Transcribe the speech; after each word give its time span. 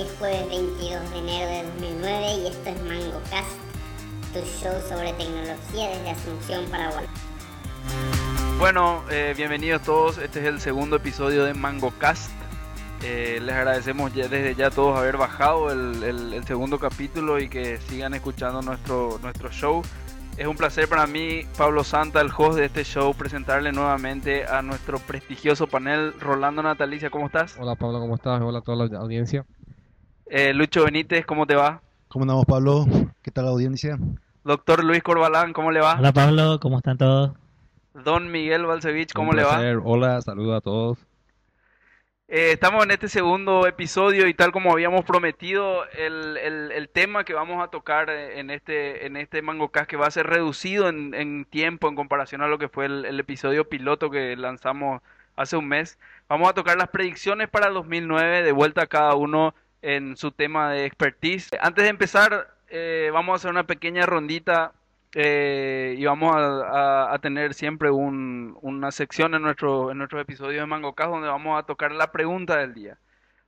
Hoy 0.00 0.06
es 0.06 0.18
jueves 0.18 0.48
22 0.48 1.10
de 1.10 1.18
enero 1.18 1.50
de 1.50 1.62
2009 1.78 2.34
y 2.42 2.46
esto 2.46 2.70
es 2.70 2.82
MangoCast, 2.84 3.50
tu 4.32 4.38
show 4.40 4.72
sobre 4.88 5.12
tecnología 5.12 5.90
desde 5.90 6.10
Asunción, 6.10 6.64
Paraguay. 6.70 7.04
Bueno, 8.58 9.02
eh, 9.10 9.34
bienvenidos 9.36 9.82
todos. 9.82 10.16
Este 10.16 10.38
es 10.40 10.46
el 10.46 10.58
segundo 10.60 10.96
episodio 10.96 11.44
de 11.44 11.52
MangoCast. 11.52 12.30
Eh, 13.02 13.40
les 13.42 13.54
agradecemos 13.54 14.14
ya, 14.14 14.26
desde 14.28 14.54
ya 14.54 14.68
a 14.68 14.70
todos 14.70 14.98
haber 14.98 15.18
bajado 15.18 15.70
el, 15.70 16.02
el- 16.02 16.32
el 16.32 16.44
segundo 16.46 16.78
capítulo 16.78 17.38
y 17.38 17.50
que 17.50 17.76
sigan 17.76 18.14
escuchando 18.14 18.62
nuestro, 18.62 19.18
nuestro 19.20 19.50
show. 19.50 19.82
Es 20.38 20.46
un 20.46 20.56
placer 20.56 20.88
para 20.88 21.06
mí, 21.06 21.42
Pablo 21.58 21.84
Santa, 21.84 22.22
el 22.22 22.30
host 22.34 22.56
de 22.58 22.64
este 22.64 22.84
show, 22.84 23.12
presentarle 23.12 23.70
nuevamente 23.72 24.46
a 24.46 24.62
nuestro 24.62 24.98
prestigioso 24.98 25.66
panel. 25.66 26.14
Rolando 26.18 26.62
Natalicia, 26.62 27.10
¿cómo 27.10 27.26
estás? 27.26 27.56
Hola 27.58 27.74
Pablo, 27.74 28.00
¿cómo 28.00 28.14
estás? 28.14 28.40
Hola 28.40 28.60
a 28.60 28.62
toda 28.62 28.86
la 28.88 28.98
audiencia. 28.98 29.44
Eh, 30.32 30.54
Lucho 30.54 30.84
Benítez, 30.84 31.26
¿cómo 31.26 31.44
te 31.44 31.56
va? 31.56 31.82
¿Cómo 32.06 32.22
andamos, 32.22 32.46
Pablo? 32.46 32.86
¿Qué 33.20 33.32
tal 33.32 33.46
la 33.46 33.50
audiencia? 33.50 33.98
Doctor 34.44 34.84
Luis 34.84 35.02
Corbalán, 35.02 35.52
¿cómo 35.52 35.72
le 35.72 35.80
va? 35.80 35.96
Hola 35.98 36.12
Pablo, 36.12 36.58
¿cómo 36.60 36.78
están 36.78 36.96
todos? 36.96 37.32
Don 37.94 38.30
Miguel 38.30 38.64
Balcevich, 38.64 39.12
¿cómo 39.12 39.30
Un 39.30 39.36
le 39.36 39.42
va? 39.42 39.60
Hola, 39.84 40.20
saludos 40.22 40.56
a 40.56 40.60
todos. 40.60 40.98
Eh, 42.28 42.52
estamos 42.52 42.84
en 42.84 42.92
este 42.92 43.08
segundo 43.08 43.66
episodio 43.66 44.28
y 44.28 44.34
tal 44.34 44.52
como 44.52 44.70
habíamos 44.70 45.04
prometido, 45.04 45.84
el, 45.98 46.36
el- 46.36 46.70
el 46.70 46.88
tema 46.88 47.24
que 47.24 47.34
vamos 47.34 47.60
a 47.62 47.68
tocar 47.68 48.08
eh, 48.08 48.38
en 48.38 48.50
este, 48.50 49.06
en 49.06 49.16
este 49.16 49.42
MangoCast 49.42 49.90
que 49.90 49.96
va 49.96 50.06
a 50.06 50.12
ser 50.12 50.28
reducido 50.28 50.88
en, 50.88 51.12
en 51.12 51.44
tiempo 51.44 51.88
en 51.88 51.96
comparación 51.96 52.40
a 52.42 52.46
lo 52.46 52.58
que 52.58 52.68
fue 52.68 52.86
el, 52.86 53.04
el 53.04 53.18
episodio 53.18 53.68
piloto 53.68 54.10
que 54.10 54.36
lanzamos 54.36 55.02
hace 55.34 55.56
un 55.56 55.66
mes. 55.66 55.98
Vamos 56.28 56.48
a 56.48 56.54
tocar 56.54 56.78
las 56.78 56.88
predicciones 56.88 57.48
para 57.48 57.66
el 57.66 57.74
2009, 57.74 58.44
de 58.44 58.52
vuelta 58.52 58.82
a 58.82 58.86
cada 58.86 59.16
uno 59.16 59.52
en 59.82 60.16
su 60.16 60.30
tema 60.32 60.70
de 60.72 60.84
expertise. 60.86 61.50
Antes 61.60 61.84
de 61.84 61.90
empezar, 61.90 62.48
eh, 62.68 63.10
vamos 63.12 63.32
a 63.32 63.36
hacer 63.36 63.50
una 63.50 63.64
pequeña 63.66 64.06
rondita 64.06 64.72
eh, 65.14 65.94
y 65.98 66.04
vamos 66.04 66.34
a, 66.36 67.18
tener 67.20 67.52
siempre 67.54 67.90
un- 67.90 68.56
una 68.62 68.90
sección 68.92 69.34
en 69.34 69.42
nuestro 69.42 69.90
en 69.90 69.98
nuestros 69.98 70.22
episodios 70.22 70.60
de 70.62 70.66
MangoCast 70.66 71.10
donde 71.10 71.28
vamos 71.28 71.58
a 71.58 71.64
tocar 71.66 71.90
la 71.92 72.12
pregunta 72.12 72.56
del 72.58 72.74
día. 72.74 72.96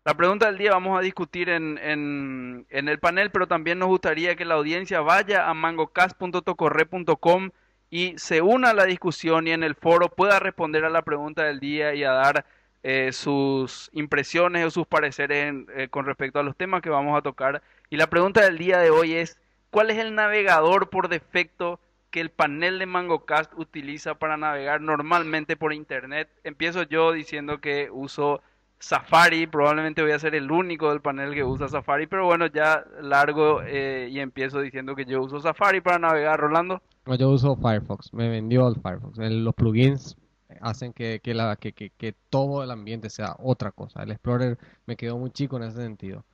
La 0.04 0.14
pregunta 0.14 0.46
del 0.46 0.58
día 0.58 0.72
vamos 0.72 0.98
a 0.98 1.02
discutir 1.02 1.48
en, 1.48 1.78
en, 1.78 2.66
en 2.70 2.88
el 2.88 2.98
panel, 2.98 3.30
pero 3.30 3.46
también 3.46 3.78
nos 3.78 3.86
gustaría 3.88 4.34
que 4.34 4.44
la 4.44 4.54
audiencia 4.54 5.00
vaya 5.00 5.48
a 5.48 5.54
mangocast.tocorre.com 5.54 7.50
y 7.90 8.14
se 8.18 8.40
una 8.40 8.70
a 8.70 8.74
la 8.74 8.84
discusión 8.86 9.46
y 9.46 9.52
en 9.52 9.62
el 9.62 9.74
foro 9.76 10.08
pueda 10.08 10.40
responder 10.40 10.84
a 10.84 10.90
la 10.90 11.02
pregunta 11.02 11.44
del 11.44 11.60
día 11.60 11.94
y 11.94 12.02
a 12.04 12.10
dar 12.12 12.44
eh, 12.84 13.12
sus 13.12 13.90
impresiones 13.92 14.66
o 14.66 14.70
sus 14.70 14.86
pareceres 14.86 15.54
eh, 15.76 15.88
con 15.88 16.04
respecto 16.04 16.40
a 16.40 16.42
los 16.42 16.56
temas 16.56 16.82
que 16.82 16.90
vamos 16.90 17.16
a 17.16 17.22
tocar. 17.22 17.62
Y 17.90 17.96
la 17.96 18.08
pregunta 18.08 18.42
del 18.42 18.58
día 18.58 18.78
de 18.78 18.90
hoy 18.90 19.14
es, 19.14 19.38
¿cuál 19.70 19.90
es 19.90 19.98
el 19.98 20.14
navegador 20.14 20.90
por 20.90 21.08
defecto 21.08 21.78
que 22.10 22.20
el 22.20 22.30
panel 22.30 22.78
de 22.78 22.86
MangoCast 22.86 23.52
utiliza 23.56 24.14
para 24.14 24.36
navegar 24.36 24.80
normalmente 24.80 25.56
por 25.56 25.72
internet? 25.72 26.28
Empiezo 26.42 26.82
yo 26.82 27.12
diciendo 27.12 27.60
que 27.60 27.88
uso 27.90 28.42
Safari, 28.80 29.46
probablemente 29.46 30.02
voy 30.02 30.10
a 30.10 30.18
ser 30.18 30.34
el 30.34 30.50
único 30.50 30.90
del 30.90 31.00
panel 31.00 31.34
que 31.34 31.44
usa 31.44 31.68
Safari, 31.68 32.08
pero 32.08 32.26
bueno, 32.26 32.46
ya 32.46 32.84
largo 33.00 33.62
eh, 33.64 34.08
y 34.10 34.18
empiezo 34.18 34.60
diciendo 34.60 34.96
que 34.96 35.04
yo 35.04 35.22
uso 35.22 35.38
Safari 35.38 35.80
para 35.80 36.00
navegar, 36.00 36.40
Rolando. 36.40 36.82
Yo 37.16 37.30
uso 37.30 37.54
Firefox, 37.54 38.12
me 38.12 38.28
vendió 38.28 38.66
el 38.66 38.74
Firefox. 38.74 39.18
Los 39.18 39.54
plugins 39.54 40.16
hacen 40.60 40.92
que, 40.92 41.20
que, 41.22 41.34
la, 41.34 41.56
que, 41.56 41.72
que, 41.72 41.90
que 41.90 42.14
todo 42.30 42.62
el 42.62 42.70
ambiente 42.70 43.10
sea 43.10 43.36
otra 43.38 43.72
cosa. 43.72 44.02
El 44.02 44.10
Explorer 44.10 44.58
me 44.86 44.96
quedó 44.96 45.18
muy 45.18 45.30
chico 45.30 45.56
en 45.56 45.64
ese 45.64 45.76
sentido. 45.78 46.24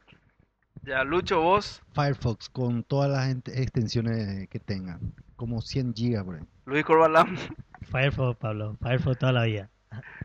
Ya, 0.83 1.05
Lucho, 1.05 1.41
vos, 1.41 1.83
Firefox 1.93 2.49
con 2.49 2.85
todas 2.85 3.11
las 3.11 3.29
extensiones 3.49 4.49
que 4.49 4.61
tenga, 4.61 5.01
como 5.37 5.61
100 5.61 5.95
gigas 5.95 6.25
por 6.25 6.37
ahí. 6.37 6.43
Luis 6.67 6.85
Corbalán, 6.85 7.37
Firefox, 7.83 8.39
Pablo, 8.39 8.77
Firefox 8.81 9.19
toda 9.19 9.33
la 9.33 9.45
vida. 9.45 9.71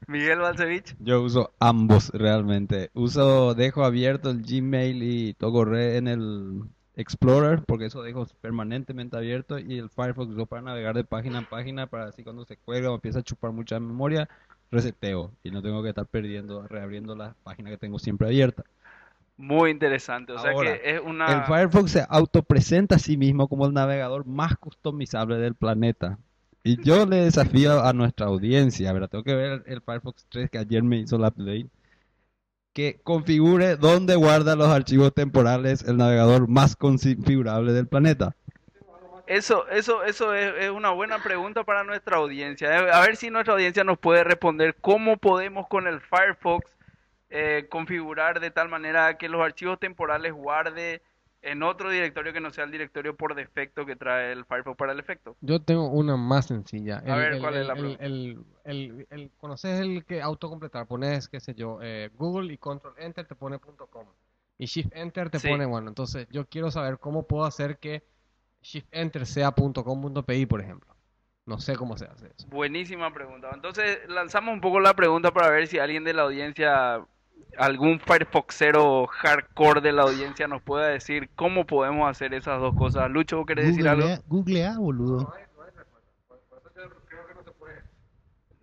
Miguel 0.08 0.40
Balcevich. 0.40 0.96
Yo 1.00 1.22
uso 1.22 1.54
ambos 1.60 2.10
realmente. 2.10 2.92
Uso, 2.94 3.56
dejo 3.56 3.84
abierto 3.84 4.30
el 4.30 4.42
Gmail 4.44 5.02
y 5.04 5.34
Tocorre 5.34 5.98
en 5.98 6.08
el 6.08 6.64
Explorer 6.96 7.64
porque 7.66 7.86
eso 7.86 8.04
dejo 8.04 8.26
permanentemente 8.42 9.18
abierto 9.18 9.58
y 9.58 9.80
el 9.80 9.90
Firefox 9.90 10.32
uso 10.32 10.46
para 10.46 10.62
navegar 10.62 10.96
de 10.96 11.04
página 11.04 11.40
en 11.40 11.46
página 11.46 11.88
para 11.88 12.06
así 12.06 12.24
cuando 12.24 12.46
se 12.46 12.58
cuelga 12.58 12.92
o 12.92 12.96
empieza 12.96 13.20
a 13.20 13.24
chupar 13.24 13.52
mucha 13.52 13.80
memoria, 13.80 14.30
reseteo 14.70 15.32
y 15.44 15.50
no 15.50 15.62
tengo 15.62 15.82
que 15.82 15.90
estar 15.90 16.06
perdiendo, 16.06 16.68
reabriendo 16.68 17.16
la 17.16 17.36
página 17.44 17.72
que 17.72 17.78
tengo 17.78 17.98
siempre 17.98 18.28
abierta. 18.28 18.64
Muy 19.38 19.72
interesante, 19.72 20.34
o 20.34 20.38
sea 20.38 20.54
que 20.54 20.82
es 20.84 21.02
una... 21.04 21.26
El 21.26 21.44
Firefox 21.46 21.92
se 21.92 22.06
autopresenta 22.08 22.96
a 22.96 23.00
sí 23.00 23.18
mismo 23.18 23.48
como 23.48 23.66
el 23.66 23.74
navegador 23.74 24.28
más 24.28 24.56
customizable 24.58 25.38
del 25.38 25.56
planeta. 25.56 26.20
Y 26.64 26.82
yo 26.84 27.06
le 27.06 27.18
desafío 27.18 27.84
a 27.84 27.92
nuestra 27.94 28.28
audiencia, 28.28 28.94
¿verdad? 28.94 29.10
Tengo 29.10 29.24
que 29.24 29.36
ver 29.36 29.64
el 29.66 29.82
Firefox 29.82 30.26
3 30.30 30.50
que 30.52 30.60
ayer 30.60 30.84
me 30.84 30.98
hizo 30.98 31.18
la 31.18 31.32
Play. 31.32 31.68
Que 32.74 33.00
configure 33.04 33.76
dónde 33.76 34.16
guarda 34.16 34.56
los 34.56 34.68
archivos 34.68 35.14
temporales 35.14 35.84
el 35.84 35.98
navegador 35.98 36.48
más 36.48 36.76
configurable 36.76 37.72
del 37.72 37.88
planeta. 37.88 38.36
Eso, 39.28 39.68
eso, 39.70 40.04
eso 40.04 40.34
es, 40.34 40.54
es 40.60 40.70
una 40.70 40.90
buena 40.90 41.22
pregunta 41.24 41.64
para 41.64 41.84
nuestra 41.84 42.18
audiencia. 42.18 42.76
Eh, 42.76 42.92
A 42.92 43.02
ver 43.02 43.16
si 43.16 43.30
nuestra 43.30 43.54
audiencia 43.54 43.84
nos 43.84 43.98
puede 43.98 44.24
responder 44.24 44.76
cómo 44.82 45.18
podemos 45.18 45.68
con 45.68 45.88
el 45.88 46.02
Firefox 46.02 46.70
eh, 47.30 47.68
configurar 47.70 48.40
de 48.40 48.52
tal 48.52 48.70
manera 48.70 49.18
que 49.18 49.30
los 49.30 49.42
archivos 49.42 49.80
temporales 49.80 50.34
guarde 50.34 51.02
en 51.44 51.62
otro 51.62 51.90
directorio 51.92 52.34
que 52.34 52.40
no 52.40 52.52
sea 52.52 52.64
el 52.64 52.72
directorio 52.72 53.16
por 53.16 53.36
defecto 53.36 53.86
que 53.86 53.96
trae 53.96 54.32
el 54.32 54.46
Firefox 54.46 54.76
para 54.78 54.94
el 54.94 55.00
efecto. 55.00 55.36
Yo 55.42 55.62
tengo 55.62 55.88
una 55.90 56.18
más 56.18 56.48
sencilla. 56.48 57.04
A 57.06 57.16
ver, 57.18 57.40
¿cuál 57.40 57.56
es 57.58 57.68
la 57.68 57.74
el, 57.74 57.80
pregunta? 57.80 58.06
el, 58.06 58.38
el- 58.64 59.08
el- 59.10 59.32
¿Conoces 59.38 59.80
el 59.82 60.06
que 60.06 60.22
autocompletar? 60.22 60.88
Pones, 60.88 61.28
qué 61.30 61.40
sé 61.40 61.54
yo, 61.54 61.80
eh, 61.82 62.10
Google 62.16 62.52
y 62.54 62.58
Control 62.58 62.94
Enter 62.98 63.28
te 63.28 63.36
pone 63.36 63.60
.com. 63.60 64.08
Y 64.58 64.66
Shift 64.66 64.96
Enter 64.96 65.30
te 65.30 65.40
Sí. 65.40 65.50
pone, 65.50 65.66
bueno, 65.66 65.90
entonces 65.90 66.28
yo 66.32 66.46
quiero 66.48 66.72
saber 66.72 66.98
cómo 66.98 67.28
puedo 67.28 67.44
hacer 67.46 67.78
que 67.78 68.04
Shift 68.62 68.88
Enter 68.92 69.26
sea 69.26 69.52
.com.pi, 69.52 70.46
por 70.46 70.62
ejemplo. 70.62 70.96
No 71.46 71.60
sé 71.60 71.76
cómo 71.76 71.98
se 71.98 72.06
hace 72.06 72.28
eso. 72.28 72.48
Buenísima 72.48 73.12
pregunta. 73.14 73.50
Entonces 73.54 74.00
lanzamos 74.08 74.54
un 74.54 74.62
poco 74.62 74.80
la 74.80 74.94
pregunta 74.94 75.32
para 75.34 75.50
ver 75.50 75.68
si 75.68 75.78
alguien 75.78 76.06
de 76.06 76.14
la 76.14 76.22
audiencia, 76.22 77.06
algún 77.58 78.00
Firefoxero 78.00 79.08
hardcore 79.08 79.82
de 79.82 79.92
la 79.92 80.04
audiencia 80.04 80.48
nos 80.48 80.62
pueda 80.62 80.88
decir 80.88 81.30
cómo 81.36 81.66
podemos 81.66 82.10
hacer 82.10 82.34
esas 82.34 82.60
dos 82.60 82.76
cosas. 82.76 83.10
Lucho, 83.12 83.38
¿vos 83.38 83.46
querés 83.46 83.68
decir 83.68 83.88
algo? 83.88 84.02
Googlea, 84.04 84.22
googlea, 84.28 84.78
boludo. 84.78 85.34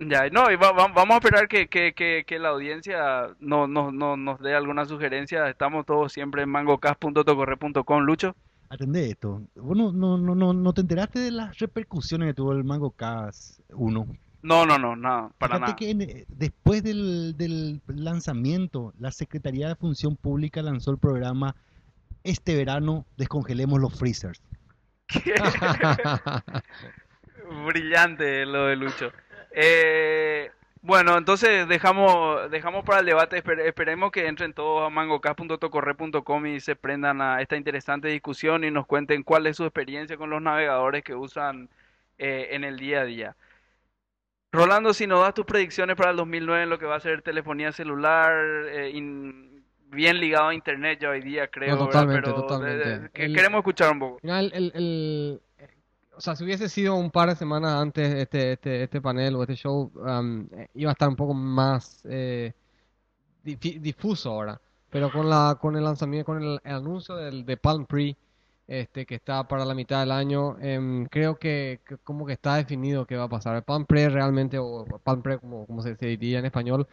Ya, 0.03 0.31
no, 0.31 0.51
y 0.51 0.57
va- 0.57 0.73
va- 0.73 0.89
vamos 0.89 1.11
a 1.15 1.19
esperar 1.19 1.47
que, 1.47 1.69
que, 1.69 1.93
que, 1.93 2.25
que 2.27 2.39
la 2.39 2.49
audiencia 2.49 3.29
no, 3.39 3.67
no, 3.67 3.93
no, 3.93 4.17
nos 4.17 4.41
dé 4.41 4.55
alguna 4.55 4.87
sugerencia. 4.87 5.47
Estamos 5.51 5.85
todos 5.85 6.11
siempre 6.13 6.43
en 6.43 6.49
mangocast.tocorre.com. 6.49 8.01
Lucho. 8.05 8.35
Atendé 8.71 9.11
esto. 9.11 9.43
Vos 9.57 9.77
no, 9.77 9.93
no, 9.93 10.17
no, 10.17 10.35
no, 10.35 10.55
no 10.55 10.73
te 10.73 10.81
enteraste 10.81 11.19
de 11.19 11.31
las 11.33 11.59
repercusiones 11.59 12.29
que 12.29 12.35
tuvo 12.35 12.53
el 12.53 12.65
Mango 12.65 12.93
Cast 12.93 13.61
1. 13.75 14.07
No, 14.43 14.65
no, 14.65 14.79
no, 14.79 14.97
nada, 14.97 15.31
para 15.39 15.57
Fíjate 15.57 15.61
nada. 15.61 15.77
que 15.77 15.91
en- 15.91 16.01
eh, 16.03 16.25
después 16.29 16.83
del, 16.83 17.37
del 17.37 17.81
lanzamiento, 17.89 18.95
la 18.99 19.11
Secretaría 19.13 19.69
de 19.69 19.75
Función 19.77 20.17
Pública 20.17 20.63
lanzó 20.63 20.91
el 20.93 20.99
programa 20.99 21.55
Este 22.25 22.57
verano 22.57 23.05
descongelemos 23.17 23.81
los 23.81 23.99
freezers. 23.99 24.41
Brillante 27.67 28.47
lo 28.47 28.67
de 28.67 28.77
Lucho. 28.77 29.13
Eh, 29.53 30.51
bueno, 30.83 31.19
entonces 31.19 31.67
dejamos 31.69 32.51
dejamos 32.51 32.85
para 32.85 33.01
el 33.01 33.07
debate. 33.07 33.43
esper- 33.43 33.61
esperemos 33.67 34.13
que 34.13 34.27
entren 34.29 34.53
todos 34.53 34.87
a 34.87 34.91
mangocast.tocorre.com 34.91 36.47
y 36.47 36.61
se 36.61 36.77
prendan 36.77 37.21
a 37.21 37.43
esta 37.43 37.57
interesante 37.57 38.09
discusión 38.09 38.65
y 38.65 38.71
nos 38.71 38.87
cuenten 38.87 39.23
cuál 39.23 39.47
es 39.47 39.57
su 39.57 39.65
experiencia 39.65 40.17
con 40.17 40.31
los 40.31 40.41
navegadores 40.41 41.03
que 41.05 41.15
usan 41.15 41.69
eh, 42.19 42.49
en 42.53 42.65
el 42.65 42.79
día 42.79 43.01
a 43.01 43.05
día. 43.05 43.37
Rolando, 44.53 44.93
si 44.93 45.07
nos 45.07 45.21
das 45.21 45.35
tus 45.35 45.45
predicciones 45.45 45.97
para 45.97 46.11
el 46.11 46.17
2009 46.17 46.65
en 46.65 46.71
lo 46.71 46.79
que 46.79 46.87
va 46.87 46.97
a 46.97 47.01
ser 47.01 47.23
telefonía 47.23 47.71
celular, 47.73 48.33
eh, 48.69 48.91
in- 48.93 49.63
bien 49.93 50.19
ligado 50.19 50.49
a 50.49 50.55
internet 50.55 50.99
ya 51.01 51.11
hoy 51.11 51.21
día, 51.21 51.49
creo. 51.49 51.77
Totalmente, 51.79 52.23
Pero, 52.23 52.35
totalmente. 52.43 52.95
eh, 53.07 53.11
que 53.13 53.25
El- 53.27 53.35
queremos 53.35 53.59
escuchar 53.59 53.93
un 53.93 53.99
poco. 54.01 54.19
Mira, 54.23 54.41
el, 54.41 54.53
el- 54.53 54.73
el- 54.75 55.41
eh, 55.59 55.69
o 56.17 56.21
sea, 56.21 56.35
si 56.35 56.45
hubiese 56.45 56.69
sido 56.69 56.97
un 56.97 57.11
par 57.13 57.29
de 57.29 57.37
semanas 57.37 57.75
antes 57.75 58.13
este, 58.15 58.53
este, 58.53 58.83
este 58.85 59.01
panel 59.01 59.37
o 59.37 59.43
este 59.43 59.55
show, 59.55 59.91
um, 59.95 60.49
iba 60.75 60.91
a 60.91 60.93
estar 60.93 61.09
un 61.09 61.17
poco 61.17 61.33
más 61.35 62.03
eh, 62.09 62.53
difuso 63.43 64.31
ahora. 64.31 64.61
Pero 64.91 65.11
con 65.13 65.31
la 65.31 65.57
con 65.61 65.77
el 65.77 65.85
lanzamiento, 65.85 66.27
con 66.27 66.43
el, 66.43 66.61
el 66.65 66.75
anuncio 66.75 67.15
del, 67.15 67.45
de 67.47 67.57
Palm 67.57 67.87
Pre, 67.87 68.17
este, 68.71 69.05
que 69.07 69.17
está 69.17 69.49
para 69.49 69.65
la 69.65 69.75
mitad 69.75 70.01
del 70.01 70.13
año, 70.13 70.57
em, 70.61 71.07
creo 71.07 71.39
que, 71.39 71.81
como 72.05 72.25
que 72.27 72.35
está 72.35 72.55
definido 72.57 73.05
qué 73.07 73.17
va 73.17 73.25
a 73.25 73.29
pasar. 73.29 73.57
El 73.57 73.63
Palm 73.65 73.85
Pre 73.87 74.09
realmente, 74.11 74.59
o 74.59 74.85
Palm 75.05 75.23
Pre 75.23 75.39
como, 75.41 75.67
como 75.67 75.83
se, 75.83 75.97
diría 75.97 76.39
en 76.39 76.47
español, 76.47 76.87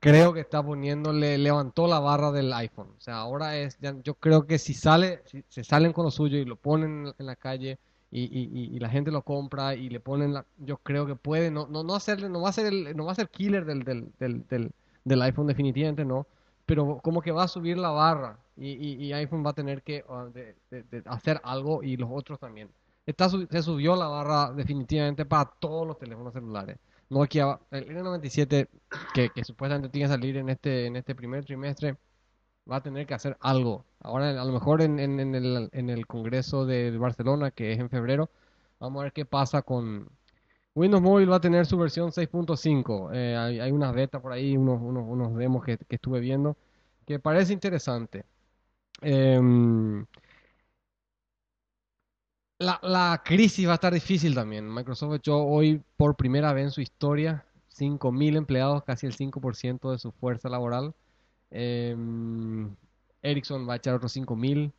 creo 0.00 0.32
que 0.32 0.40
está 0.40 0.62
poniéndole, 0.62 1.38
levantó 1.38 1.86
la 1.86 2.00
barra 2.00 2.32
del 2.32 2.52
iPhone. 2.52 2.88
O 2.98 3.00
sea, 3.00 3.16
ahora 3.18 3.56
es, 3.58 3.78
yo 4.04 4.14
creo 4.14 4.46
que 4.46 4.58
si 4.58 4.74
sale, 4.74 5.22
si 5.26 5.44
se 5.48 5.64
salen 5.64 5.92
con 5.92 6.04
lo 6.04 6.10
suyo 6.10 6.38
y 6.38 6.44
lo 6.44 6.56
ponen 6.56 7.12
en 7.18 7.26
la 7.26 7.36
calle 7.36 7.78
y, 8.10 8.22
y- 8.24 8.50
y- 8.52 8.76
y 8.76 8.78
la 8.80 8.88
gente 8.90 9.10
lo 9.10 9.22
compra 9.22 9.74
y 9.74 9.88
le 9.90 10.00
ponen 10.00 10.34
la, 10.34 10.44
yo 10.58 10.78
creo 10.78 11.06
que 11.06 11.16
puede, 11.16 11.50
no, 11.50 11.66
no, 11.68 11.84
no 11.84 11.94
hacerle, 11.94 12.28
no 12.28 12.42
va 12.42 12.50
a 12.50 12.52
ser 12.52 12.66
el, 12.66 12.96
no 12.96 13.04
va 13.06 13.12
a 13.12 13.14
ser 13.16 13.28
killer 13.30 13.64
del, 13.64 13.84
del, 13.84 14.12
del, 14.18 14.46
del, 14.48 14.72
del 15.04 15.22
iPhone 15.22 15.46
definitivamente, 15.46 16.04
no, 16.04 16.26
pero 16.66 16.98
como 17.02 17.22
que 17.22 17.32
va 17.32 17.44
a 17.44 17.48
subir 17.48 17.78
la 17.78 17.90
barra 17.90 18.38
y, 18.56 19.12
iPhone 19.12 19.44
va 19.44 19.50
a 19.50 19.54
tener 19.54 19.82
que 19.82 20.04
de 20.70 21.02
hacer 21.06 21.40
algo 21.44 21.82
y 21.82 21.96
los 21.96 22.10
otros 22.12 22.38
también. 22.38 22.70
Está, 23.06 23.28
su- 23.28 23.46
se 23.50 23.62
subió 23.62 23.96
la 23.96 24.06
barra 24.08 24.52
definitivamente 24.52 25.24
para 25.26 25.50
todos 25.58 25.86
los 25.86 25.98
teléfonos 25.98 26.32
celulares. 26.32 26.78
Nokia, 27.10 27.58
el 27.70 27.90
N97 27.90 28.68
que, 29.14 29.30
que 29.30 29.44
supuestamente 29.44 29.88
tiene 29.90 30.06
que 30.08 30.12
salir 30.14 30.36
en 30.36 30.48
este, 30.48 30.86
en 30.86 30.96
este 30.96 31.14
primer 31.14 31.44
trimestre, 31.44 31.96
va 32.70 32.76
a 32.76 32.82
tener 32.82 33.06
que 33.06 33.14
hacer 33.14 33.36
algo. 33.40 33.84
Ahora, 34.00 34.30
a 34.40 34.44
lo 34.44 34.52
mejor 34.52 34.82
en, 34.82 34.98
en- 34.98 35.20
en 35.20 35.34
el, 35.34 35.68
en 35.72 35.90
el 35.90 36.06
Congreso 36.06 36.66
de 36.66 36.96
Barcelona, 36.98 37.50
que 37.50 37.72
es 37.72 37.78
en 37.78 37.90
febrero, 37.90 38.30
vamos 38.80 39.00
a 39.00 39.04
ver 39.04 39.12
qué 39.12 39.24
pasa 39.24 39.62
con... 39.62 40.08
Windows 40.74 41.02
Mobile 41.02 41.30
va 41.30 41.36
a 41.36 41.40
tener 41.40 41.66
su 41.66 41.78
versión 41.78 42.12
6.5. 42.12 43.12
Eh, 43.12 43.36
hay, 43.36 43.60
hay 43.60 43.72
unas 43.72 43.94
betas 43.94 44.22
por 44.22 44.32
ahí, 44.32 44.56
unos, 44.56 44.80
unos, 44.80 45.04
unos 45.08 45.36
demos 45.36 45.64
que, 45.64 45.78
que 45.78 45.96
estuve 45.96 46.20
viendo, 46.20 46.56
que 47.06 47.18
parece 47.20 47.52
interesante. 47.52 48.24
Em, 49.02 50.06
la, 52.58 53.20
crisis 53.24 53.66
va 53.66 53.72
a 53.72 53.74
estar 53.74 53.92
difícil 53.92 54.34
también. 54.34 54.72
Microsoft 54.72 55.14
echó 55.16 55.44
hoy 55.44 55.82
por 55.96 56.16
primera 56.16 56.52
vez 56.52 56.64
en 56.66 56.70
su 56.70 56.80
historia 56.80 57.44
5.000 57.76 58.36
empleados, 58.36 58.84
casi 58.84 59.06
el 59.06 59.14
5% 59.14 59.90
de 59.90 59.98
su 59.98 60.12
fuerza 60.12 60.48
laboral. 60.48 60.94
Em, 61.50 62.74
Ericsson 63.22 63.68
va 63.68 63.74
a 63.74 63.76
echar 63.76 63.94
otros 63.94 64.12
5.000. 64.12 64.72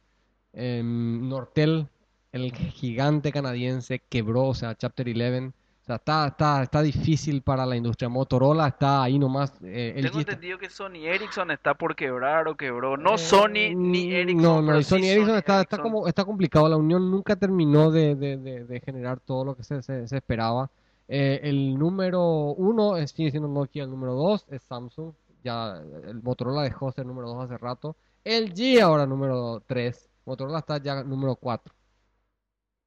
Em, 0.54 1.28
Nortel, 1.30 1.88
el 2.32 2.52
gigante 2.54 3.32
canadiense, 3.32 4.00
quebró, 4.10 4.48
o 4.48 4.54
sea, 4.54 4.76
Chapter 4.76 5.08
11. 5.08 5.54
O 5.84 5.86
sea, 5.86 5.98
está, 5.98 6.28
está, 6.28 6.64
está 6.64 6.82
difícil 6.82 7.42
para 7.42 7.66
la 7.66 7.76
industria. 7.76 8.08
Motorola 8.08 8.70
está 8.70 9.04
ahí 9.04 9.20
nomás. 9.20 9.52
eh, 9.64 9.92
Tengo 10.02 10.20
está- 10.20 10.32
entendido 10.32 10.58
que 10.58 10.70
Sony 10.70 11.04
Ericsson 11.08 11.52
está 11.52 11.74
por 11.74 11.94
quebrar 11.98 12.48
o 12.48 12.56
quebró. 12.56 12.96
No 12.96 13.16
Eh, 13.16 13.18
Sony 13.18 13.76
ni 13.76 14.14
Ericsson. 14.14 14.42
No, 14.42 14.62
no, 14.62 14.68
pero 14.68 14.80
y 14.80 14.84
sí 14.86 14.90
Sony 14.92 15.04
Ericsson 15.08 15.36
está, 15.36 15.62
está 15.62 15.76
Ericsson. 15.76 15.82
como, 15.82 16.08
está 16.08 16.24
complicado. 16.24 16.70
La 16.70 16.78
unión 16.78 17.12
nunca 17.12 17.36
terminó 17.36 17.92
de, 17.92 18.16
de- 18.16 18.38
de- 18.38 18.64
de 18.64 18.80
generar 18.80 19.20
todo 19.20 19.44
lo 19.44 19.56
que 19.58 19.64
se, 19.66 19.82
se- 19.82 20.08
se 20.08 20.16
esperaba. 20.16 20.70
Eh, 21.10 21.42
el 21.44 21.78
número 21.78 22.24
uno 22.54 22.96
es- 22.96 23.12
sigue 23.12 23.32
siendo 23.32 23.50
Nokia, 23.50 23.84
el 23.84 23.90
número 23.90 24.14
dos 24.14 24.46
es 24.50 24.62
Samsung. 24.64 25.12
Ya 25.44 25.82
el 26.08 26.24
Motorola 26.24 26.62
dejó 26.62 26.86
de 26.88 26.92
ser 26.94 27.06
número 27.06 27.28
dos 27.28 27.44
hace 27.44 27.58
rato. 27.58 27.98
El 28.24 28.54
G 28.54 28.80
ahora 28.80 29.06
número 29.06 29.62
tres. 29.68 30.10
Motorola 30.26 30.60
está 30.60 30.78
ya 30.78 31.04
número 31.04 31.36
cuatro. 31.36 31.74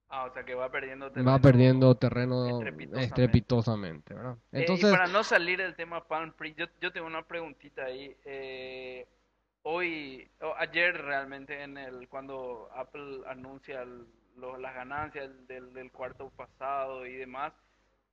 Ah, 0.09 0.25
o 0.25 0.33
sea 0.33 0.45
que 0.45 0.55
va 0.55 0.71
perdiendo 0.71 1.13
Va 1.13 1.13
terreno. 1.13 1.41
perdiendo 1.41 1.97
terreno 1.97 2.37
estrepitosamente. 2.45 3.01
estrepitosamente, 3.01 4.15
¿verdad? 4.15 4.39
Eh, 4.55 4.61
Entonces, 4.61 4.83
y 4.83 4.85
para 4.85 5.07
no 5.07 5.23
salir 5.25 5.59
del 5.59 5.75
tema 5.77 6.07
Palm 6.07 6.33
Pre, 6.33 6.55
yo, 6.55 6.67
yo 6.81 6.93
tengo 6.93 7.07
una 7.07 7.27
preguntita 7.27 7.85
ahí. 7.85 8.17
Eh, 8.25 9.07
hoy, 9.63 10.31
o 10.41 10.55
ayer 10.57 10.97
realmente, 11.03 11.63
en 11.63 11.77
el 11.79 12.09
cuando 12.09 12.69
Apple 12.75 13.23
anuncia 13.27 13.83
el- 13.83 14.07
lo- 14.37 14.57
las 14.59 14.75
ganancias 14.75 15.31
del, 15.47 15.73
del 15.73 15.91
cuarto 15.93 16.31
pasado 16.31 17.07
y 17.07 17.15
demás, 17.17 17.53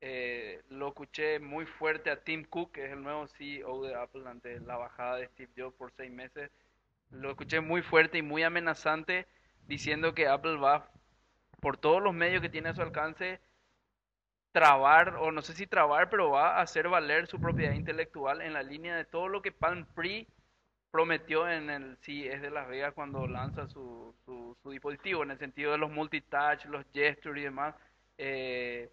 eh, 0.01 0.61
lo 0.69 0.89
escuché 0.89 1.39
muy 1.39 1.65
fuerte 1.65 2.09
a 2.11 2.23
Tim 2.23 2.43
Cook, 2.45 2.73
que 2.73 2.85
es 2.85 2.91
el 2.93 3.03
nuevo 3.03 3.27
CEO 3.27 3.83
de 3.83 3.95
Apple 3.95 4.23
ante 4.27 4.59
la 4.61 4.77
bajada 4.77 5.17
de 5.17 5.27
Steve 5.29 5.51
Jobs 5.57 5.75
por 5.77 5.91
seis 5.93 6.11
meses. 6.11 6.51
Lo 7.11 7.31
escuché 7.31 7.61
muy 7.61 7.81
fuerte 7.81 8.17
y 8.17 8.21
muy 8.21 8.43
amenazante, 8.43 9.27
diciendo 9.67 10.13
que 10.13 10.27
Apple 10.27 10.57
va, 10.57 10.91
por 11.63 11.77
todos 11.77 12.03
los 12.03 12.13
medios 12.13 12.41
que 12.41 12.49
tiene 12.49 12.69
a 12.69 12.75
su 12.75 12.81
alcance, 12.81 13.39
trabar, 14.51 15.15
o 15.15 15.31
no 15.31 15.41
sé 15.41 15.53
si 15.53 15.65
trabar, 15.65 16.09
pero 16.09 16.29
va 16.29 16.57
a 16.57 16.61
hacer 16.61 16.89
valer 16.89 17.25
su 17.25 17.39
propiedad 17.39 17.73
intelectual 17.73 18.41
en 18.41 18.51
la 18.51 18.63
línea 18.63 18.97
de 18.97 19.05
todo 19.05 19.29
lo 19.29 19.41
que 19.41 19.53
Palm 19.53 19.85
Pre 19.95 20.27
prometió 20.91 21.49
en 21.49 21.69
el 21.69 21.97
CES 22.01 22.41
de 22.41 22.51
Las 22.51 22.67
Vegas 22.67 22.93
cuando 22.93 23.27
lanza 23.27 23.65
su, 23.69 24.13
su, 24.25 24.57
su 24.61 24.71
dispositivo, 24.71 25.23
en 25.23 25.31
el 25.31 25.39
sentido 25.39 25.71
de 25.71 25.77
los 25.77 25.89
multitouch, 25.89 26.65
los 26.65 26.85
gestures 26.93 27.41
y 27.41 27.45
demás. 27.45 27.75
Eh, 28.17 28.91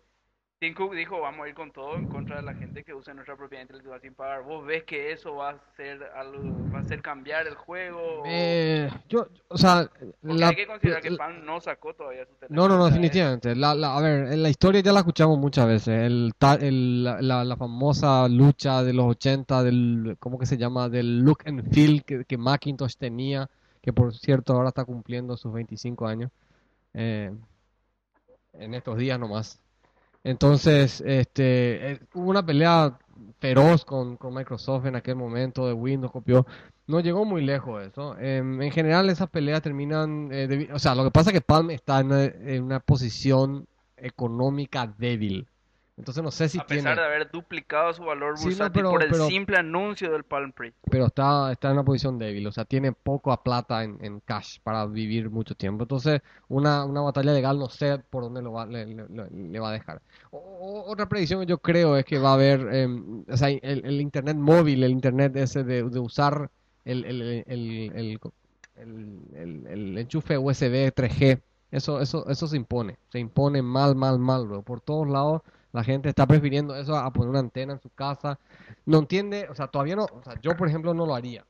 Tim 0.61 0.75
Cook 0.75 0.95
dijo, 0.95 1.19
vamos 1.23 1.47
a 1.47 1.49
ir 1.49 1.55
con 1.55 1.71
todo 1.73 1.97
en 1.97 2.07
contra 2.07 2.37
de 2.37 2.43
la 2.43 2.53
gente 2.53 2.85
que 2.85 2.93
use 2.93 3.15
nuestra 3.15 3.35
propiedad 3.35 3.62
intelectual 3.62 3.99
sin 4.03 4.12
pagar. 4.12 4.43
¿Vos 4.43 4.67
ves 4.67 4.85
que 4.85 5.11
eso 5.11 5.37
va 5.37 5.51
a 5.53 5.59
ser 5.75 6.03
algo, 6.15 6.43
va 6.71 6.81
a 6.81 6.83
hacer 6.83 7.01
cambiar 7.01 7.47
el 7.47 7.55
juego? 7.55 8.25
Eh, 8.27 8.91
yo, 9.09 9.27
o 9.49 9.57
sea, 9.57 9.89
la- 10.21 10.49
hay 10.49 10.57
que 10.57 10.67
considerar 10.67 11.01
que 11.03 11.12
Palm 11.12 11.47
no 11.47 11.62
sacó 11.62 11.95
todavía 11.95 12.27
su 12.27 12.33
No, 12.33 12.39
teléfono. 12.41 12.69
no, 12.69 12.77
no, 12.77 12.85
definitivamente. 12.85 13.57
La, 13.57 13.75
la- 13.75 13.97
a 13.97 14.03
ver, 14.03 14.31
en 14.35 14.43
la 14.43 14.51
historia 14.51 14.83
ya 14.83 14.93
la 14.93 14.99
escuchamos 15.01 15.39
muchas 15.39 15.67
veces. 15.67 15.89
El, 15.99 16.33
el- 16.61 17.05
la, 17.05 17.23
la- 17.23 17.45
la 17.45 17.56
famosa 17.56 18.29
lucha 18.29 18.83
de 18.83 18.93
los 18.93 19.06
80 19.06 19.63
del, 19.63 20.17
¿cómo 20.21 20.39
que 20.39 20.45
se 20.45 20.59
llama? 20.59 20.91
Del 20.91 21.21
look 21.21 21.39
and 21.47 21.73
feel 21.73 22.05
que, 22.05 22.27
que 22.27 22.37
Macintosh 22.37 22.97
tenía, 22.99 23.49
que 23.81 23.95
por 23.95 24.15
cierto 24.15 24.53
ahora 24.53 24.69
está 24.69 24.85
cumpliendo 24.85 25.39
sus 25.39 25.55
25 25.55 26.06
años. 26.06 26.31
eh, 26.93 27.33
en 28.53 28.75
estos 28.75 28.99
días 28.99 29.19
nomás. 29.19 29.59
Entonces, 30.25 31.02
este, 31.06 31.93
eh, 31.93 32.00
hubo 32.14 32.31
una 32.31 32.44
pelea 32.44 32.99
feroz 33.38 33.84
con, 33.84 34.17
con 34.17 34.34
Microsoft 34.34 34.87
en 34.87 34.96
aquel 34.96 35.17
momento 35.17 35.67
de 35.67 35.72
Windows, 35.72 36.12
copió. 36.12 36.46
No 36.87 37.00
llegó 37.00 37.25
muy 37.25 37.43
lejos 37.43 37.82
eso. 37.82 38.19
Em, 38.19 38.61
en 38.61 38.70
general 38.72 39.08
esas 39.08 39.31
peleas 39.31 39.62
terminan, 39.62 40.28
eh, 40.32 40.69
o 40.72 40.78
sea, 40.78 40.94
lo 40.94 41.05
que 41.05 41.11
pasa 41.11 41.31
es 41.31 41.34
que 41.34 41.40
Palm 41.40 41.70
está 41.70 42.00
en 42.00 42.62
una 42.64 42.81
posición 42.81 43.67
económica 43.96 44.93
débil. 44.99 45.46
Entonces 46.00 46.23
no 46.25 46.31
sé 46.31 46.49
si 46.49 46.58
a 46.58 46.64
tiene, 46.67 46.82
pesar 46.82 46.99
de 46.99 47.05
haber 47.05 47.31
duplicado 47.31 47.93
su 47.93 48.02
valor 48.02 48.37
Sí, 48.38 48.44
no, 48.44 48.50
bursátil 48.50 48.73
pero- 48.81 48.91
por 48.91 49.02
el 49.02 49.11
pero- 49.11 49.26
simple 49.29 49.56
anuncio 49.58 50.11
del 50.11 50.25
Palm 50.25 50.50
Pre. 50.52 50.73
pero 50.91 51.06
está, 51.06 51.52
está 51.52 51.69
en 51.69 51.75
una 51.75 51.85
posición 51.85 52.19
débil, 52.19 52.47
o 52.47 52.52
sea, 52.52 52.64
tiene 52.64 52.93
poco 52.93 53.31
a 53.32 53.43
plata 53.43 53.85
en, 53.85 53.99
en 54.05 54.20
cash 54.20 54.58
para 54.62 54.87
vivir 54.87 55.31
mucho 55.31 55.55
tiempo. 55.55 55.85
Entonces, 55.85 56.23
una, 56.49 56.85
una 56.85 57.02
batalla 57.02 57.32
legal 57.32 57.58
no 57.58 57.69
sé 57.69 57.99
por 57.99 58.23
dónde 58.25 58.43
lo 58.43 58.52
va, 58.52 58.67
le, 58.67 58.87
le- 58.87 59.06
le- 59.31 59.61
va 59.61 59.69
a 59.69 59.73
dejar. 59.73 60.00
O- 60.31 60.38
o- 60.38 60.91
otra 60.91 61.06
predicción 61.08 61.41
que 61.41 61.47
yo 61.47 61.58
creo 61.58 61.97
es 61.97 62.05
que 62.05 62.19
va 62.19 62.31
a 62.31 62.35
haber, 62.35 62.61
em, 62.75 63.25
o 63.31 63.37
sea, 63.37 63.49
el, 63.50 63.61
el 63.85 64.00
internet 64.00 64.37
móvil, 64.37 64.82
el 64.82 64.91
internet 64.93 65.37
ese 65.37 65.62
de, 65.64 65.82
de 65.82 65.99
usar 66.00 66.50
el- 66.85 67.05
el- 67.05 67.44
el 69.67 69.99
enchufe 69.99 70.38
USB 70.38 70.93
3G, 70.94 71.41
eso, 71.70 72.01
eso, 72.01 72.27
eso 72.29 72.46
se 72.46 72.56
impone, 72.56 72.96
se 73.10 73.19
impone 73.19 73.63
mal, 73.63 73.94
mal, 73.94 74.19
mal, 74.19 74.46
bro. 74.46 74.63
Por 74.63 74.81
todos 74.81 75.06
lados 75.08 75.43
la 75.72 75.84
gente 75.84 76.08
está 76.08 76.27
prefiriendo 76.27 76.74
eso 76.77 76.96
a 76.96 77.12
poner 77.12 77.31
una 77.31 77.41
antena 77.41 77.74
en 77.74 77.81
su 77.81 77.91
casa. 77.91 78.39
No 78.86 78.98
entiende, 78.98 79.48
o 79.50 79.55
sea, 79.55 79.69
todavía 79.69 79.96
no, 79.96 80.06
yo 80.43 80.56
por 80.56 80.69
ejemplo 80.69 80.94
no 80.94 81.06
lo 81.06 81.15
haría. 81.15 81.44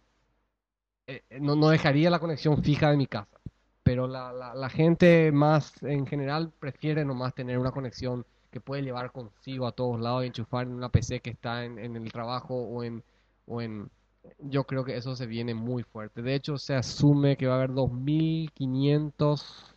Eh, 1.06 1.22
eh, 1.30 1.40
no, 1.40 1.56
no 1.56 1.68
dejaría 1.70 2.10
la 2.10 2.18
conexión 2.20 2.62
fija 2.62 2.90
de 2.90 2.96
mi 2.96 3.06
casa. 3.06 3.40
Pero 3.82 4.06
la, 4.06 4.32
la, 4.32 4.54
la 4.54 4.68
gente 4.70 5.32
más 5.32 5.82
en 5.82 6.06
general 6.06 6.52
prefiere 6.58 7.04
nomás 7.04 7.34
tener 7.34 7.58
una 7.58 7.72
conexión 7.72 8.26
que 8.50 8.60
puede 8.60 8.82
llevar 8.82 9.10
consigo 9.12 9.66
a 9.66 9.72
todos 9.72 10.00
lados 10.00 10.24
y 10.24 10.26
enchufar 10.26 10.66
en 10.66 10.74
una 10.74 10.90
PC 10.90 11.20
que 11.20 11.30
está 11.30 11.64
en, 11.64 11.78
en 11.78 11.96
el 11.96 12.12
trabajo 12.12 12.54
o 12.54 12.84
en, 12.84 13.02
o 13.46 13.60
en... 13.62 13.90
Yo 14.38 14.64
creo 14.64 14.84
que 14.84 14.96
eso 14.96 15.16
se 15.16 15.26
viene 15.26 15.54
muy 15.54 15.82
fuerte. 15.82 16.22
De 16.22 16.34
hecho, 16.34 16.58
se 16.58 16.74
asume 16.74 17.36
que 17.36 17.46
va 17.46 17.54
a 17.54 17.56
haber 17.58 17.72
2.500... 17.72 19.74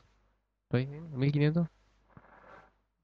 ¿Estoy 0.66 0.86
bien? 0.88 1.12
¿2.500? 1.12 1.70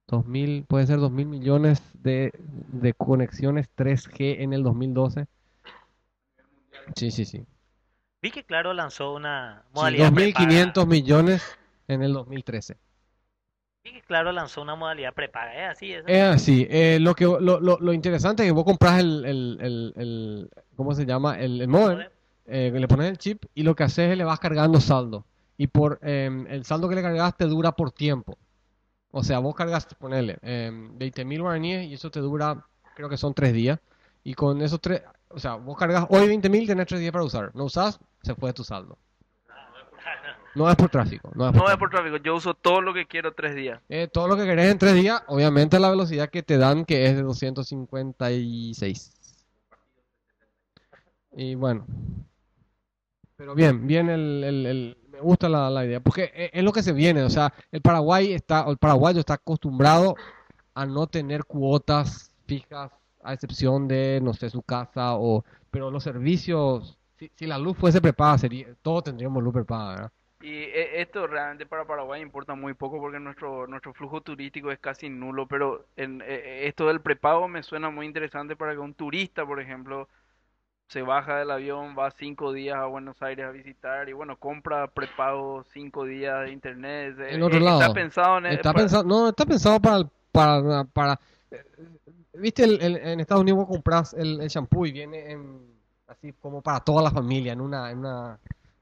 2000, 0.10 0.66
puede 0.66 0.88
ser 0.88 1.00
2.000 1.00 1.28
millones 1.28 1.82
de, 2.04 2.32
de 2.72 2.94
conexiones 2.94 3.68
3G 3.76 4.38
en 4.40 4.54
el 4.54 4.64
2012. 4.64 5.28
Sí, 6.96 7.12
sí, 7.12 7.26
sí. 7.26 7.46
Vi 8.22 8.32
que 8.32 8.46
Claro 8.46 8.72
lanzó 8.74 9.14
una 9.14 9.66
Sí, 9.74 9.96
modalidad 9.96 9.96
2.500 9.96 10.86
prepaga. 10.86 10.88
millones 10.88 11.42
en 11.88 12.04
el 12.04 12.14
2013. 12.14 12.78
Vi 13.84 13.92
que 13.92 14.02
Claro 14.02 14.32
lanzó 14.32 14.62
una 14.62 14.76
modalidad 14.76 15.14
prepaga. 15.14 15.54
¿Es 15.66 15.72
así? 15.72 15.94
¿Es 15.94 16.06
Es 16.06 16.24
así. 16.24 16.66
eh, 16.70 16.98
lo, 17.00 17.14
que, 17.16 17.26
lo, 17.26 17.40
lo, 17.60 17.78
lo 17.80 17.94
interesante 17.94 18.44
es 18.44 18.48
que 18.50 18.52
vos 18.54 18.64
compras 18.66 19.00
el, 19.00 19.26
el, 19.26 19.58
el, 19.62 19.94
el- 19.96 20.50
¿cómo 20.76 20.94
se 20.94 21.06
llama? 21.06 21.40
El, 21.40 21.62
el 21.62 21.68
modem, 21.68 22.08
eh, 22.46 22.72
le 22.74 22.88
pones 22.88 23.10
el 23.10 23.18
chip 23.18 23.44
y 23.54 23.64
lo 23.64 23.76
que 23.76 23.84
haces 23.84 24.12
es 24.12 24.18
le 24.18 24.24
vas 24.24 24.40
cargando 24.40 24.80
saldo. 24.82 25.26
Y 25.58 25.68
por 25.68 26.00
em, 26.02 26.48
el 26.48 26.66
saldo 26.66 26.90
que 26.90 26.96
le 26.96 27.02
cargas 27.04 27.38
te 27.38 27.46
dura 27.46 27.74
por 27.74 27.92
tiempo. 27.92 28.38
O 29.12 29.24
sea, 29.24 29.40
vos 29.40 29.56
cargas, 29.56 29.86
ponele, 29.98 30.38
eh, 30.44 30.70
20.000 30.72 31.42
guaraníes 31.42 31.88
y 31.88 31.94
eso 31.96 32.12
te 32.12 32.20
dura, 32.20 32.64
creo 32.96 33.10
que 33.10 33.18
son 33.18 33.34
tres 33.34 33.54
días. 33.54 33.80
Y 34.24 34.34
con 34.36 34.62
esos 34.62 34.80
tres, 34.80 35.02
o 35.30 35.40
sea, 35.40 35.56
vos 35.56 35.78
cargas 35.78 36.06
hoy 36.10 36.28
20.000, 36.28 36.68
tenés 36.68 36.86
tres 36.88 37.00
días 37.00 37.12
para 37.12 37.24
usar. 37.26 37.52
No 37.56 37.64
usás, 37.66 38.00
se 38.22 38.36
fue 38.36 38.54
tu 38.54 38.64
saldo. 38.64 38.98
No 40.56 40.70
es 40.70 40.76
por 40.76 40.90
tráfico. 40.90 41.32
No 41.36 41.46
es 41.48 41.52
por 41.52 41.62
No 41.62 41.62
es 41.62 41.66
tráfico. 41.66 41.80
por 41.80 41.90
tráfico, 41.90 42.18
yo 42.18 42.36
uso 42.36 42.54
todo 42.54 42.82
lo 42.82 42.94
que 42.94 43.06
quiero 43.06 43.34
tres 43.34 43.56
días. 43.56 43.80
Eh, 43.90 44.08
todo 44.12 44.28
lo 44.28 44.36
que 44.36 44.46
querés 44.46 44.72
en 44.72 44.78
tres 44.80 44.94
días, 44.96 45.24
obviamente 45.28 45.80
la 45.80 45.90
velocidad 45.90 46.30
que 46.30 46.44
te 46.44 46.58
dan, 46.58 46.86
que 46.86 47.06
es 47.06 47.16
de 47.16 47.22
256. 47.24 49.14
Y 51.34 51.56
bueno. 51.56 51.86
Pero 53.38 53.56
bien, 53.56 53.88
bien 53.88 54.10
el, 54.10 54.44
el- 54.44 54.66
el- 54.66 54.98
me 55.20 55.26
gusta 55.26 55.50
la, 55.50 55.86
idea, 55.86 56.00
porque 56.00 56.32
e- 56.34 56.50
es, 56.54 56.64
lo 56.64 56.72
que 56.72 56.82
se 56.82 56.94
viene, 56.94 57.24
o 57.24 57.30
sea, 57.30 57.54
el 57.72 57.82
Paraguay 57.82 58.34
está, 58.34 58.66
el 58.68 58.78
paraguayo 58.78 59.20
está 59.20 59.34
acostumbrado 59.36 60.16
a 60.74 60.86
no 60.86 61.08
tener 61.08 61.44
cuotas 61.44 62.32
fijas, 62.48 62.92
a 63.22 63.34
excepción 63.34 63.88
de, 63.88 64.20
no 64.24 64.34
sé, 64.34 64.50
su 64.50 64.62
casa 64.62 65.16
o, 65.16 65.44
pero 65.72 65.92
los 65.92 66.04
servicios, 66.04 66.98
si, 67.18 67.30
si 67.36 67.48
la 67.48 67.58
luz 67.58 67.78
fuese 67.78 68.02
prepaga, 68.02 68.38
sería, 68.38 68.68
todos 68.82 69.04
tendríamos 69.04 69.44
luz 69.44 69.54
prepaga, 69.54 69.90
¿verdad? 69.96 70.12
Y 70.42 70.54
eh, 70.54 71.02
esto 71.02 71.28
realmente 71.28 71.66
para 71.66 71.86
Paraguay 71.86 72.22
importa 72.22 72.56
muy 72.56 72.74
poco 72.74 72.98
porque 73.00 73.20
nuestro, 73.20 73.68
nuestro 73.68 73.94
flujo 73.94 74.22
turístico 74.22 74.72
es 74.72 74.80
casi 74.80 75.10
nulo, 75.10 75.48
pero 75.48 75.86
en, 75.98 76.22
eh, 76.26 76.66
esto 76.68 76.88
del 76.88 77.02
prepago 77.02 77.50
me 77.50 77.62
suena 77.62 77.90
muy 77.90 78.06
interesante 78.06 78.56
para 78.56 78.72
que 78.72 78.80
un 78.80 78.94
turista, 78.94 79.46
por 79.46 79.60
ejemplo, 79.60 80.08
se 80.90 81.04
baja 81.04 81.38
del 81.38 81.52
avión, 81.52 81.96
va 81.98 82.10
cinco 82.12 82.52
días 82.52 82.76
a 82.76 82.86
Buenos 82.88 83.22
Aires 83.22 83.46
a 83.46 83.52
visitar 83.52 84.10
y 84.10 84.14
bueno, 84.14 84.38
compra 84.38 84.88
prepago 84.88 85.64
cinco 85.72 86.04
días 86.04 86.46
de 86.46 86.52
internet. 86.52 87.16
En 87.30 87.44
otro 87.44 87.60
eh, 87.60 87.62
lado. 87.62 87.82
Está 87.82 87.94
pensado 87.94 88.38
en, 88.40 88.46
Está 88.48 88.74
para- 88.74 88.84
pensado, 88.84 89.04
no, 89.04 89.30
está 89.30 89.46
pensado 89.46 89.80
para, 89.80 90.04
para, 90.32 90.84
para, 90.86 91.20
viste, 92.34 92.64
el- 92.64 92.82
el- 92.82 92.98
en 92.98 93.20
Estados 93.20 93.42
Unidos 93.42 93.60
vos 93.60 93.68
compras 93.68 94.14
el, 94.16 94.42
el 94.42 94.48
shampoo 94.50 94.88
y 94.88 94.92
viene 94.92 95.32
en, 95.32 95.60
así 96.08 96.34
como 96.34 96.62
para 96.64 96.80
toda 96.80 97.04
la 97.04 97.12
familia, 97.12 97.54
en 97.54 97.62
una, 97.62 97.92
en 97.92 98.00
una 98.00 98.40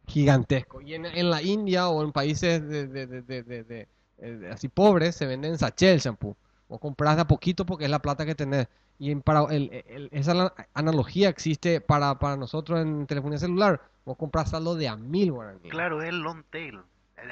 gigantesco. 0.07 0.79
Y 0.79 0.93
en, 0.93 1.05
en 1.05 1.29
la 1.29 1.41
India 1.41 1.89
o 1.89 2.01
en 2.03 2.13
países 2.13 2.65
de, 2.67 2.87
de- 2.87 3.05
de- 3.07 3.43
de 3.43 4.49
así 4.49 4.69
pobres 4.69 5.13
se 5.15 5.25
vende 5.25 5.49
en 5.49 5.57
sachet 5.57 5.93
el 5.93 5.99
shampoo. 5.99 6.35
Vos 6.69 6.79
compras 6.79 7.15
de 7.15 7.21
a 7.23 7.27
poquito 7.27 7.65
porque 7.65 7.85
es 7.85 7.91
la 7.91 7.99
plata 7.99 8.25
que 8.25 8.35
tenés. 8.35 8.67
Y 8.99 9.11
en 9.11 9.21
para, 9.21 9.43
el- 9.53 9.71
el- 9.87 10.09
esa 10.11 10.53
analogía 10.73 11.29
existe 11.29 11.81
para, 11.81 12.17
para 12.19 12.35
nosotros 12.35 12.79
en 12.81 13.05
telefonía 13.07 13.37
celular. 13.37 13.81
Vos 14.05 14.17
compras 14.17 14.49
saldo 14.51 14.75
de 14.75 14.87
a 14.87 14.95
mil 14.95 15.31
guaraníes. 15.31 15.71
Claro, 15.71 16.01
es 16.01 16.09
el 16.09 16.19
long 16.19 16.43
tail. 16.49 16.79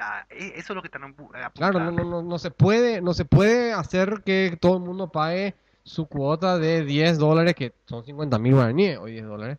Ah, 0.02 0.26
e- 0.30 0.54
Eso 0.56 0.74
es 0.74 0.76
lo 0.76 0.82
que 0.82 0.88
están 0.88 1.04
apu- 1.04 1.30
Claro, 1.54 1.80
no, 1.80 1.86
apuntando. 1.86 2.04
no, 2.04 2.22
no, 2.22 2.24
no 2.24 2.40
se 2.40 2.52
puede, 2.52 3.02
no 3.02 3.14
se 3.14 3.26
puede 3.26 3.74
hacer 3.74 4.24
que 4.26 4.58
todo 4.60 4.78
el 4.78 4.84
mundo 4.84 5.10
pague 5.12 5.56
su 5.84 6.08
cuota 6.08 6.58
de 6.58 6.84
10 6.84 7.18
dólares, 7.20 7.54
que 7.56 7.74
son 7.86 8.04
50 8.04 8.40
mil 8.40 8.56
guaraníes, 8.56 8.98
o 8.98 9.06
10 9.06 9.26
dólares, 9.26 9.58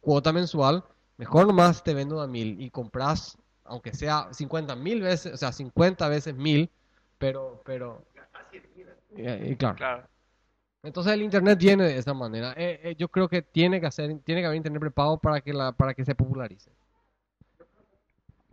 cuota 0.00 0.32
mensual. 0.32 0.84
Mejor 1.18 1.46
nomás 1.46 1.82
te 1.84 1.94
vendo 1.94 2.20
a 2.20 2.26
mil 2.26 2.60
y 2.60 2.70
compras, 2.70 3.36
aunque 3.64 3.94
sea 3.94 4.28
50 4.32 4.74
mil 4.76 5.00
veces, 5.02 5.32
o 5.34 5.36
sea, 5.36 5.52
50 5.52 6.08
veces 6.08 6.34
mil, 6.34 6.70
pero, 7.18 7.60
pero, 7.64 8.04
y, 9.16 9.50
y 9.52 9.56
claro. 9.56 9.76
Claro. 9.76 10.08
Entonces 10.84 11.12
el 11.12 11.22
internet 11.22 11.58
viene 11.58 11.84
de 11.84 11.96
esa 11.98 12.12
manera. 12.12 12.54
Eh, 12.56 12.80
eh, 12.82 12.94
yo 12.96 13.08
creo 13.08 13.28
que 13.28 13.42
tiene 13.42 13.80
que 13.80 13.86
hacer, 13.86 14.18
tiene 14.24 14.40
que 14.40 14.46
haber 14.46 14.56
internet 14.56 14.80
prepago 14.80 15.16
para 15.18 15.40
que 15.40 15.52
la, 15.52 15.70
para 15.72 15.94
que 15.94 16.04
se 16.04 16.14
popularice. 16.14 16.70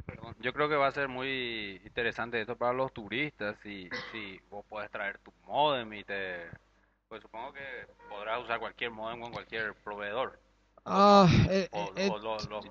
Perdón, 0.05 0.35
Yo 0.39 0.53
creo 0.53 0.69
que 0.69 0.75
va 0.75 0.87
a 0.87 0.91
ser 0.91 1.07
muy 1.07 1.81
interesante 1.85 2.39
esto 2.41 2.55
para 2.55 2.73
los 2.73 2.93
turistas 2.93 3.55
si, 3.63 3.89
si 4.11 4.39
vos 4.49 4.65
podés 4.67 4.89
traer 4.91 5.17
tu 5.19 5.31
modem 5.45 5.91
y 5.93 6.03
te... 6.03 6.47
Pues 7.07 7.21
supongo 7.23 7.53
que 7.53 7.61
podrás 8.07 8.43
usar 8.43 8.59
cualquier 8.59 8.91
modem 8.91 9.19
con 9.21 9.31
cualquier 9.31 9.73
proveedor. 9.83 10.39
Ah, 10.85 11.27
eh, 11.49 11.67
O, 11.71 11.91
eh, 11.95 12.09
o 12.09 12.17
lo- 12.19 12.37
lo- 12.43 12.61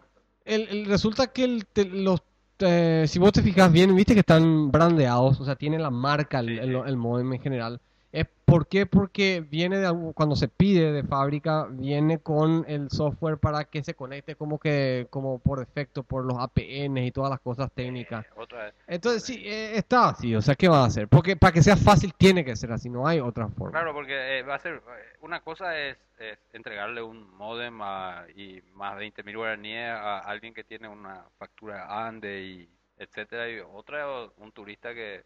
El, 0.45 0.69
el- 0.69 0.87
resulta 0.87 1.27
que 1.33 1.45
el 1.45 1.67
te- 1.67 1.85
los, 1.85 2.23
eh, 2.61 3.05
si 3.09 3.19
vos 3.19 3.33
te 3.33 3.43
fijas 3.43 3.71
bien, 3.73 3.95
viste 3.95 4.15
que 4.15 4.21
están 4.21 4.71
brandeados, 4.71 5.41
o 5.41 5.45
sea, 5.45 5.57
tiene 5.57 5.79
la 5.79 5.91
marca 5.91 6.41
el, 6.41 6.59
el, 6.59 6.77
el 6.77 6.97
modem 6.97 7.33
en 7.35 7.41
general. 7.41 7.81
Es 8.11 8.27
¿por 8.47 8.67
qué? 8.67 8.87
Porque 8.87 9.45
viene 9.47 9.77
de 9.79 10.13
cuando 10.15 10.35
se 10.35 10.49
pide 10.49 10.93
de 10.93 11.03
fábrica, 11.03 11.67
viene 11.71 12.19
con 12.21 12.65
el 12.67 12.89
software 12.91 13.37
para 13.37 13.65
que 13.65 13.85
se 13.85 13.93
conecte 13.93 14.35
como 14.35 14.59
que 14.59 15.07
como 15.11 15.39
por 15.39 15.59
defecto 15.59 16.03
por 16.03 16.25
los 16.25 16.39
APN 16.39 16.97
y 17.05 17.11
todas 17.13 17.29
las 17.31 17.41
cosas 17.41 17.71
técnicas. 17.75 18.25
eh, 18.25 18.31
otra 18.37 18.65
vez. 18.65 18.75
Entonces 18.87 19.25
sí, 19.25 19.43
eh, 19.45 19.77
está 19.77 20.09
así, 20.09 20.35
o 20.35 20.41
sea, 20.41 20.55
¿qué 20.55 20.69
va 20.69 20.85
a 20.85 20.87
hacer? 20.87 21.07
Porque 21.09 21.37
para 21.37 21.53
que 21.53 21.63
sea 21.63 21.77
fácil 21.77 22.15
tiene 22.15 22.45
que 22.47 22.57
ser 22.57 22.73
así, 22.73 22.89
no 22.89 23.07
hay 23.07 23.21
otra 23.21 23.47
forma. 23.49 23.73
Claro, 23.73 23.93
porque 23.93 24.39
eh, 24.39 24.43
va 24.43 24.55
a 24.55 24.59
ser... 24.59 24.77
eh, 24.77 25.17
Una 25.21 25.41
cosa 25.41 25.79
es, 25.79 25.99
es 26.19 26.39
entregarle 26.55 27.03
un 27.03 27.31
modem 27.37 27.79
a- 27.83 28.25
y 28.35 28.63
más 28.73 28.97
20 28.97 29.23
mil 29.23 29.37
guaraníes 29.37 29.91
a 29.91 30.21
alguien 30.21 30.55
que 30.55 30.65
tiene 30.65 30.89
una 30.89 31.25
factura 31.39 32.07
ANDE 32.07 32.41
y 32.43 32.69
etcétera. 32.97 33.51
Y 33.51 33.59
otra 33.61 34.07
un 34.39 34.51
turista 34.53 34.95
que 34.95 35.23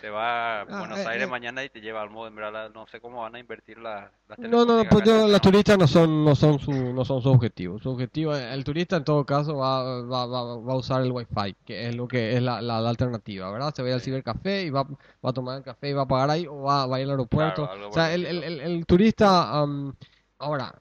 se 0.00 0.10
va 0.10 0.60
a 0.62 0.66
Ah, 0.70 0.78
Buenos 0.80 1.04
eh, 1.04 1.06
Aires 1.06 1.26
eh. 1.26 1.30
mañana 1.30 1.64
y 1.64 1.68
te 1.70 1.80
lleva 1.80 2.02
al 2.02 2.10
modem, 2.10 2.34
¿verdad? 2.34 2.70
No 2.74 2.86
sé 2.86 3.00
cómo 3.00 3.22
van 3.22 3.34
a 3.34 3.38
invertir 3.38 3.78
la, 3.78 4.12
las 4.28 4.38
No, 4.38 4.64
no, 4.64 4.76
no, 4.78 4.88
pues 4.88 5.04
en 5.06 5.06
yo, 5.06 5.28
los 5.28 5.40
Perú. 5.40 5.40
turistas 5.40 5.78
no 5.78 5.86
son, 5.86 6.24
no 6.24 6.34
son 6.34 6.58
su, 6.58 6.72
no 6.72 7.04
son 7.04 7.22
su 7.22 7.30
objetivo. 7.30 7.78
Su 7.78 7.90
objetivo, 7.90 8.34
el 8.36 8.64
turista 8.64 8.96
en 8.96 9.04
todo 9.04 9.24
caso 9.24 9.56
va, 9.56 10.02
va, 10.02 10.26
va, 10.26 10.56
va 10.58 10.72
a 10.72 10.76
usar 10.76 11.02
el 11.02 11.12
wifi, 11.12 11.54
que 11.64 11.88
es 11.88 11.94
lo 11.96 12.08
que 12.08 12.36
es 12.36 12.42
la, 12.42 12.60
la, 12.62 12.80
la 12.80 12.90
alternativa, 12.90 13.50
¿verdad? 13.50 13.74
Se 13.74 13.82
va 13.82 13.86
a 13.88 13.90
ir 13.90 13.94
al 13.94 14.00
cibercafé 14.02 14.62
y 14.64 14.70
va, 14.70 14.84
va 14.84 15.30
a 15.30 15.32
tomar 15.32 15.58
el 15.58 15.64
café 15.64 15.90
y 15.90 15.92
va 15.94 16.02
a 16.02 16.06
pagar 16.08 16.30
ahí 16.30 16.46
o 16.46 16.62
va, 16.62 16.86
va 16.86 16.96
a 16.96 17.00
ir 17.00 17.04
al 17.06 17.10
aeropuerto. 17.12 17.66
Claro, 17.66 17.88
o 17.88 17.92
sea, 17.92 18.12
el 18.14 18.26
el, 18.26 18.42
el, 18.44 18.60
el, 18.60 18.86
turista, 18.86 19.60
am, 19.60 19.94
ahora, 20.38 20.74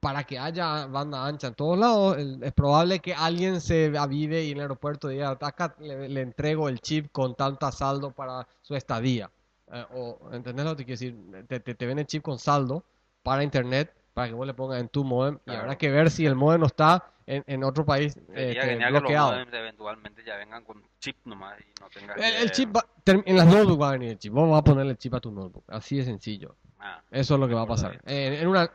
para 0.00 0.24
que 0.24 0.38
haya 0.38 0.86
banda 0.86 1.26
ancha 1.26 1.48
en 1.48 1.54
todos 1.54 1.78
lados, 1.78 2.16
es 2.18 2.52
probable 2.52 3.00
que 3.00 3.14
alguien 3.14 3.60
se 3.60 3.92
avive 3.98 4.44
y 4.44 4.50
en 4.52 4.58
el 4.58 4.62
aeropuerto 4.62 5.08
diga, 5.08 5.30
acá 5.40 5.74
le, 5.80 6.08
le 6.08 6.20
entrego 6.20 6.68
el 6.68 6.80
chip 6.80 7.10
con 7.10 7.34
tanta 7.34 7.72
saldo 7.72 8.10
para 8.12 8.46
su 8.62 8.74
estadía. 8.76 9.30
Eh, 9.72 9.84
o, 9.94 10.18
¿entendés 10.32 10.64
lo 10.64 10.76
que 10.76 10.84
quiero 10.84 10.98
decir? 10.98 11.44
Te, 11.48 11.60
te, 11.60 11.74
te 11.74 11.86
ven 11.86 11.98
el 11.98 12.06
chip 12.06 12.22
con 12.22 12.38
saldo 12.38 12.84
para 13.22 13.42
internet 13.42 13.92
para 14.14 14.28
que 14.28 14.34
vos 14.34 14.46
le 14.46 14.54
pongas 14.54 14.80
en 14.80 14.88
tu 14.88 15.04
modem 15.04 15.38
y 15.46 15.50
habrá 15.52 15.76
que 15.76 15.90
ver 15.90 16.10
si 16.10 16.26
el 16.26 16.34
modem 16.34 16.60
no 16.60 16.66
está 16.66 17.04
en, 17.26 17.44
en 17.46 17.62
otro 17.62 17.84
país 17.84 18.18
Sería 18.34 18.62
genial 18.62 18.88
que 18.88 18.92
los 18.92 19.00
bloqueado. 19.02 19.34
eventualmente 19.52 20.24
ya 20.24 20.36
vengan 20.36 20.64
con 20.64 20.82
chip 20.98 21.16
nomás 21.24 21.58
y 21.60 21.80
no 21.80 21.88
tengas 21.90 22.16
El, 22.16 22.22
que... 22.22 22.42
el 22.42 22.50
chip 22.50 22.74
va- 22.76 22.86
en 23.04 23.36
las 23.36 23.46
notebooks 23.46 23.80
va 23.82 23.88
a 23.90 23.92
venir 23.92 24.10
el 24.10 24.18
chip. 24.18 24.32
Vos 24.32 24.48
vas 24.50 24.60
a 24.60 24.64
ponerle 24.64 24.92
el 24.92 24.98
chip 24.98 25.14
a 25.14 25.20
tu 25.20 25.30
notebook. 25.30 25.64
Así 25.68 25.96
de 25.98 26.04
sencillo. 26.04 26.56
Ah, 26.80 27.00
Eso 27.10 27.34
es 27.34 27.40
lo 27.40 27.46
que 27.48 27.54
va 27.54 27.62
a 27.62 27.66
pasar. 27.66 28.00
En, 28.06 28.32
en 28.34 28.48
una, 28.48 28.70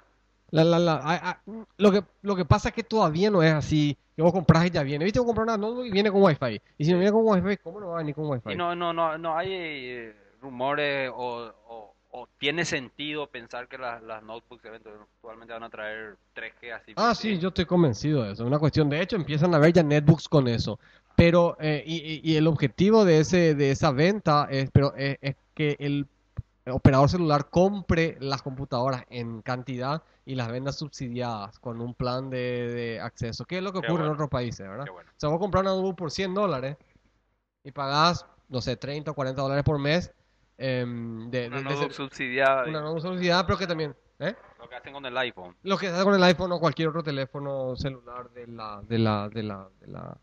la- 0.54 0.64
la- 0.64 0.80
la- 0.80 0.96
a- 0.96 1.30
a- 1.32 1.42
lo, 1.78 1.92
que, 1.92 2.04
lo 2.22 2.36
que 2.36 2.46
pasa 2.46 2.70
es 2.70 2.76
que 2.76 2.84
todavía 2.84 3.30
no 3.32 3.42
es 3.44 3.52
así. 3.54 3.98
Que 4.16 4.22
vos 4.22 4.32
compras 4.32 4.66
y 4.68 4.70
ya 4.70 4.84
viene. 4.84 5.04
¿Viste? 5.06 5.20
Vos 5.20 5.26
compras 5.26 5.46
una 5.48 5.58
notebook 5.58 5.88
y 5.88 5.92
viene 5.92 6.12
con 6.12 6.22
wifi. 6.22 6.62
Y 6.78 6.86
si 6.86 6.92
no 6.92 7.00
viene 7.00 7.12
con 7.12 7.24
wifi, 7.26 7.58
¿cómo 7.58 7.80
no 7.80 7.88
va 7.90 7.96
a 7.96 7.98
venir 7.98 8.14
con 8.14 8.30
wifi? 8.30 8.52
Y 8.52 8.56
no, 8.56 8.76
no, 8.76 8.94
no, 8.94 9.18
no 9.18 9.36
hay 9.36 9.50
eh, 9.52 10.16
rumores 10.40 11.10
o, 11.16 11.52
o, 11.68 11.96
o 12.12 12.28
tiene 12.38 12.64
sentido 12.64 13.26
pensar 13.26 13.68
que 13.68 13.80
las, 13.80 14.04
las 14.04 14.22
notebooks 14.22 14.64
eventualmente 14.66 15.54
van 15.54 15.64
a 15.64 15.70
traer 15.72 16.16
3G 16.36 16.74
así. 16.76 16.94
Ah, 16.96 17.16
sí, 17.16 17.40
yo 17.40 17.48
estoy 17.48 17.66
convencido 17.66 18.22
de 18.24 18.34
eso. 18.34 18.44
Es 18.44 18.48
una 18.48 18.60
cuestión. 18.60 18.88
De 18.88 19.02
hecho, 19.02 19.16
empiezan 19.16 19.56
a 19.56 19.58
ver 19.58 19.74
ya 19.74 19.82
netbooks 19.82 20.30
con 20.30 20.48
eso. 20.48 20.80
Pero, 21.16 21.58
eh, 21.60 21.84
y, 21.86 21.96
y- 21.98 22.22
y 22.24 22.36
el 22.38 22.46
objetivo 22.46 23.06
de 23.06 23.20
ese 23.20 23.56
de 23.56 23.72
esa 23.72 23.92
venta 23.92 24.48
es, 24.52 24.70
pero, 24.72 24.94
es, 24.96 25.18
es 25.22 25.36
que 25.56 25.76
el 25.80 26.06
operador 26.68 27.10
celular 27.10 27.50
compre 27.50 28.18
las 28.22 28.42
computadoras 28.42 29.04
en 29.10 29.42
cantidad 29.42 30.02
y 30.26 30.36
las 30.36 30.50
venda 30.50 30.72
subsidiadas 30.72 31.60
con 31.60 31.82
un 31.82 31.94
plan 31.94 32.30
de, 32.30 32.38
de 32.74 33.02
acceso. 33.02 33.44
¿Qué 33.46 33.58
es 33.58 33.64
lo 33.64 33.74
que 33.74 33.82
Qué 33.82 33.88
ocurre 33.88 34.06
en 34.06 34.12
otros 34.12 34.30
países, 34.30 34.68
verdad? 34.68 34.86
Bueno. 34.92 35.10
O 35.12 35.20
sea, 35.20 35.30
vos 35.30 35.40
compras 35.40 35.62
una 35.62 35.72
notebook 35.72 35.96
por 35.98 36.12
100 36.12 36.34
dólares 36.34 36.78
y 37.64 37.72
pagás, 37.72 38.26
no 38.50 38.62
sé, 38.62 38.76
30 38.78 39.12
o 39.12 39.14
40 39.14 39.42
dólares 39.42 39.64
por 39.64 39.78
mes 39.80 40.14
em, 40.58 41.30
de, 41.30 41.48
Una 41.48 41.58
de- 41.58 41.64
notebook 41.64 41.92
subsidiada. 41.92 42.64
una 42.70 42.82
notebook 42.82 43.02
subsidiada, 43.02 43.46
pero 43.46 43.58
que 43.58 43.68
también... 43.68 43.96
¿eh? 44.20 44.36
Lo 44.60 44.70
que 44.70 44.76
hacen 44.76 44.94
con 44.94 45.06
el 45.06 45.18
iPhone. 45.18 45.56
Lo 45.64 45.78
que 45.78 45.88
se 45.88 45.94
hace 45.94 46.04
con 46.06 46.14
el 46.16 46.24
iPhone 46.24 46.52
o 46.54 46.60
cualquier 46.60 46.88
otro 46.88 47.04
teléfono 47.04 47.76
celular 47.76 48.30
de 48.32 48.48
la, 48.48 48.82
de 48.88 48.98
la, 49.00 49.28
de 49.30 49.44
la, 49.44 49.68
de 49.82 49.88
la... 49.88 50.18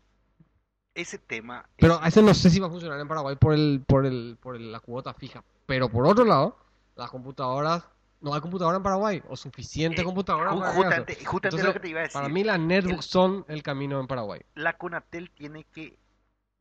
Ese 0.93 1.17
tema. 1.17 1.65
Pero 1.77 1.99
a 2.01 2.07
ese 2.07 2.21
no 2.21 2.33
sé 2.33 2.49
si 2.49 2.59
va 2.59 2.67
a 2.67 2.69
funcionar 2.69 2.99
en 2.99 3.07
Paraguay 3.07 3.35
por 3.37 3.53
el, 3.53 3.83
por 3.87 4.05
el, 4.05 4.37
por 4.41 4.55
el- 4.55 4.71
la 4.71 4.79
cuota 4.81 5.13
fija. 5.13 5.43
Pero 5.65 5.89
por 5.89 6.05
otro 6.05 6.25
lado, 6.25 6.57
las 6.95 7.09
computadoras, 7.09 7.83
no 8.19 8.33
hay 8.33 8.41
computadora 8.41 8.75
en 8.77 8.83
Paraguay, 8.83 9.23
o 9.29 9.37
suficiente 9.37 10.01
Eh, 10.01 10.05
computadora 10.05 10.51
ju- 10.51 10.59
para 10.59 10.73
justamente, 10.73 11.13
justamente 11.25 11.47
Entonces, 11.47 11.65
lo 11.65 11.73
que 11.73 11.79
te 11.79 11.87
iba 11.87 11.99
a 11.99 12.03
decir. 12.03 12.13
Para 12.13 12.29
mí 12.29 12.43
las 12.43 12.59
netbooks 12.59 13.05
son 13.05 13.45
el 13.47 13.63
camino 13.63 13.99
en 13.99 14.07
Paraguay. 14.07 14.41
la 14.55 14.77
Conatel 14.77 15.31
tiene 15.31 15.63
que, 15.73 15.97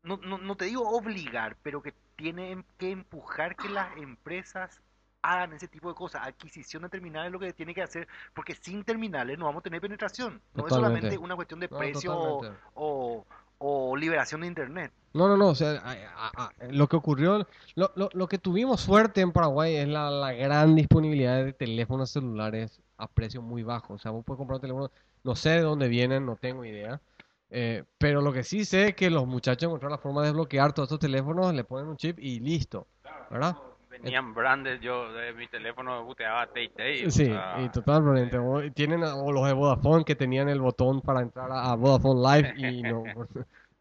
no, 0.05 0.19
no, 0.19 0.39
no 0.39 0.57
te 0.57 0.67
digo 0.67 0.89
obligar, 0.89 1.57
pero 1.63 1.83
que 1.83 1.93
tiene 2.17 2.65
que 2.79 2.93
empujar 2.93 3.57
que 3.57 3.69
las 3.69 3.97
empresas 3.97 4.81
hagan 5.23 5.53
ese 5.55 5.67
tipo 5.69 5.89
de 5.89 5.95
cosas. 5.97 6.23
Adquisición 6.27 6.85
de 6.85 6.89
terminales 6.89 7.27
es 7.29 7.33
lo 7.33 7.41
que 7.41 7.53
tiene 7.53 7.75
que 7.75 7.83
hacer, 7.83 8.07
porque 8.33 8.55
sin 8.55 8.85
terminales 8.85 9.37
no 9.39 9.47
vamos 9.47 9.61
a 9.61 9.65
tener 9.65 9.81
penetración. 9.81 10.41
No 10.55 10.67
es 10.67 10.73
solamente 10.73 11.19
una 11.19 11.35
cuestión 11.35 11.61
de 11.61 11.69
No, 11.69 11.77
precio 11.77 12.15
o, 12.75 13.27
o 13.61 13.97
liberación 13.97 14.41
de 14.43 14.49
internet. 14.49 14.93
No, 15.13 15.27
no, 15.29 15.37
no, 15.37 15.49
o 15.49 15.55
sea, 15.57 15.83
a- 15.85 16.53
lo 16.71 16.89
que 16.89 16.97
ocurrió, 16.97 17.47
lo, 17.75 17.93
lo, 17.97 18.11
lo 18.13 18.29
que 18.29 18.39
tuvimos 18.39 18.81
suerte 18.81 19.21
en 19.21 19.33
Paraguay 19.33 19.75
es 19.77 19.89
la, 19.89 20.33
gran 20.33 20.77
disponibilidad 20.77 21.45
de 21.45 21.53
teléfonos 21.53 22.11
celulares 22.11 22.81
a 22.97 23.09
precio 23.09 23.43
muy 23.43 23.63
bajo. 23.65 23.95
O 23.95 23.99
sea, 23.99 24.13
vos 24.13 24.25
puedes 24.25 24.39
comprar 24.39 24.57
un 24.57 24.61
teléfono, 24.63 24.91
no 25.25 25.35
sé 25.37 25.51
de 25.51 25.63
dónde 25.63 25.89
vienen, 25.89 26.27
no 26.27 26.37
tengo 26.37 26.65
idea. 26.65 27.01
eh, 27.51 27.85
pero 27.99 28.21
lo 28.23 28.33
que 28.33 28.45
sí 28.45 28.65
sé 28.65 28.89
es 28.89 28.95
que 28.95 29.11
los 29.11 29.27
muchachos 29.27 29.65
encontraron 29.65 29.93
la 29.93 29.99
forma 30.03 30.21
de 30.23 30.29
desbloquear 30.29 30.73
todos 30.73 30.87
estos 30.89 31.01
teléfonos, 31.01 31.53
le 31.55 31.65
ponen 31.65 31.89
un 31.89 31.97
chip 31.97 32.19
y 32.21 32.39
listo, 32.41 32.87
¿verdad? 33.31 33.57
Venían 33.91 34.33
branded, 34.33 34.81
yo 34.81 35.13
de 35.13 35.33
mi 35.33 35.49
teléfono 35.49 36.05
buteaba 36.05 36.47
Tay 36.47 36.69
Tay. 36.69 37.07
o 37.07 37.11
Sí, 37.11 37.27
sea, 37.27 37.61
y 37.61 37.69
totalmente. 37.71 38.39
o- 38.39 38.71
Tienen 38.73 39.03
o 39.03 39.33
los 39.33 39.47
de 39.47 39.53
Vodafone 39.53 40.05
que 40.05 40.15
tenían 40.15 40.49
el 40.49 40.61
botón 40.61 41.01
para 41.01 41.21
entrar 41.21 41.51
a, 41.51 41.75
Vodafone 41.75 42.21
Live 42.43 42.55
y 42.57 42.83
no. 42.85 43.05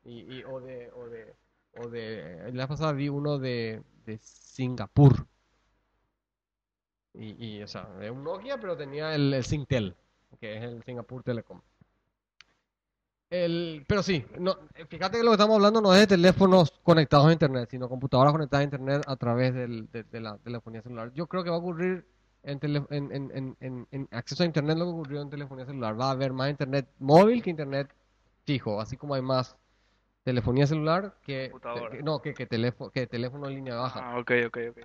Y, 0.05 0.37
y- 0.39 0.43
o 0.43 0.59
de, 0.59 0.91
o 0.91 1.05
de, 1.09 1.35
o 1.77 1.87
de, 1.89 2.51
la 2.53 2.67
pasada 2.67 2.91
vi 2.93 3.07
uno 3.07 3.37
de, 3.37 3.83
de 4.05 4.17
Singapur. 4.17 5.27
Y, 7.13 7.57
y, 7.57 7.61
o 7.63 7.67
sea, 7.67 7.87
es 8.01 8.09
un 8.09 8.23
Nokia, 8.23 8.57
pero 8.59 8.75
tenía 8.75 9.13
el, 9.13 9.33
el 9.33 9.43
Singtel, 9.43 9.95
que 10.39 10.57
es 10.57 10.63
el 10.63 10.83
Singapur 10.83 11.21
Telecom. 11.23 11.61
El, 13.29 13.85
pero 13.87 14.01
sí, 14.01 14.25
no, 14.39 14.55
fíjate 14.87 15.17
que 15.19 15.23
lo 15.23 15.29
que 15.29 15.35
estamos 15.35 15.55
hablando 15.55 15.81
no 15.81 15.93
es 15.93 15.99
de 15.99 16.07
teléfonos 16.07 16.71
conectados 16.81 17.27
a 17.27 17.31
internet, 17.31 17.67
sino 17.69 17.87
computadoras 17.87 18.33
conectadas 18.33 18.61
a 18.61 18.63
internet 18.63 19.03
a 19.05 19.15
través 19.17 19.53
del- 19.53 19.87
de, 19.91 20.03
de 20.03 20.19
la 20.19 20.37
telefonía 20.39 20.81
celular. 20.81 21.11
Yo 21.13 21.27
creo 21.27 21.43
que 21.43 21.51
va 21.51 21.57
a 21.57 21.59
ocurrir 21.59 22.07
en, 22.41 22.59
tele- 22.59 22.87
en, 22.89 23.55
en- 23.59 23.87
en- 23.91 24.07
acceso 24.11 24.41
a 24.41 24.45
internet 24.47 24.77
lo 24.77 24.85
que 24.85 24.91
ocurrió 24.91 25.21
en 25.21 25.29
telefonía 25.29 25.65
celular. 25.67 25.99
Va 25.99 26.07
a 26.07 26.11
haber 26.11 26.33
más 26.33 26.49
internet 26.49 26.89
móvil 26.97 27.43
que 27.43 27.51
internet 27.51 27.93
fijo, 28.45 28.81
así 28.81 28.97
como 28.97 29.13
hay 29.13 29.21
más 29.21 29.55
telefonía 30.23 30.65
celular 30.65 31.13
que- 31.23 31.51
no, 32.03 32.21
que, 32.23 32.33
que, 32.33 32.47
teléfono, 32.47 32.89
que 32.89 33.05
teléfono 33.05 33.47
en 33.47 33.55
línea 33.55 33.75
baja. 33.75 33.99
Ah, 34.11 34.19
ok, 34.19 34.31
ok, 34.47 34.57
ok. 34.71 34.79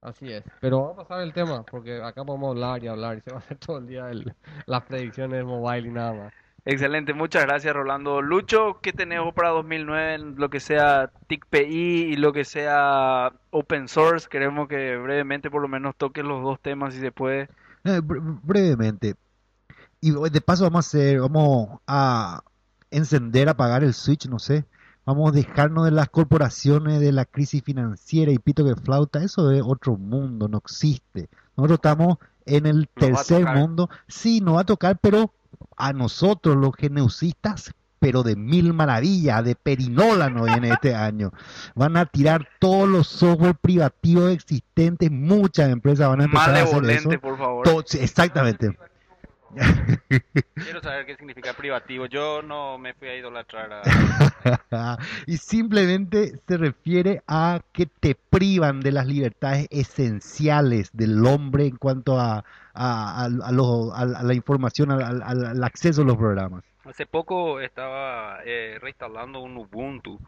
Así 0.00 0.32
es. 0.32 0.42
Pero 0.60 0.80
vamos 0.80 0.94
a 0.94 1.02
pasar 1.06 1.20
el 1.22 1.32
tema, 1.32 1.62
porque 1.64 2.02
acá 2.02 2.24
podemos 2.24 2.50
hablar 2.50 2.82
y 2.82 2.88
hablar 2.88 3.18
y 3.18 3.20
se 3.20 3.30
va 3.30 3.36
a 3.36 3.40
hacer 3.40 3.58
todo 3.58 3.78
el 3.78 3.86
día 3.86 4.10
el- 4.10 4.34
las 4.66 4.82
predicciones 4.84 5.44
mobile 5.44 5.88
y 5.88 5.92
nada 5.92 6.12
más. 6.14 6.32
Excelente, 6.64 7.14
muchas 7.14 7.44
gracias 7.44 7.74
Rolando. 7.74 8.20
Lucho, 8.20 8.80
¿qué 8.82 8.92
tenemos 8.92 9.32
para 9.34 9.48
2009 9.50 10.14
en 10.14 10.36
lo 10.36 10.50
que 10.50 10.60
sea 10.60 11.10
TICPI 11.26 11.58
y 12.12 12.16
lo 12.16 12.32
que 12.32 12.44
sea 12.44 13.32
open 13.50 13.88
source? 13.88 14.28
Queremos 14.28 14.68
que 14.68 14.96
brevemente 14.96 15.50
por 15.50 15.62
lo 15.62 15.68
menos 15.68 15.96
toques 15.96 16.24
los 16.24 16.42
dos 16.42 16.60
temas 16.60 16.94
si 16.94 17.00
se 17.00 17.12
puede. 17.12 17.48
Eh, 17.84 18.00
bre- 18.02 18.40
brevemente. 18.42 19.14
Y 20.02 20.12
de 20.30 20.40
paso 20.40 20.64
vamos 20.64 20.86
a 20.86 20.88
hacer, 20.88 21.20
vamos 21.20 21.80
a 21.86 22.42
encender, 22.90 23.48
apagar 23.48 23.82
el 23.82 23.94
switch, 23.94 24.26
no 24.28 24.38
sé. 24.38 24.64
Vamos 25.06 25.32
a 25.32 25.34
dejarnos 25.34 25.86
de 25.86 25.90
las 25.90 26.10
corporaciones, 26.10 27.00
de 27.00 27.10
la 27.12 27.24
crisis 27.24 27.62
financiera 27.64 28.32
y 28.32 28.38
pito 28.38 28.64
que 28.64 28.76
flauta. 28.76 29.22
Eso 29.22 29.50
es 29.50 29.62
otro 29.64 29.96
mundo, 29.96 30.46
no 30.46 30.58
existe. 30.58 31.28
Nosotros 31.56 31.78
estamos 31.78 32.18
en 32.44 32.66
el 32.66 32.88
Nos 32.96 33.26
tercer 33.26 33.46
mundo. 33.46 33.88
Sí, 34.08 34.40
nos 34.40 34.56
va 34.56 34.60
a 34.60 34.64
tocar, 34.66 34.98
pero 35.00 35.32
a 35.76 35.92
nosotros 35.92 36.56
los 36.56 36.74
geneucistas, 36.76 37.72
pero 37.98 38.22
de 38.22 38.34
mil 38.34 38.72
maravillas, 38.72 39.44
de 39.44 39.54
perinola 39.54 40.28
viene 40.28 40.70
este 40.70 40.94
año. 40.94 41.32
Van 41.74 41.96
a 41.96 42.06
tirar 42.06 42.48
todos 42.58 42.88
los 42.88 43.06
software 43.06 43.54
privativos 43.54 44.32
existentes. 44.32 45.10
Muchas 45.10 45.70
empresas 45.70 46.08
van 46.08 46.22
a 46.22 46.24
empezar 46.24 46.54
a 46.56 46.62
hacer 46.62 46.90
eso. 46.90 47.10
Por 47.20 47.38
favor. 47.38 47.84
Exactamente. 47.92 48.76
quiero 50.54 50.80
saber 50.80 51.06
qué 51.06 51.16
significa 51.16 51.52
privativo. 51.52 52.06
Yo 52.06 52.42
no 52.42 52.78
me 52.78 52.94
fui 52.94 53.08
a 53.08 53.16
idolatrar 53.16 53.82
a... 54.72 54.98
y 55.26 55.36
simplemente 55.36 56.40
se 56.46 56.56
refiere 56.56 57.22
a 57.26 57.60
que 57.72 57.86
te 57.86 58.14
privan 58.14 58.80
de 58.80 58.92
las 58.92 59.06
libertades 59.06 59.66
esenciales 59.70 60.90
del 60.92 61.24
hombre 61.26 61.66
en 61.66 61.76
cuanto 61.76 62.18
a, 62.18 62.44
a, 62.74 63.28
la 63.28 64.34
información, 64.34 64.90
al 64.90 65.64
acceso 65.64 66.02
a 66.02 66.04
los 66.04 66.16
programas. 66.16 66.64
Hace 66.84 67.06
poco 67.06 67.60
estaba 67.60 68.38
eh, 68.44 68.78
reinstalando 68.80 69.40
un 69.40 69.56
Ubuntu 69.56 70.18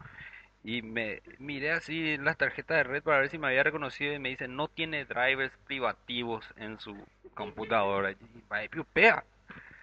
y 0.63 0.81
me 0.81 1.21
miré 1.39 1.71
así 1.71 2.17
las 2.17 2.37
tarjetas 2.37 2.77
de 2.77 2.83
red 2.83 3.03
para 3.03 3.19
ver 3.19 3.29
si 3.29 3.37
me 3.37 3.47
había 3.47 3.63
reconocido 3.63 4.13
y 4.13 4.19
me 4.19 4.29
dice 4.29 4.47
no 4.47 4.67
tiene 4.67 5.05
drivers 5.05 5.53
privativos 5.67 6.45
en 6.55 6.79
su 6.79 6.95
computadora. 7.33 8.11
Y 8.11 8.17
"Vaya, 8.47 8.69
piupea". 8.69 9.23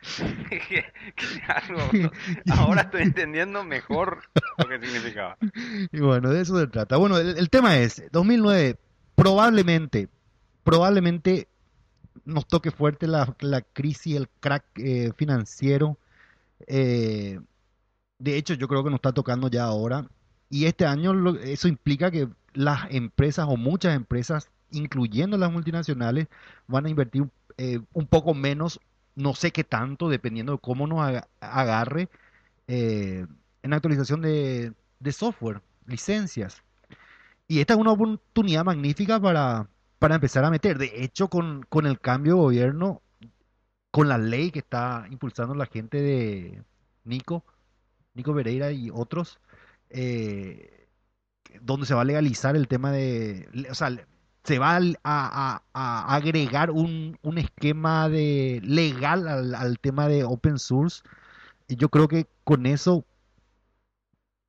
Ahora 2.57 2.83
estoy 2.83 3.03
entendiendo 3.03 3.65
mejor 3.65 4.23
lo 4.57 4.69
que 4.69 4.81
significaba. 4.81 5.37
Y 5.93 6.01
bueno, 6.01 6.31
de 6.31 6.41
eso 6.41 6.59
se 6.59 6.67
trata. 6.67 6.97
Bueno, 6.97 7.19
el, 7.19 7.37
el 7.37 7.51
tema 7.51 7.77
es, 7.79 8.03
2009, 8.11 8.77
probablemente, 9.14 10.09
probablemente 10.64 11.49
nos 12.25 12.47
toque 12.47 12.71
fuerte 12.71 13.07
la, 13.07 13.35
la 13.40 13.61
crisis, 13.61 14.16
el 14.16 14.29
crack 14.40 14.64
eh, 14.77 15.12
financiero. 15.16 15.99
Eh, 16.66 17.40
de 18.19 18.37
hecho, 18.37 18.55
yo 18.55 18.69
creo 18.69 18.85
que 18.85 18.90
nos 18.90 18.99
está 18.99 19.12
tocando 19.12 19.49
ya 19.49 19.64
ahora. 19.64 20.07
Y 20.51 20.67
este 20.67 20.87
año 20.87 21.15
lo- 21.15 21.37
eso 21.39 21.69
implica 21.69 22.11
que 22.11 22.29
las 22.55 22.91
empresas 22.93 23.47
o 23.49 23.57
muchas 23.57 23.97
empresas, 23.97 24.51
incluyendo 24.71 25.39
las 25.39 25.53
multinacionales, 25.53 26.29
van 26.69 26.87
a 26.87 26.91
invertir 26.91 27.29
eh, 27.59 27.81
un 27.93 28.07
poco 28.07 28.35
menos, 28.35 28.81
no 29.17 29.35
sé 29.35 29.53
qué 29.53 29.65
tanto, 29.65 30.09
dependiendo 30.09 30.53
de 30.55 30.59
cómo 30.61 30.87
nos 30.87 31.01
aga- 31.01 31.29
agarre, 31.41 32.09
eh, 32.69 33.27
en 33.63 33.73
actualización 33.75 34.23
de, 34.23 34.75
de 35.01 35.13
software, 35.13 35.63
licencias. 35.87 36.63
Y 37.49 37.61
esta 37.61 37.75
es 37.75 37.81
una 37.81 37.93
oportunidad 37.93 38.65
magnífica 38.65 39.21
para, 39.21 39.69
para 39.99 40.17
empezar 40.17 40.45
a 40.45 40.51
meter. 40.51 40.79
De 40.79 41.05
hecho, 41.05 41.29
con, 41.29 41.65
con 41.69 41.87
el 41.87 42.01
cambio 42.01 42.35
de 42.37 42.41
gobierno, 42.43 43.03
con 43.91 44.09
la 44.09 44.19
ley 44.19 44.51
que 44.51 44.61
está 44.61 45.07
impulsando 45.11 45.55
la 45.55 45.67
gente 45.67 46.01
de 46.03 46.63
Nico, 47.05 47.45
Nico 48.15 48.35
Pereira 48.35 48.73
y 48.73 48.91
otros, 48.93 49.41
eh, 49.90 50.88
donde 51.62 51.87
se 51.87 51.94
va 51.94 52.03
a 52.03 52.05
legalizar 52.05 52.57
el 52.57 52.68
tema 52.68 52.92
de, 52.92 53.48
o 53.70 53.74
sea, 53.74 53.90
se 54.44 54.59
va 54.59 54.76
a, 54.76 54.83
a- 55.05 55.62
a 55.74 56.14
agregar 56.16 56.70
un, 56.70 57.18
un 57.22 57.38
esquema 57.38 58.09
de 58.09 58.61
legal 58.64 59.29
al, 59.29 59.55
al 59.55 59.79
tema 59.79 60.09
de 60.09 60.24
open 60.24 60.59
source. 60.59 61.03
Y 61.68 61.76
yo 61.76 61.88
creo 61.88 62.09
que 62.09 62.26
con 62.44 62.66
eso 62.66 63.05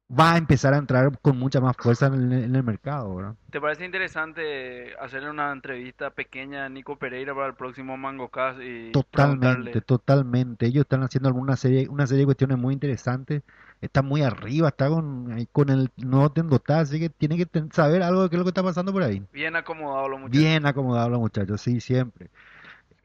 va 0.09 0.33
a 0.33 0.37
empezar 0.37 0.73
a 0.73 0.77
entrar 0.77 1.17
con 1.21 1.37
mucha 1.37 1.61
más 1.61 1.75
fuerza 1.77 2.07
en 2.07 2.13
el, 2.13 2.43
en 2.43 2.55
el 2.55 2.63
mercado, 2.63 3.15
¿verdad? 3.15 3.35
¿Te 3.49 3.59
parece 3.59 3.85
interesante 3.85 4.95
hacerle 4.97 5.29
una 5.29 5.51
entrevista 5.51 6.09
pequeña 6.11 6.65
a 6.65 6.69
Nico 6.69 6.97
Pereira 6.97 7.33
para 7.33 7.47
el 7.47 7.55
próximo 7.55 7.97
MangoCast 7.97 8.59
y 8.61 8.91
Totalmente, 8.91 9.79
totalmente. 9.81 10.65
Ellos 10.65 10.81
están 10.81 11.03
haciendo 11.03 11.29
alguna 11.29 11.55
serie, 11.55 11.87
una 11.87 12.07
serie 12.07 12.21
de 12.21 12.25
cuestiones 12.25 12.57
muy 12.57 12.73
interesantes. 12.73 13.41
Está 13.81 14.03
muy 14.03 14.21
arriba, 14.21 14.69
está 14.69 14.89
con, 14.89 15.47
con 15.51 15.69
el 15.69 15.89
nuevo 15.97 16.31
Tendotá, 16.31 16.81
así 16.81 16.99
que 16.99 17.09
tiene 17.09 17.35
que 17.35 17.47
saber 17.71 18.03
algo 18.03 18.23
de 18.23 18.29
qué 18.29 18.35
es 18.35 18.37
lo 18.37 18.45
que 18.45 18.51
está 18.51 18.61
pasando 18.61 18.93
por 18.93 19.01
ahí. 19.01 19.23
Bien 19.33 19.55
acomodado 19.55 20.07
los 20.07 20.19
muchachos. 20.19 20.39
Bien 20.39 20.65
acomodados 20.67 21.09
los 21.09 21.19
muchachos, 21.19 21.61
sí, 21.61 21.81
siempre. 21.81 22.29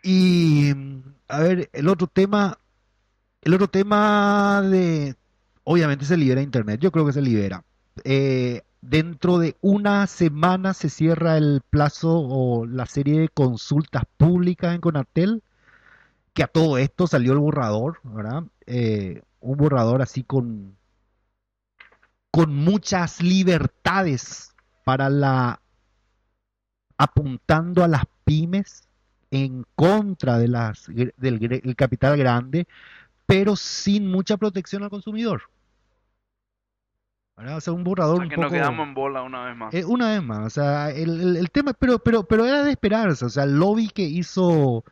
Y 0.02 0.72
a 1.28 1.40
ver, 1.40 1.70
el 1.72 1.88
otro 1.88 2.06
tema, 2.06 2.58
el 3.42 3.54
otro 3.54 3.68
tema 3.68 4.62
de, 4.62 5.16
obviamente 5.64 6.04
se 6.04 6.16
libera 6.16 6.42
internet, 6.42 6.78
yo 6.80 6.92
creo 6.92 7.06
que 7.06 7.12
se 7.12 7.22
libera. 7.22 7.64
Eh, 8.04 8.62
dentro 8.82 9.38
de 9.38 9.56
una 9.62 10.06
semana 10.06 10.74
se 10.74 10.90
cierra 10.90 11.36
el 11.36 11.62
plazo 11.70 12.20
o 12.20 12.66
la 12.66 12.86
serie 12.86 13.20
de 13.20 13.28
consultas 13.28 14.04
públicas 14.16 14.74
en 14.74 14.80
Conatel, 14.80 15.42
que 16.34 16.42
a 16.42 16.48
todo 16.48 16.78
esto 16.78 17.06
salió 17.06 17.32
el 17.32 17.38
borrador, 17.38 17.98
¿verdad? 18.04 18.44
Eh, 18.66 19.22
un 19.40 19.56
borrador 19.56 20.02
así 20.02 20.22
con, 20.24 20.76
con 22.30 22.54
muchas 22.54 23.22
libertades 23.22 24.54
para 24.84 25.08
la 25.10 25.60
apuntando 26.98 27.84
a 27.84 27.88
las 27.88 28.04
pymes 28.24 28.88
en 29.30 29.66
contra 29.74 30.38
de 30.38 30.48
las 30.48 30.86
del, 30.86 31.74
capital 31.76 32.16
grande, 32.16 32.66
pero 33.26 33.56
sin 33.56 34.10
mucha 34.10 34.36
protección 34.36 34.82
al 34.82 34.90
consumidor. 34.90 35.42
¿Verdad? 37.36 37.58
O 37.58 37.60
sea, 37.60 37.72
un 37.74 37.82
O 37.82 37.84
borrador 37.84 38.16
sea, 38.16 38.24
un 38.24 38.30
que 38.30 38.36
nos 38.38 38.50
quedamos 38.50 38.86
en 38.88 38.94
bola 38.94 39.22
una 39.22 39.44
vez 39.44 39.56
más. 39.56 39.74
eh, 39.74 39.84
una 39.84 40.08
vez 40.10 40.22
más, 40.22 40.46
o 40.46 40.50
sea, 40.50 40.90
el, 40.90 41.20
el- 41.20 41.36
el 41.36 41.50
tema, 41.50 41.74
pero, 41.74 41.98
pero, 41.98 42.24
pero 42.24 42.46
era 42.46 42.62
de 42.62 42.70
esperarse, 42.70 43.26
o 43.26 43.28
sea, 43.28 43.44
el 43.44 43.58
lobby 43.58 43.88
que 43.88 44.04
hizo 44.04 44.84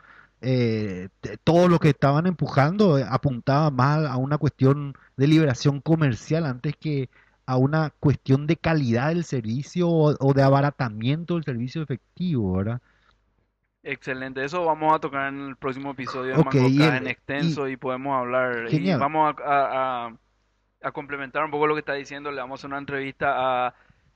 eh, 0.44 1.08
t- 1.20 1.38
todos 1.44 1.70
los 1.70 1.80
que 1.80 1.90
estaban 1.90 2.26
empujando 2.26 2.98
eh, 2.98 3.04
apuntaba 3.08 3.70
más 3.70 4.04
a 4.06 4.16
una 4.18 4.38
cuestión 4.38 4.94
de 5.16 5.26
liberación 5.28 5.80
comercial 5.80 6.46
antes 6.46 6.76
que 6.76 7.10
a 7.46 7.56
una 7.56 7.90
cuestión 8.00 8.46
de 8.46 8.56
calidad 8.56 9.08
del 9.08 9.24
servicio 9.24 9.88
o, 9.88 10.14
o 10.20 10.34
de 10.34 10.42
abaratamiento 10.42 11.34
del 11.34 11.44
servicio 11.44 11.82
efectivo, 11.82 12.54
¿verdad? 12.58 12.80
Excelente, 13.86 14.42
eso 14.42 14.64
vamos 14.64 14.94
a 14.94 14.98
tocar 14.98 15.28
en 15.32 15.48
el 15.48 15.56
próximo 15.56 15.90
episodio 15.90 16.32
de 16.32 16.38
Ok, 16.38 16.54
y 16.54 16.84
MangoCast 16.84 16.96
el- 16.96 16.96
en 16.96 17.06
extenso 17.06 17.68
y, 17.68 17.76
podemos 17.76 18.18
hablar. 18.18 18.70
Y 18.70 18.70
Genial. 18.70 18.98
vamos 18.98 19.34
a, 19.38 19.42
a- 19.44 20.06
a- 20.06 20.16
a 20.82 20.92
complementar 20.92 21.44
un 21.44 21.50
poco 21.50 21.66
lo 21.66 21.74
que 21.74 21.80
está 21.80 21.94
diciendo. 21.94 22.30
Le 22.32 22.40
vamos 22.40 22.58
a 22.58 22.60
hacer 22.60 22.70
una 22.70 22.78
entrevista 22.78 23.66
a 23.68 23.74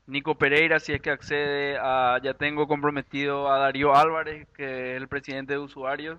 Nico 0.08 0.36
Pereira, 0.36 0.80
si 0.80 0.94
es 0.94 1.02
que 1.02 1.10
accede. 1.10 1.78
A, 1.80 2.18
ya 2.22 2.34
tengo 2.34 2.66
comprometido 2.66 3.52
a 3.52 3.58
Darío 3.58 3.94
Álvarez, 3.94 4.48
que 4.56 4.92
es 4.92 4.96
el 4.96 5.06
presidente 5.06 5.52
de 5.52 5.58
usuarios, 5.60 6.18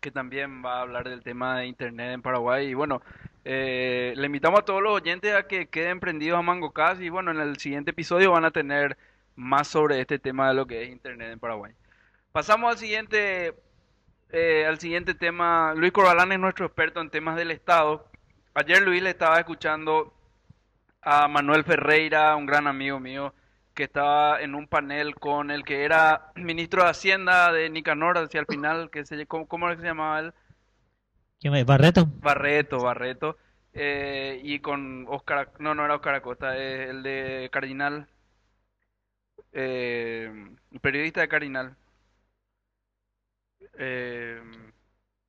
que 0.00 0.12
también 0.12 0.64
va 0.64 0.78
a 0.78 0.82
hablar 0.82 1.08
del 1.08 1.22
tema 1.22 1.58
de 1.58 1.66
Internet 1.66 2.12
en 2.14 2.22
Paraguay. 2.22 2.68
Y 2.68 2.74
bueno, 2.74 3.02
eh, 3.44 4.14
le 4.16 4.26
invitamos 4.26 4.60
a 4.60 4.64
todos 4.64 4.82
los 4.82 4.94
oyentes 4.94 5.34
a 5.34 5.48
que 5.48 5.66
queden 5.66 5.98
prendidos 6.00 6.38
a 6.38 6.42
MangoCast 6.42 7.00
y 7.02 7.08
bueno, 7.08 7.32
en 7.32 7.40
el 7.40 7.58
siguiente 7.58 7.90
episodio 7.90 8.30
van 8.30 8.44
a 8.44 8.52
tener 8.52 8.96
más 9.34 9.68
sobre 9.68 10.00
este 10.00 10.18
tema 10.20 10.48
de 10.48 10.54
lo 10.54 10.66
que 10.66 10.84
es 10.84 10.90
Internet 10.90 11.32
en 11.32 11.40
Paraguay. 11.40 11.72
Pasamos 12.32 12.70
al 12.70 12.78
siguiente, 12.78 13.54
eh, 14.30 14.66
al 14.66 14.78
siguiente 14.78 15.14
tema. 15.14 15.74
Luis 15.74 15.90
Corbalán 15.92 16.30
es 16.30 16.38
nuestro 16.38 16.66
experto 16.66 17.00
en 17.00 17.10
temas 17.10 17.36
del 17.36 17.50
Estado. 17.50 18.06
Ayer 18.54 18.82
Luis 18.82 19.02
le 19.02 19.10
estaba 19.10 19.38
escuchando 19.38 20.14
a 21.02 21.28
Manuel 21.28 21.64
Ferreira, 21.64 22.36
un 22.36 22.46
gran 22.46 22.66
amigo 22.66 23.00
mío, 23.00 23.34
que 23.74 23.84
estaba 23.84 24.40
en 24.42 24.54
un 24.54 24.66
panel 24.68 25.14
con 25.16 25.50
el 25.50 25.64
que 25.64 25.84
era 25.84 26.32
ministro 26.36 26.84
de 26.84 26.90
Hacienda 26.90 27.52
de 27.52 27.70
Nicanor 27.70 28.18
hacia 28.18 28.40
el 28.40 28.46
final, 28.46 28.90
que 28.90 29.04
se, 29.04 29.26
¿cómo, 29.26 29.46
cómo 29.48 29.66
era 29.66 29.76
que 29.76 29.82
se 29.82 29.88
llamaba 29.88 30.20
él? 30.20 30.34
¿Quién 31.40 31.54
es? 31.56 31.64
¿Barreto? 31.66 32.06
Barreto, 32.20 32.80
Barreto. 32.82 33.36
eh, 33.72 34.40
y 34.42 34.60
con 34.60 35.06
Oscar, 35.08 35.52
no, 35.58 35.74
no 35.74 35.84
era 35.84 35.94
Oscar 35.96 36.14
Acosta, 36.16 36.56
eh, 36.56 36.90
el 36.90 37.02
de 37.02 37.48
Cardinal, 37.52 38.08
eh, 39.52 40.30
el 40.72 40.80
periodista 40.80 41.20
de 41.20 41.28
Cardinal. 41.28 41.76
Eh, 43.78 44.40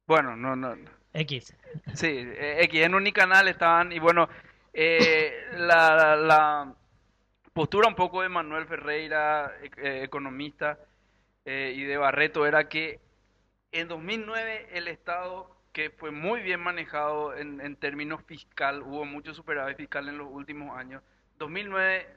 bueno, 0.07 0.35
no, 0.35 0.55
no, 0.55 0.75
X. 1.13 1.55
Sí, 1.93 2.07
eh, 2.07 2.57
X 2.63 2.81
en 2.81 2.95
Unicanal 2.95 3.47
estaban 3.47 3.91
y 3.91 3.99
bueno, 3.99 4.29
eh, 4.73 5.47
la, 5.53 6.15
la 6.15 6.75
postura 7.53 7.87
un 7.87 7.95
poco 7.95 8.21
de 8.21 8.29
Manuel 8.29 8.67
Ferreira, 8.67 9.53
eh, 9.77 10.01
economista, 10.03 10.79
eh, 11.45 11.73
y 11.75 11.83
de 11.83 11.97
Barreto 11.97 12.45
era 12.45 12.69
que 12.69 12.99
en 13.71 13.87
2009 13.87 14.69
el 14.73 14.87
Estado, 14.87 15.49
que 15.73 15.89
fue 15.89 16.11
muy 16.11 16.41
bien 16.41 16.59
manejado 16.59 17.35
en, 17.35 17.61
en 17.61 17.75
términos 17.75 18.23
fiscal, 18.23 18.81
hubo 18.83 19.05
mucho 19.05 19.33
superávit 19.33 19.77
fiscal 19.77 20.07
en 20.09 20.17
los 20.17 20.27
últimos 20.29 20.77
años. 20.77 21.01
2009, 21.37 22.07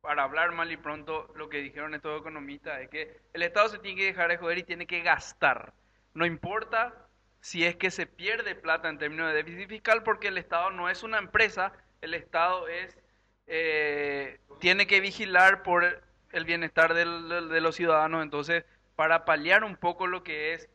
para 0.00 0.24
hablar 0.24 0.52
mal 0.52 0.70
y 0.70 0.76
pronto, 0.76 1.32
lo 1.36 1.48
que 1.48 1.58
dijeron 1.58 1.94
estos 1.94 2.20
economistas 2.20 2.80
es 2.82 2.90
que 2.90 3.20
el 3.32 3.42
Estado 3.42 3.68
se 3.68 3.78
tiene 3.78 4.00
que 4.00 4.06
dejar 4.06 4.28
de 4.30 4.36
joder 4.36 4.58
y 4.58 4.64
tiene 4.64 4.86
que 4.86 5.02
gastar. 5.02 5.72
No 6.12 6.26
importa 6.26 7.03
si 7.44 7.66
es 7.66 7.76
que 7.76 7.90
se 7.90 8.06
pierde 8.06 8.54
plata 8.54 8.88
en 8.88 8.96
términos 8.96 9.28
de 9.28 9.34
déficit 9.34 9.68
fiscal, 9.68 10.02
porque 10.02 10.28
el 10.28 10.38
Estado 10.38 10.70
no 10.70 10.88
es 10.88 11.02
una 11.02 11.18
empresa, 11.18 11.74
el 12.00 12.14
Estado 12.14 12.68
es 12.68 12.96
eh, 13.46 14.40
tiene 14.60 14.86
que 14.86 15.00
vigilar 15.00 15.62
por 15.62 16.02
el 16.32 16.44
bienestar 16.46 16.94
de 16.94 17.04
los 17.60 17.76
ciudadanos. 17.76 18.22
Entonces, 18.22 18.64
para 18.96 19.26
paliar 19.26 19.62
un 19.62 19.76
poco 19.76 20.06
lo 20.06 20.22
que 20.22 20.54
es 20.54 20.70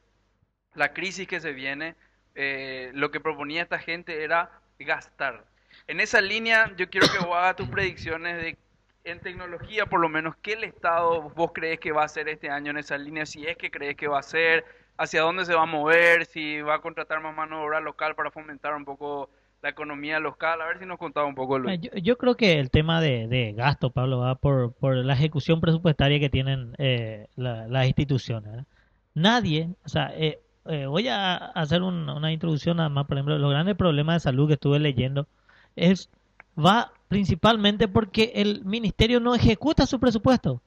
la 0.76 0.94
crisis 0.94 1.28
que 1.28 1.40
se 1.40 1.54
viene, 1.54 1.96
eh, 2.36 2.92
lo 2.94 3.10
que 3.10 3.20
proponía 3.20 3.64
esta 3.64 3.80
gente 3.80 4.24
era 4.24 4.52
gastar. 4.78 5.46
En 5.88 6.00
esa 6.00 6.22
línea, 6.22 6.72
yo 6.78 6.88
quiero 6.92 7.08
que 7.12 7.18
vos 7.18 7.36
hagas 7.36 7.56
tus 7.56 7.70
predicciones 7.70 8.38
de, 8.38 8.58
en 9.06 9.20
tecnología, 9.22 9.88
por 9.88 10.02
lo 10.02 10.08
menos, 10.08 10.36
¿qué 10.44 10.54
el 10.54 10.66
Estado 10.66 11.32
vos 11.32 11.50
crees 11.52 11.80
que 11.80 11.92
va 11.92 12.04
a 12.04 12.06
hacer 12.06 12.30
este 12.30 12.52
año 12.52 12.70
en 12.70 12.78
esa 12.78 13.00
línea? 13.00 13.26
Si 13.26 13.48
es 13.48 13.58
que 13.58 13.72
crees 13.72 13.96
que 13.96 14.08
va 14.08 14.18
a 14.18 14.20
hacer, 14.20 14.64
hacia 15.00 15.22
dónde 15.22 15.46
se 15.46 15.56
va 15.56 15.64
a 15.64 15.66
mover, 15.66 16.26
si 16.26 16.62
va 16.62 16.76
a 16.76 16.82
contratar 16.82 17.22
más 17.22 17.36
mano 17.36 17.60
de 17.60 17.66
obra 17.66 17.80
local 17.80 18.16
para 18.16 18.32
fomentar 18.32 18.76
un 18.76 18.84
poco 18.86 19.30
la 19.62 19.70
economía 19.70 20.20
local. 20.20 20.62
A 20.62 20.68
ver 20.68 20.78
si 20.80 20.86
nos 20.86 20.98
contaba 21.00 21.26
un 21.26 21.36
poco, 21.36 21.58
Luis. 21.58 21.80
Eh, 21.94 22.02
Yo, 22.02 22.18
creo 22.18 22.36
que 22.36 22.60
el 22.60 22.70
tema 22.70 23.00
de, 23.02 23.54
gasto, 23.56 23.90
Pablo, 23.90 24.20
va 24.20 24.36
por, 24.36 24.74
la 24.82 25.14
ejecución 25.14 25.62
presupuestaria 25.62 26.20
que 26.20 26.30
tienen 26.30 26.76
eh, 26.78 27.28
la- 27.38 27.68
las 27.68 27.88
instituciones. 27.88 28.66
Nadie, 29.14 29.70
o 29.86 29.90
sea, 29.90 30.12
eh, 30.16 30.40
eh, 30.66 30.86
voy 30.86 31.08
a 31.08 31.36
hacer 31.36 31.82
un- 31.82 32.10
una 32.10 32.32
introducción 32.32 32.78
nada 32.78 32.90
más, 32.90 33.08
por 33.08 33.18
ejemplo, 33.18 33.38
los 33.38 33.52
grandes 33.52 33.76
problemas 33.76 34.16
de 34.18 34.20
salud 34.20 34.48
que 34.48 34.54
estuve 34.56 34.80
leyendo 34.80 35.28
es 35.76 36.10
va 36.58 36.92
principalmente 37.08 37.88
porque 37.88 38.34
el 38.36 38.66
ministerio 38.66 39.20
no 39.22 39.34
ejecuta 39.34 39.86
su 39.86 40.00
presupuesto. 40.00 40.62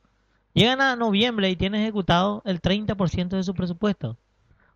Llegan 0.55 0.81
a 0.81 0.97
noviembre 0.97 1.49
y 1.51 1.57
tienen 1.57 1.83
ejecutado 1.83 2.43
el 2.45 2.61
30% 2.61 3.29
de 3.29 3.43
su 3.43 3.55
presupuesto. 3.55 4.19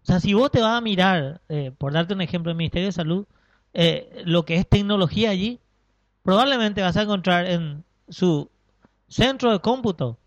O 0.02 0.06
sea, 0.06 0.20
si 0.20 0.34
vos 0.34 0.50
te 0.50 0.60
vas 0.60 0.78
a 0.78 0.80
mirar, 0.80 1.40
eh, 1.48 1.72
por 1.76 1.92
darte 1.92 2.14
un 2.14 2.20
ejemplo, 2.20 2.50
el 2.50 2.56
Ministerio 2.56 2.86
de 2.86 2.92
Salud, 2.92 3.26
eh, 3.74 4.22
lo 4.24 4.44
que 4.44 4.54
es 4.56 4.68
tecnología 4.68 5.30
allí, 5.30 5.60
probablemente 6.22 6.80
vas 6.80 6.96
a 6.96 7.02
encontrar 7.02 7.46
en 7.46 7.84
su 8.08 8.50
centro 9.08 9.52
de 9.52 9.60
cómputo 9.60 10.18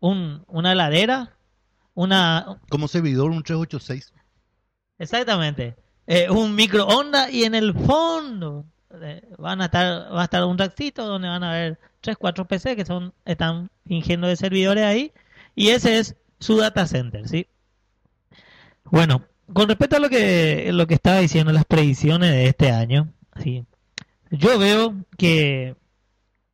un, 0.00 0.44
una 0.46 0.72
heladera, 0.72 1.36
una... 1.94 2.58
Como 2.68 2.88
servidor, 2.88 3.30
un 3.30 3.42
386. 3.42 4.12
Exactamente. 4.98 5.76
eh, 6.06 6.30
un 6.30 6.54
microondas 6.54 7.32
y 7.32 7.44
en 7.44 7.54
el 7.54 7.74
fondo 7.74 8.64
van 9.38 9.60
a 9.60 9.66
estar, 9.66 10.12
va 10.14 10.20
a 10.22 10.24
estar 10.24 10.44
un 10.44 10.58
rackcito 10.58 11.06
donde 11.06 11.28
van 11.28 11.42
a 11.44 11.52
ver 11.52 11.78
3, 12.00 12.16
4 12.18 12.46
PC 12.46 12.76
que 12.76 12.84
son, 12.84 13.12
están 13.24 13.70
fingiendo 13.86 14.26
de 14.26 14.36
servidores 14.36 14.84
ahí 14.84 15.12
y 15.54 15.68
ese 15.68 15.98
es 15.98 16.16
su 16.40 16.56
data 16.58 16.86
center, 16.86 17.28
¿sí? 17.28 17.46
Bueno, 18.84 19.24
con 19.52 19.68
respecto 19.68 19.96
a 19.96 20.00
lo 20.00 20.08
que, 20.08 20.70
lo 20.72 20.86
que 20.86 20.94
estaba 20.94 21.18
diciendo, 21.18 21.52
las 21.52 21.64
predicciones 21.64 22.30
de 22.30 22.46
este 22.46 22.70
año, 22.70 23.12
¿sí? 23.42 23.64
yo 24.30 24.58
veo 24.58 24.94
que 25.16 25.76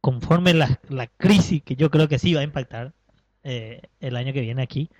conforme 0.00 0.55
la, 0.55 0.81
la 0.88 1.07
crisis, 1.07 1.62
que 1.62 1.76
yo 1.76 1.90
creo 1.90 2.09
que 2.09 2.18
sí 2.18 2.35
va 2.35 2.40
a 2.40 2.44
impactar 2.44 2.92
eh, 3.42 3.83
el 4.00 4.16
año 4.16 4.33
que 4.33 4.40
viene 4.42 4.62
aquí, 4.62 4.90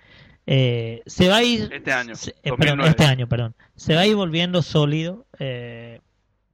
eh, 0.47 1.01
se 1.05 1.29
va 1.29 1.37
a 1.37 1.43
ir... 1.43 1.69
Este 1.71 1.93
año, 1.93 2.15
se- 2.15 2.31
eh, 2.43 2.51
perdón, 2.57 2.77
2009. 2.79 2.89
este 2.89 3.05
año, 3.05 3.27
perdón. 3.27 3.55
Se 3.75 3.95
va 3.95 4.01
a 4.01 4.07
ir 4.07 4.15
volviendo 4.15 4.61
sólido 4.61 5.25
eh, 5.39 6.01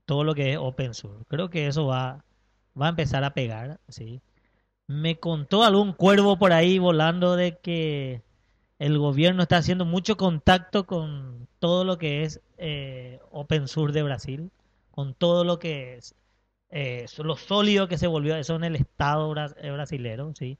todo 0.08 0.24
lo 0.24 0.34
que 0.34 0.52
es 0.52 0.58
open 0.58 0.94
source. 0.94 1.22
Creo 1.28 1.50
que 1.50 1.66
eso 1.66 1.86
va, 1.86 2.24
va 2.80 2.86
a 2.86 2.88
empezar 2.88 3.24
a 3.24 3.34
pegar, 3.34 3.78
¿sí? 3.88 4.22
Me 4.86 5.20
contó 5.20 5.64
algún 5.64 5.92
cuervo 5.92 6.38
por 6.38 6.54
ahí 6.54 6.78
volando 6.78 7.36
de 7.36 7.58
que 7.58 8.22
el 8.78 8.98
gobierno 8.98 9.42
está 9.42 9.58
haciendo 9.58 9.84
mucho 9.84 10.16
contacto 10.16 10.86
con 10.86 11.46
todo 11.58 11.84
lo 11.84 11.98
que 11.98 12.22
es 12.24 12.40
eh, 12.56 13.20
open 13.30 13.68
source 13.68 13.92
de 13.92 14.02
Brasil, 14.02 14.50
con 14.92 15.12
todo 15.12 15.44
lo 15.44 15.58
que 15.58 15.96
es 15.96 16.14
eh, 16.70 17.04
lo 17.18 17.36
sólido 17.36 17.86
que 17.86 17.98
se 17.98 18.06
volvió 18.06 18.34
eso 18.36 18.56
en 18.56 18.64
el 18.64 18.76
estado 18.76 19.34
eh, 19.36 19.70
brasilero, 19.70 20.32
¿sí? 20.34 20.56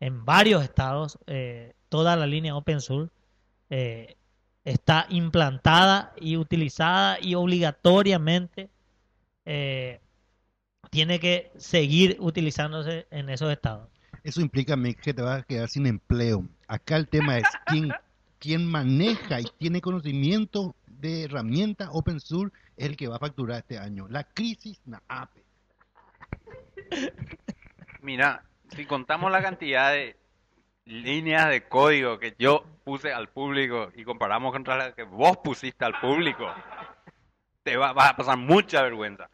En 0.00 0.24
varios 0.24 0.64
estados, 0.64 1.18
eh, 1.28 1.74
toda 1.88 2.16
la 2.16 2.26
línea 2.26 2.56
open 2.56 2.80
source 2.80 3.12
eh, 3.70 4.16
está 4.64 5.06
implantada 5.08 6.14
y 6.20 6.36
utilizada 6.36 7.18
y 7.20 7.36
obligatoriamente 7.36 8.70
eh, 9.50 9.98
tiene 10.90 11.18
que 11.20 11.50
seguir 11.56 12.18
utilizándose 12.20 13.06
en 13.10 13.30
esos 13.30 13.50
estados. 13.50 13.88
Eso 14.22 14.42
implica 14.42 14.76
Mick, 14.76 15.00
que 15.00 15.14
te 15.14 15.22
vas 15.22 15.40
a 15.40 15.42
quedar 15.42 15.70
sin 15.70 15.86
empleo. 15.86 16.44
Acá 16.66 16.96
el 16.96 17.08
tema 17.08 17.38
es 17.38 17.44
quién, 17.64 17.90
quién 18.38 18.70
maneja 18.70 19.40
y 19.40 19.46
tiene 19.58 19.80
conocimiento 19.80 20.76
de 20.86 21.24
herramientas 21.24 21.88
open 21.92 22.20
source 22.20 22.54
es 22.76 22.86
el 22.86 22.96
que 22.96 23.08
va 23.08 23.16
a 23.16 23.20
facturar 23.20 23.60
este 23.60 23.78
año. 23.78 24.06
La 24.10 24.24
crisis, 24.24 24.82
na 24.84 25.02
ape. 25.08 25.42
Mira, 28.02 28.44
si 28.76 28.84
contamos 28.84 29.32
la 29.32 29.42
cantidad 29.42 29.92
de 29.92 30.14
líneas 30.84 31.48
de 31.48 31.66
código 31.66 32.18
que 32.18 32.34
yo 32.38 32.64
puse 32.84 33.14
al 33.14 33.28
público 33.30 33.92
y 33.96 34.04
comparamos 34.04 34.52
contra 34.52 34.76
las 34.76 34.94
que 34.94 35.04
vos 35.04 35.38
pusiste 35.38 35.86
al 35.86 35.98
público, 36.00 36.46
te 37.62 37.76
va, 37.78 37.92
vas 37.94 38.10
a 38.10 38.16
pasar 38.16 38.36
mucha 38.36 38.82
vergüenza. 38.82 39.30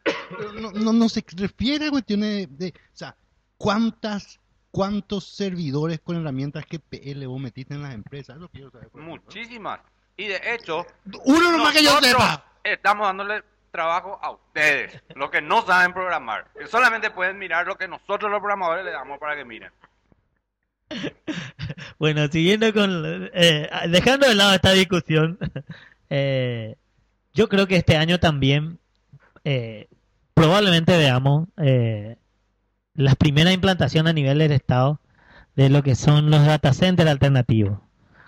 No, 0.60 0.70
no, 0.72 0.92
no 0.92 1.08
se 1.08 1.24
refiere 1.36 1.86
a 1.86 1.90
cuestiones 1.90 2.48
de, 2.58 2.66
de- 2.66 2.74
o 2.76 2.96
sea, 2.96 3.16
¿cuántas, 3.56 4.40
cuántos 4.70 5.24
servidores 5.28 6.00
con 6.00 6.16
herramientas 6.16 6.64
GPL 6.70 7.26
vos 7.26 7.40
metiste 7.40 7.74
en 7.74 7.82
las 7.82 7.94
empresas? 7.94 8.36
Eso 8.36 8.48
quiero 8.48 8.70
saber. 8.70 8.88
por 8.90 9.00
ejemplo. 9.00 9.22
Muchísimas. 9.24 9.80
Y 10.16 10.26
de 10.28 10.40
hecho, 10.54 10.86
Uno 11.24 11.50
nomás 11.52 11.72
que 11.72 11.82
yo 11.82 11.98
sepa. 12.00 12.44
estamos 12.62 13.06
dándole 13.06 13.42
trabajo 13.72 14.18
a 14.22 14.30
ustedes, 14.30 15.02
los 15.16 15.30
que 15.30 15.42
no 15.42 15.66
saben 15.66 15.92
programar. 15.92 16.46
Que 16.56 16.66
solamente 16.68 17.10
pueden 17.10 17.38
mirar 17.38 17.66
lo 17.66 17.76
que 17.76 17.88
nosotros 17.88 18.30
los 18.30 18.38
programadores 18.38 18.84
le 18.84 18.92
damos 18.92 19.18
para 19.18 19.34
que 19.36 19.44
miren. 19.44 19.72
Bueno, 21.98 22.26
siguiendo 22.28 22.72
con, 22.74 23.30
eh, 23.32 23.68
dejando 23.88 24.28
de 24.28 24.34
lado 24.34 24.52
esta 24.54 24.72
discusión, 24.72 25.38
eh, 26.10 26.76
yo 27.32 27.48
creo 27.48 27.66
que 27.66 27.76
este 27.76 27.96
año 27.96 28.18
también 28.20 28.78
eh, 29.44 29.88
probablemente 30.34 30.96
veamos 30.96 31.48
eh, 31.56 32.16
las 32.94 33.16
primeras 33.16 33.54
implantaciones 33.54 34.10
a 34.10 34.14
nivel 34.14 34.38
del 34.38 34.52
Estado 34.52 35.00
de 35.56 35.68
lo 35.70 35.82
que 35.82 35.94
son 35.94 36.30
los 36.30 36.44
data 36.44 36.72
centers 36.72 37.10
alternativos. 37.10 37.78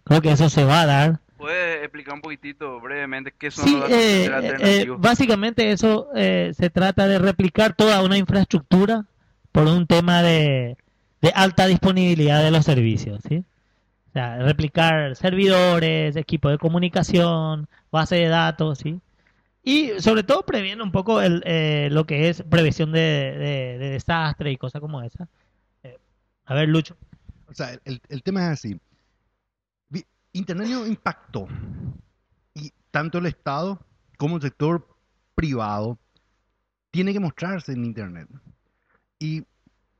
Creo 0.05 0.21
que 0.23 0.31
eso 0.33 0.49
se 0.49 0.65
va 0.65 0.83
a 0.83 0.87
dar. 0.87 1.21
¿Puedes 1.37 1.83
explicar 1.83 2.15
un 2.15 2.23
poquitito 2.23 2.81
brevemente 2.81 3.33
qué 3.37 3.51
son 3.51 3.65
Sí, 3.65 3.73
los 3.77 3.91
data 3.91 3.97
eh, 3.97 4.23
centers 4.23 4.33
eh, 4.33 4.35
alternativos? 4.35 5.01
básicamente 5.01 5.71
eso 5.73 6.09
eh, 6.15 6.53
se 6.57 6.71
trata 6.71 7.07
de 7.07 7.19
replicar 7.19 7.75
toda 7.75 8.03
una 8.03 8.17
infraestructura 8.19 9.05
por 9.53 9.67
un 9.67 9.87
tema 9.87 10.23
de, 10.23 10.77
de 11.21 11.33
alta 11.35 11.67
disponibilidad 11.67 12.43
de 12.43 12.51
los 12.51 12.65
servicios, 12.65 13.21
¿sí? 13.29 13.45
O 14.11 14.13
sea, 14.13 14.39
replicar 14.39 15.15
servidores, 15.17 16.17
equipos 16.17 16.53
de 16.53 16.59
comunicación, 16.59 17.69
base 17.93 18.17
de 18.17 18.29
datos, 18.29 18.79
¿sí? 18.79 19.01
Y 19.69 19.99
sobre 19.99 20.23
todo 20.23 20.47
previendo 20.47 20.85
un 20.85 20.93
poco 20.93 21.21
el, 21.21 21.43
eh, 21.45 21.89
lo 21.91 22.07
que 22.07 22.29
es 22.29 22.41
prevención 22.45 22.93
de, 22.93 23.01
de, 23.01 23.79
de 23.79 23.91
desastre 23.91 24.53
y 24.53 24.57
cosas 24.57 24.81
como 24.81 25.03
esa. 25.03 25.29
Eh, 25.83 25.99
a 26.45 26.55
ver, 26.55 26.69
Lucho. 26.69 26.97
O 27.49 27.53
sea, 27.53 27.77
el, 27.85 28.01
el 28.09 28.23
tema 28.23 28.45
es 28.45 28.53
así. 28.53 28.81
Internet 30.33 30.69
no 30.69 30.87
impactó. 30.87 31.49
Y 32.55 32.73
tanto 32.93 33.19
el 33.19 33.27
Estado 33.27 33.81
como 34.19 34.37
el 34.37 34.43
sector 34.43 34.87
privado 35.35 35.99
tiene 36.93 37.13
que 37.13 37.19
mostrarse 37.19 37.73
en 37.73 37.85
Internet. 37.85 38.29
Y 39.19 39.43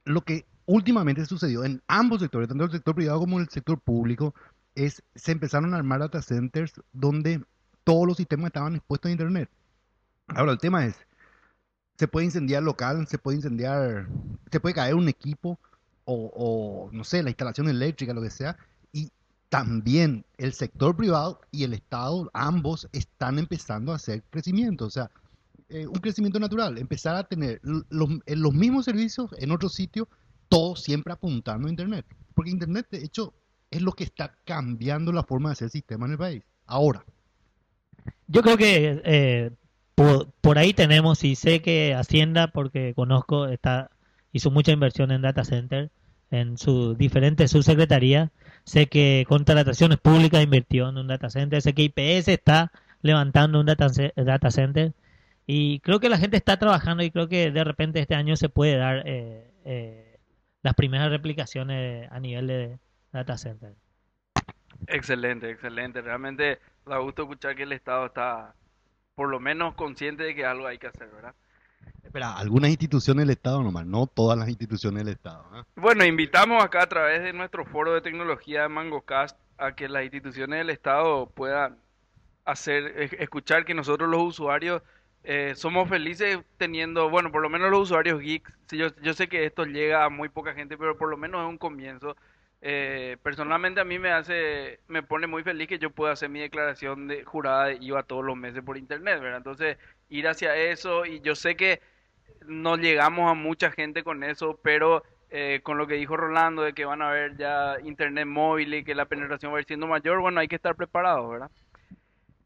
lo 0.05 0.21
que 0.21 0.47
últimamente 0.67 1.27
sucedió 1.27 1.65
en 1.65 1.83
ambos 1.89 2.21
sectores, 2.21 2.49
tanto 2.49 2.65
el 2.65 2.71
sector 2.71 2.95
privado 2.95 3.19
como 3.19 3.41
el 3.41 3.49
sector 3.49 3.81
público, 3.81 4.33
es 4.77 5.03
se 5.17 5.33
empezaron 5.33 5.75
a 5.75 5.79
armar 5.79 5.99
data 5.99 6.23
centers 6.23 6.81
donde 6.93 7.43
todos 7.87 8.05
los 8.05 8.17
sistemas 8.17 8.49
estaban 8.49 8.75
expuestos 8.75 9.09
a 9.09 9.13
Internet. 9.13 9.49
Ahora, 10.27 10.51
el 10.51 10.59
tema 10.59 10.85
es, 10.85 10.97
se 11.97 12.09
puede 12.09 12.27
incendiar 12.27 12.65
local, 12.65 13.07
se 13.07 13.17
puede 13.17 13.37
incendiar, 13.37 14.09
se 14.51 14.59
puede 14.59 14.75
caer 14.75 14.97
un 14.97 15.09
equipo 15.09 15.57
o, 16.05 16.91
no 16.93 17.05
sé, 17.05 17.23
la 17.23 17.31
instalación 17.31 17.69
eléctrica, 17.69 18.13
lo 18.13 18.23
que 18.23 18.31
sea, 18.31 18.57
y 18.93 19.13
también 19.49 20.25
el 20.37 20.53
sector 20.53 20.97
privado 20.97 21.41
y 21.53 21.63
el 21.63 21.75
Estado, 21.75 22.29
ambos 22.35 22.89
están 22.91 23.39
empezando 23.39 23.93
a 23.93 23.97
hacer 23.97 24.25
crecimiento, 24.31 24.87
o 24.87 24.91
sea, 24.91 25.09
eh, 25.69 25.87
un 25.87 26.01
crecimiento 26.01 26.41
natural, 26.41 26.79
empezar 26.79 27.15
a 27.15 27.25
tener 27.25 27.61
en 27.63 28.43
los 28.43 28.53
mismos 28.53 28.85
servicios 28.85 29.31
en 29.39 29.53
otro 29.53 29.69
sitio, 29.69 30.09
todo 30.49 30.75
siempre 30.75 31.13
apuntando 31.13 31.69
a 31.69 31.71
Internet, 31.71 32.05
porque 32.35 32.51
Internet, 32.51 32.89
de 32.91 33.05
hecho, 33.05 33.33
es 33.71 33.81
lo 33.81 33.93
que 33.93 34.05
está 34.05 34.37
cambiando 34.45 35.13
la 35.13 35.23
forma 35.23 35.51
de 35.51 35.53
hacer 35.55 35.71
sistema 35.71 36.07
en 36.07 36.13
el 36.13 36.19
país. 36.19 36.43
Ahora, 36.67 37.05
Yo 38.29 38.43
creo 38.43 38.57
que 38.57 39.01
eh, 39.05 39.51
por, 39.95 40.59
ahí 40.59 40.73
tenemos, 40.75 41.25
y 41.25 41.37
sé 41.37 41.63
que 41.63 41.95
Hacienda, 41.95 42.49
porque 42.49 42.93
conozco, 42.95 43.47
está 43.47 43.91
hizo 44.33 44.51
mucha 44.51 44.73
inversión 44.73 45.11
en 45.11 45.23
data 45.23 45.45
center, 45.45 45.91
en 46.31 46.59
sus 46.59 46.99
diferentes 46.99 47.51
subsecretarías. 47.51 48.31
Sé 48.65 48.87
que 48.89 49.25
Contrataciones 49.29 49.99
Públicas 49.99 50.43
invirtió 50.43 50.89
en 50.89 50.99
un 50.99 51.07
data 51.07 51.31
center. 51.31 51.63
Sé 51.63 51.73
que 51.73 51.85
IPS 51.85 52.29
está 52.29 52.73
levantando 53.01 53.61
un 53.61 53.67
data, 53.67 53.87
data 54.17 54.51
center. 54.51 54.93
Y 55.47 55.81
creo 55.81 56.01
que 56.01 56.09
la 56.09 56.19
gente 56.19 56.37
está 56.37 56.59
trabajando 56.59 57.03
y 57.05 57.11
creo 57.11 57.29
que 57.29 57.51
de 57.51 57.65
repente 57.65 58.01
este 58.01 58.17
año 58.17 58.37
se 58.37 58.49
puede 58.49 58.77
dar 58.77 59.05
eh, 59.07 59.49
eh, 59.65 60.19
las 60.63 60.75
primeras 60.75 61.11
replicaciones 61.11 62.11
a 62.11 62.21
nivel 62.21 62.49
de 62.49 62.79
data 63.13 63.39
center. 63.39 63.73
Excelente, 64.89 65.49
excelente. 65.49 66.03
Realmente 66.03 66.59
da 66.87 66.99
gusto 66.99 67.23
escuchar 67.23 67.57
que 67.57 67.65
el 67.65 67.73
Estado 67.73 68.07
está 68.07 68.55
por 69.15 69.29
lo 69.29 69.41
menos 69.41 69.75
consciente 69.75 70.23
de 70.23 70.35
que 70.35 70.47
algo 70.47 70.67
hay 70.67 70.79
que 70.79 70.87
hacer, 70.87 71.09
¿verdad? 71.11 71.35
espera, 72.05 72.37
algunas 72.37 72.71
instituciones 72.71 73.23
del 73.25 73.31
Estado 73.31 73.63
nomás, 73.63 73.85
no 73.87 74.07
todas 74.07 74.39
las 74.39 74.49
instituciones 74.49 75.05
del 75.05 75.15
Estado. 75.15 75.45
¿ah? 75.53 75.65
Bueno, 75.75 76.05
invitamos 76.05 76.63
acá 76.63 76.83
a 76.83 76.89
través 76.89 77.23
de 77.23 77.33
nuestro 77.33 77.65
foro 77.65 77.93
de 77.93 78.01
tecnología 78.01 78.63
de 78.63 78.69
MangoCast 78.69 79.37
a 79.59 79.73
que 79.75 79.89
las 79.89 80.05
instituciones 80.05 80.59
del 80.61 80.71
Estado 80.71 81.29
puedan 81.31 81.77
hacer, 82.45 82.95
es- 83.01 83.13
escuchar 83.15 83.65
que 83.65 83.75
nosotros 83.75 84.09
los 84.09 84.23
usuarios 84.23 84.83
eh, 85.25 85.55
somos 85.57 85.89
felices 85.89 86.39
teniendo, 86.57 87.11
bueno, 87.11 87.33
por 87.33 87.43
lo 87.43 87.49
menos 87.49 87.69
los 87.71 87.81
usuarios 87.81 88.21
geeks, 88.21 88.53
yo, 88.71 88.95
yo 89.03 89.13
sé 89.13 89.29
que 89.29 89.45
esto 89.45 89.65
llega 89.65 90.05
a 90.05 90.09
muy 90.09 90.29
poca 90.29 90.55
gente, 90.55 90.79
pero 90.79 90.97
por 90.97 91.09
lo 91.09 91.17
menos 91.17 91.43
es 91.43 91.49
un 91.49 91.59
comienzo. 91.59 92.17
Eh, 92.63 93.17
personalmente 93.23 93.81
a 93.81 93.85
mí 93.85 93.99
me 93.99 94.11
hace, 94.11 94.81
me 94.89 95.03
pone 95.03 95.27
muy 95.27 95.43
feliz 95.43 95.69
que 95.69 95.79
yo 95.79 95.91
pueda 95.91 96.13
hacer 96.13 96.31
mi 96.31 96.41
declaración 96.41 97.07
de 97.07 97.25
jurada 97.25 97.67
de 97.67 97.79
IVA 97.81 98.03
todos 98.03 98.25
los 98.25 98.37
meses 98.37 98.63
por 98.63 98.79
internet, 98.79 99.21
¿verdad? 99.21 99.39
Entonces, 99.39 99.79
ir 100.09 100.27
hacia 100.27 100.57
eso 100.57 101.05
y 101.05 101.21
yo 101.21 101.35
sé 101.35 101.57
que 101.57 101.81
no 102.47 102.77
llegamos 102.77 103.31
a 103.31 103.35
mucha 103.35 103.71
gente 103.71 104.03
con 104.03 104.25
eso, 104.25 104.59
pero 104.63 105.03
eh, 105.31 105.61
con 105.63 105.77
lo 105.79 105.87
que 105.87 105.95
dijo 105.95 106.17
Rolando 106.17 106.63
de 106.63 106.73
que 106.73 106.85
van 106.85 107.03
a 107.03 107.11
haber 107.11 107.37
ya 107.37 107.77
internet 107.85 108.27
móvil 108.27 108.75
y 108.75 108.85
que 108.85 108.95
la 108.95 109.07
penetración 109.07 109.53
va 109.53 109.59
a 109.59 109.61
ir 109.61 109.67
siendo 109.67 109.87
mayor, 109.87 110.21
bueno, 110.21 110.41
hay 110.41 110.49
que 110.49 110.57
estar 110.57 110.77
preparados, 110.77 111.31
¿verdad? 111.31 111.51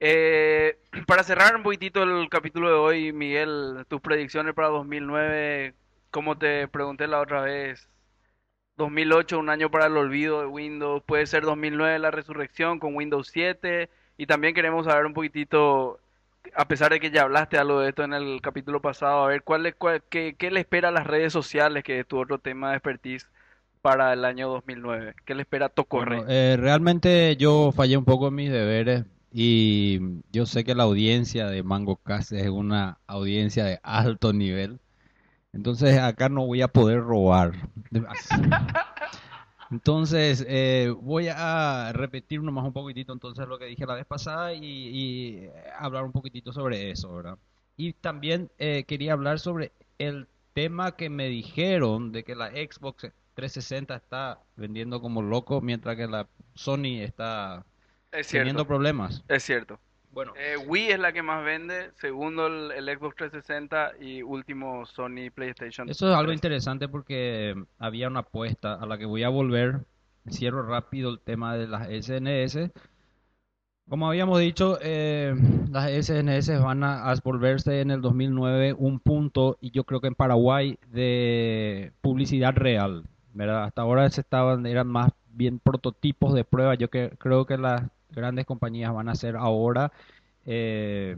Eh, 0.00 0.78
para 1.06 1.22
cerrar 1.22 1.54
un 1.56 1.62
poquitito 1.62 2.02
el 2.02 2.28
capítulo 2.28 2.68
de 2.68 2.74
hoy, 2.74 3.12
Miguel, 3.12 3.84
tus 3.88 4.00
predicciones 4.00 4.54
para 4.54 4.68
2009, 4.68 5.74
como 6.10 6.38
te 6.38 6.68
pregunté 6.68 7.06
la 7.06 7.20
otra 7.20 7.42
vez, 7.42 7.88
2008 8.80 9.38
un 9.38 9.48
año 9.50 9.70
para 9.70 9.86
el 9.86 9.96
olvido 9.96 10.40
de 10.40 10.46
Windows, 10.46 11.02
puede 11.06 11.26
ser 11.26 11.44
2009 11.44 11.98
la 12.00 12.10
resurrección 12.10 12.78
con 12.80 12.96
Windows 12.96 13.28
7 13.32 13.88
y 14.18 14.26
también 14.26 14.54
queremos 14.54 14.86
saber 14.86 15.06
un 15.06 15.14
poquitito, 15.14 16.00
a 16.54 16.66
pesar 16.66 16.90
de 16.92 17.00
que 17.00 17.10
ya 17.10 17.22
hablaste 17.22 17.58
algo 17.58 17.80
de 17.80 17.90
esto 17.90 18.02
en 18.04 18.12
el 18.14 18.40
capítulo 18.42 18.80
pasado, 18.80 19.24
a 19.24 19.28
ver 19.28 19.42
cuál, 19.42 19.66
es- 19.66 19.74
cuál- 19.76 20.02
qué, 20.10 20.34
qué 20.38 20.50
le 20.50 20.60
espera 20.60 20.88
a 20.88 20.92
las 20.92 21.06
redes 21.06 21.32
sociales, 21.32 21.84
que 21.84 22.00
es 22.00 22.06
tu 22.06 22.18
otro 22.18 22.38
tema 22.38 22.70
de 22.70 22.76
expertise 22.76 23.28
para 23.82 24.12
el 24.12 24.24
año 24.24 24.48
2009, 24.48 25.14
qué 25.24 25.34
le 25.34 25.42
espera 25.42 25.66
a 25.66 25.68
Tocorre. 25.70 26.16
Bueno, 26.16 26.30
eh, 26.30 26.56
realmente 26.58 27.36
yo 27.36 27.72
fallé 27.72 27.96
un 27.96 28.04
poco 28.04 28.28
en 28.28 28.34
mis 28.34 28.50
deberes 28.50 29.04
y 29.32 30.00
yo 30.32 30.44
sé 30.46 30.64
que 30.64 30.74
la 30.74 30.82
audiencia 30.82 31.46
de 31.46 31.62
Mango 31.62 31.96
Cast 31.96 32.32
es 32.32 32.48
una 32.48 32.98
audiencia 33.06 33.64
de 33.64 33.78
alto 33.82 34.32
nivel. 34.32 34.80
Entonces 35.52 35.98
acá 35.98 36.28
no 36.28 36.46
voy 36.46 36.62
a 36.62 36.68
poder 36.68 37.00
robar. 37.00 37.52
Entonces 39.70 40.44
eh, 40.48 40.92
voy 41.00 41.28
a 41.28 41.92
repetir 41.92 42.42
nomás 42.42 42.64
un 42.64 42.72
poquitito 42.72 43.12
entonces 43.12 43.46
lo 43.46 43.58
que 43.58 43.66
dije 43.66 43.86
la 43.86 43.94
vez 43.94 44.06
pasada 44.06 44.52
y, 44.52 44.64
y 44.64 45.48
hablar 45.78 46.04
un 46.04 46.12
poquitito 46.12 46.52
sobre 46.52 46.90
eso, 46.90 47.14
¿verdad? 47.14 47.38
Y 47.76 47.92
también 47.94 48.50
eh, 48.58 48.84
quería 48.84 49.12
hablar 49.12 49.38
sobre 49.38 49.72
el 49.98 50.28
tema 50.54 50.96
que 50.96 51.08
me 51.08 51.28
dijeron 51.28 52.10
de 52.12 52.24
que 52.24 52.34
la 52.34 52.50
Xbox 52.50 53.12
360 53.34 53.94
está 53.96 54.40
vendiendo 54.56 55.00
como 55.00 55.22
loco 55.22 55.60
mientras 55.60 55.96
que 55.96 56.08
la 56.08 56.28
Sony 56.54 57.00
está 57.02 57.64
Es 58.10 58.28
teniendo 58.28 58.66
problemas. 58.66 59.24
es 59.28 59.42
cierto. 59.44 59.78
Bueno, 60.10 60.32
Eh, 60.34 60.56
Wii 60.56 60.90
es 60.92 60.98
la 60.98 61.12
que 61.12 61.22
más 61.22 61.44
vende, 61.44 61.92
segundo 62.00 62.46
el, 62.46 62.72
el 62.72 62.98
Xbox 62.98 63.16
360 63.16 63.92
y 64.00 64.22
último 64.22 64.84
Sony 64.86 65.30
PlayStation. 65.34 65.88
Eso 65.88 66.08
es 66.10 66.16
algo 66.16 66.32
3. 66.32 66.34
interesante 66.34 66.88
porque 66.88 67.54
había 67.78 68.08
una 68.08 68.20
apuesta 68.20 68.74
a 68.74 68.86
la 68.86 68.98
que 68.98 69.06
voy 69.06 69.22
a 69.24 69.28
volver. 69.28 69.86
Cierro 70.30 70.62
rápido 70.66 71.10
el 71.10 71.20
tema 71.20 71.56
de 71.56 71.66
las 71.68 71.88
SNS. 71.88 72.70
Como 73.88 74.06
habíamos 74.08 74.38
dicho, 74.38 74.78
eh, 74.82 75.34
las 75.70 75.90
SNS 75.90 76.60
van 76.60 76.84
a, 76.84 77.10
a 77.10 77.14
volverse 77.24 77.80
en 77.80 77.90
el 77.90 78.00
2009 78.00 78.72
un 78.78 79.00
punto, 79.00 79.58
y 79.60 79.72
yo 79.72 79.84
creo 79.84 80.00
que 80.00 80.06
en 80.06 80.14
Paraguay, 80.14 80.78
de 80.86 81.92
publicidad 82.00 82.54
real. 82.54 83.04
¿verdad? 83.32 83.64
Hasta 83.64 83.82
ahora 83.82 84.08
se 84.10 84.20
estaban, 84.22 84.66
eran 84.66 84.86
más 84.88 85.10
bien 85.28 85.58
prototipos 85.60 86.34
de 86.34 86.44
prueba. 86.44 86.74
Yo 86.74 86.88
que, 86.90 87.10
creo 87.18 87.46
que 87.46 87.58
las 87.58 87.82
grandes 88.12 88.46
compañías 88.46 88.92
van 88.92 89.08
a 89.08 89.12
hacer 89.12 89.36
ahora 89.36 89.92
eh, 90.46 91.16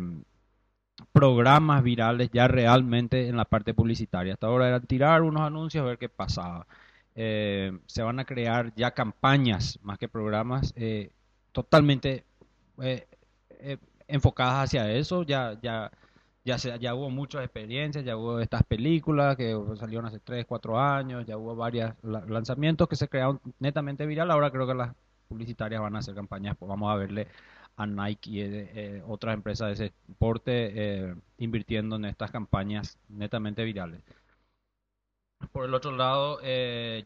programas 1.12 1.82
virales 1.82 2.30
ya 2.32 2.48
realmente 2.48 3.28
en 3.28 3.36
la 3.36 3.44
parte 3.44 3.74
publicitaria. 3.74 4.34
Hasta 4.34 4.46
ahora 4.46 4.68
era 4.68 4.80
tirar 4.80 5.22
unos 5.22 5.42
anuncios 5.42 5.82
a 5.82 5.86
ver 5.86 5.98
qué 5.98 6.08
pasaba. 6.08 6.66
Eh, 7.14 7.78
se 7.86 8.02
van 8.02 8.20
a 8.20 8.24
crear 8.24 8.74
ya 8.74 8.92
campañas 8.92 9.78
más 9.82 9.98
que 9.98 10.08
programas 10.08 10.72
eh, 10.76 11.10
totalmente 11.52 12.24
eh, 12.80 13.06
enfocadas 14.08 14.64
hacia 14.64 14.90
eso. 14.92 15.22
Ya, 15.22 15.58
ya, 15.62 15.90
ya, 16.44 16.58
se, 16.58 16.78
ya 16.78 16.94
hubo 16.94 17.10
muchas 17.10 17.44
experiencias, 17.44 18.04
ya 18.04 18.16
hubo 18.16 18.40
estas 18.40 18.62
películas 18.64 19.36
que 19.36 19.56
salieron 19.78 20.06
hace 20.06 20.20
3, 20.20 20.46
4 20.46 20.80
años, 20.80 21.26
ya 21.26 21.36
hubo 21.36 21.56
varios 21.56 21.92
lanzamientos 22.02 22.88
que 22.88 22.96
se 22.96 23.08
crearon 23.08 23.40
netamente 23.58 24.06
viral. 24.06 24.30
Ahora 24.30 24.50
creo 24.50 24.66
que 24.66 24.74
las 24.74 24.94
publicitarias 25.32 25.80
van 25.80 25.96
a 25.96 26.00
hacer 26.00 26.14
campañas, 26.14 26.56
pues 26.58 26.68
vamos 26.68 26.92
a 26.92 26.96
verle 26.96 27.26
a 27.76 27.86
Nike 27.86 28.30
y 28.30 28.40
eh, 28.40 28.70
eh, 28.74 29.02
otras 29.06 29.34
empresas 29.34 29.68
de 29.68 29.86
ese 29.86 29.94
porte 30.18 30.72
eh, 30.74 31.14
invirtiendo 31.38 31.96
en 31.96 32.04
estas 32.04 32.30
campañas 32.30 32.98
netamente 33.08 33.64
virales. 33.64 34.02
Por 35.50 35.64
el 35.64 35.74
otro 35.74 35.90
lado, 35.90 36.40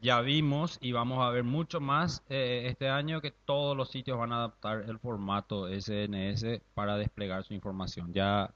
ya 0.03 0.21
vimos 0.21 0.79
y 0.83 0.93
vamos 0.93 1.21
a 1.21 1.31
ver 1.31 1.43
mucho 1.43 1.81
más 1.81 2.23
este 2.29 2.91
año 2.91 3.23
que 3.23 3.31
todos 3.31 3.75
los 3.75 3.91
sitios 3.91 4.19
van 4.19 4.31
a 4.31 4.37
adaptar 4.37 4.85
el 4.87 4.99
formato 4.99 5.69
SNS 5.69 6.61
para 6.75 6.99
desplegar 6.99 7.45
su 7.45 7.55
información. 7.55 8.13
Ya 8.13 8.53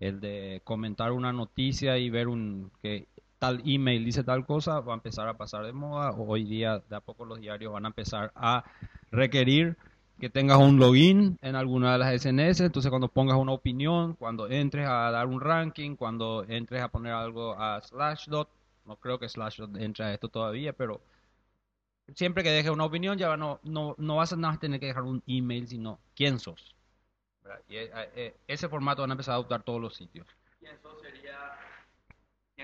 el 0.00 0.18
de 0.18 0.62
comentar 0.64 1.12
una 1.12 1.32
noticia 1.32 1.96
y 1.96 2.10
ver 2.10 2.26
un 2.26 2.72
que 2.82 3.06
tal 3.40 3.62
email 3.64 4.04
dice 4.04 4.22
tal 4.22 4.44
cosa 4.44 4.80
va 4.80 4.92
a 4.92 4.96
empezar 4.96 5.26
a 5.26 5.36
pasar 5.36 5.64
de 5.64 5.72
moda. 5.72 6.12
Hoy 6.12 6.44
día 6.44 6.82
de 6.88 6.96
a 6.96 7.00
poco 7.00 7.24
los 7.24 7.40
diarios 7.40 7.72
van 7.72 7.86
a 7.86 7.88
empezar 7.88 8.30
a 8.36 8.64
requerir 9.10 9.76
que 10.20 10.28
tengas 10.28 10.58
un 10.58 10.78
login 10.78 11.38
en 11.40 11.56
alguna 11.56 11.92
de 11.92 11.98
las 11.98 12.22
SNS, 12.22 12.60
entonces 12.60 12.90
cuando 12.90 13.08
pongas 13.08 13.38
una 13.38 13.52
opinión, 13.52 14.14
cuando 14.14 14.48
entres 14.50 14.86
a 14.86 15.10
dar 15.10 15.26
un 15.26 15.40
ranking, 15.40 15.96
cuando 15.96 16.44
entres 16.46 16.82
a 16.82 16.88
poner 16.88 17.14
algo 17.14 17.58
a 17.58 17.80
Slashdot, 17.80 18.50
no 18.84 18.96
creo 18.96 19.18
que 19.18 19.30
Slashdot 19.30 19.74
entre 19.78 20.04
a 20.04 20.12
esto 20.12 20.28
todavía, 20.28 20.74
pero 20.74 21.00
siempre 22.14 22.42
que 22.42 22.50
dejes 22.50 22.70
una 22.70 22.84
opinión 22.84 23.16
ya 23.16 23.34
no, 23.38 23.58
no, 23.62 23.94
no 23.96 24.16
vas 24.16 24.34
a 24.34 24.36
nada 24.36 24.58
tener 24.58 24.78
que 24.78 24.86
dejar 24.86 25.04
un 25.04 25.22
email, 25.26 25.66
sino 25.66 25.98
quién 26.14 26.38
sos. 26.38 26.74
Y 27.68 27.76
eh, 27.76 27.90
eh, 28.14 28.36
ese 28.46 28.68
formato 28.68 29.00
van 29.00 29.12
a 29.12 29.14
empezar 29.14 29.32
a 29.32 29.34
adoptar 29.36 29.62
todos 29.62 29.80
los 29.80 29.96
sitios. 29.96 30.26
¿Quién 30.58 30.78
sos 30.82 31.00
sería, 31.00 31.29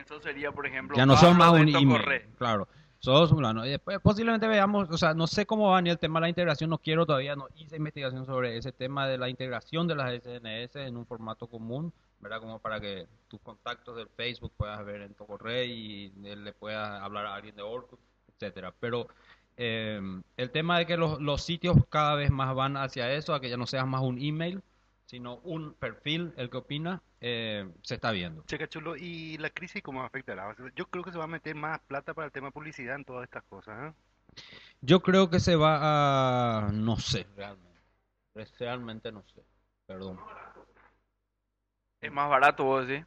sos 0.05 0.23
sería, 0.23 0.53
por 0.53 0.67
ejemplo, 0.67 0.97
Ya 0.97 1.07
no 1.07 1.17
son 1.17 1.37
más 1.37 1.53
un 1.53 1.69
email, 1.69 1.89
Tocorre? 1.89 2.29
claro. 2.37 2.69
Solano. 2.99 3.65
Y 3.65 3.71
después 3.71 4.01
posiblemente 4.01 4.49
veamos, 4.49 4.91
o 4.91 4.99
sea, 4.99 5.15
no 5.15 5.27
sé 5.27 5.47
cómo 5.47 5.71
va 5.71 5.81
ni 5.81 5.91
el 5.91 5.99
tema 5.99 6.19
de 6.19 6.23
la 6.23 6.29
integración, 6.29 6.71
no 6.71 6.79
quiero 6.79 7.07
todavía, 7.07 7.37
no 7.37 7.47
hice 7.57 7.77
investigación 7.77 8.27
sobre 8.27 8.57
ese 8.57 8.73
tema 8.73 9.07
de 9.07 9.19
la 9.19 9.29
integración 9.29 9.87
de 9.87 9.95
las 9.95 10.13
SNS 10.13 10.77
en 10.77 10.97
un 10.97 11.07
formato 11.07 11.47
común, 11.47 11.93
¿verdad? 12.21 12.41
Como 12.41 12.59
para 12.59 12.81
que 12.81 13.07
tus 13.29 13.41
contactos 13.41 13.97
del 13.97 14.09
Facebook 14.09 14.53
puedas 14.57 14.85
ver 14.85 15.03
en 15.03 15.15
tu 15.15 15.27
correo 15.27 15.65
y 15.65 16.13
él 16.25 16.45
le 16.45 16.53
puedas 16.53 17.01
hablar 17.01 17.27
a 17.27 17.35
alguien 17.35 17.55
de 17.55 17.63
Orkut, 17.63 18.01
etcétera. 18.35 18.75
Pero 18.81 19.07
eh, 19.57 20.01
el 20.37 20.51
tema 20.51 20.79
de 20.79 20.87
que 20.87 20.97
los, 20.97 21.21
los 21.21 21.43
sitios 21.43 21.77
cada 21.89 22.15
vez 22.17 22.31
más 22.31 22.55
van 22.55 22.77
hacia 22.77 23.13
eso, 23.13 23.35
a 23.35 23.41
que 23.41 23.49
ya 23.49 23.57
no 23.57 23.67
seas 23.67 23.87
más 23.87 24.03
un 24.03 24.21
email, 24.21 24.63
sino 25.07 25.37
un 25.39 25.75
perfil, 25.75 26.33
el 26.37 26.51
que 26.51 26.57
opina, 26.59 27.03
eh, 27.21 27.69
se 27.83 27.95
está 27.95 28.11
viendo. 28.11 28.43
Checa 28.47 28.69
chulo, 28.69 28.97
¿y 28.97 29.39
la 29.39 29.51
crisis 29.51 29.83
cómo 29.83 30.03
afectará? 30.03 30.55
Yo 30.75 30.87
creo 30.87 31.05
que 31.05 31.13
se 31.13 31.19
va 31.19 31.25
a 31.25 31.29
meter 31.29 31.55
más 31.55 31.81
plata 31.81 32.13
para 32.15 32.27
el 32.27 32.33
tema 32.33 32.49
de 32.49 32.53
publicidad 32.53 32.97
en 32.97 33.05
todas 33.05 33.25
estas 33.25 33.45
cosas, 33.45 33.93
¿eh? 33.93 33.95
Yo 34.83 35.01
creo 35.01 35.31
que 35.31 35.41
se 35.41 35.57
va 35.57 36.67
a... 36.69 36.73
no 36.73 36.97
sé, 36.97 37.27
realmente. 37.37 37.81
Realmente 38.59 39.11
no 39.13 39.25
sé. 39.35 39.43
Perdón. 39.87 40.19
Es 42.01 42.13
más 42.13 42.29
barato, 42.29 42.65
vos 42.65 42.87
decís. 42.87 43.07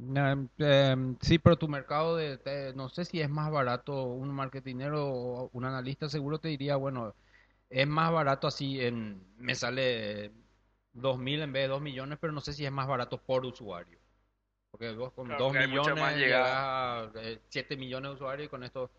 Em, 0.00 0.48
em, 0.58 1.16
sí, 1.20 1.38
pero 1.38 1.56
tu 1.56 1.68
mercado 1.68 2.16
de, 2.16 2.36
de- 2.38 2.74
no 2.74 2.88
sé 2.88 3.04
si 3.04 3.20
es 3.20 3.30
más 3.30 3.50
barato 3.50 4.04
un 4.04 4.30
marketinero 4.30 5.06
o 5.08 5.50
un 5.52 5.64
analista, 5.64 6.08
seguro 6.08 6.38
te 6.38 6.48
diría, 6.48 6.76
bueno, 6.76 7.14
es 7.70 7.86
más 7.86 8.12
barato 8.12 8.46
así 8.48 8.80
en, 8.80 9.24
me 9.38 9.54
sale 9.54 10.32
2.000 10.94 11.42
en 11.42 11.52
vez 11.52 11.64
de 11.64 11.68
2 11.68 11.82
millones, 11.82 12.18
pero 12.20 12.32
no 12.32 12.40
sé 12.40 12.52
si 12.52 12.64
es 12.64 12.72
más 12.72 12.86
barato 12.88 13.18
por 13.18 13.44
usuario. 13.46 13.98
Porque 14.70 14.92
vos 14.92 15.12
con 15.12 15.26
Claro, 15.26 15.38
2 15.38 15.48
porque 15.48 15.58
hay 15.58 15.68
mucha 15.68 15.80
millones 15.94 16.02
más 16.04 16.16
llegas 16.16 16.40
a 16.46 17.10
eh, 17.16 17.40
7 17.48 17.76
millones 17.76 18.10
de 18.10 18.14
usuarios 18.16 18.46
y 18.46 18.50
con 18.50 18.64
estos 18.64 18.90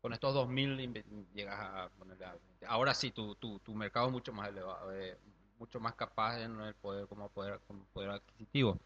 con 0.00 0.12
estos 0.12 0.32
2.000 0.34 0.78
inve- 0.78 1.04
llegas 1.34 1.58
a 1.58 1.88
ponerle 1.98 2.24
a- 2.24 2.36
ahora 2.68 2.94
sí 2.94 3.10
tu, 3.10 3.34
tu, 3.36 3.58
tu 3.60 3.74
mercado 3.74 4.06
es 4.06 4.12
mucho 4.12 4.32
más 4.32 4.48
elevado, 4.48 4.92
eh, 4.94 5.18
mucho 5.58 5.80
más 5.80 5.94
capaz 5.96 6.40
en 6.40 6.60
el 6.60 6.74
poder 6.74 7.06
como 7.08 7.28
poder 7.30 7.60
como 7.66 7.84
poder 7.86 8.10
adquisitivo. 8.10 8.78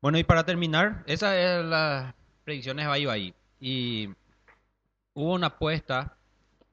Bueno, 0.00 0.18
y 0.18 0.24
para 0.24 0.44
terminar, 0.44 1.02
esas 1.06 1.34
es 1.34 1.64
las 1.64 2.14
predicciones 2.44 2.86
va 2.88 2.98
y 2.98 3.04
va 3.06 3.12
ahí. 3.14 3.34
Y 3.58 4.10
hubo 5.14 5.34
una 5.34 5.48
apuesta 5.48 6.16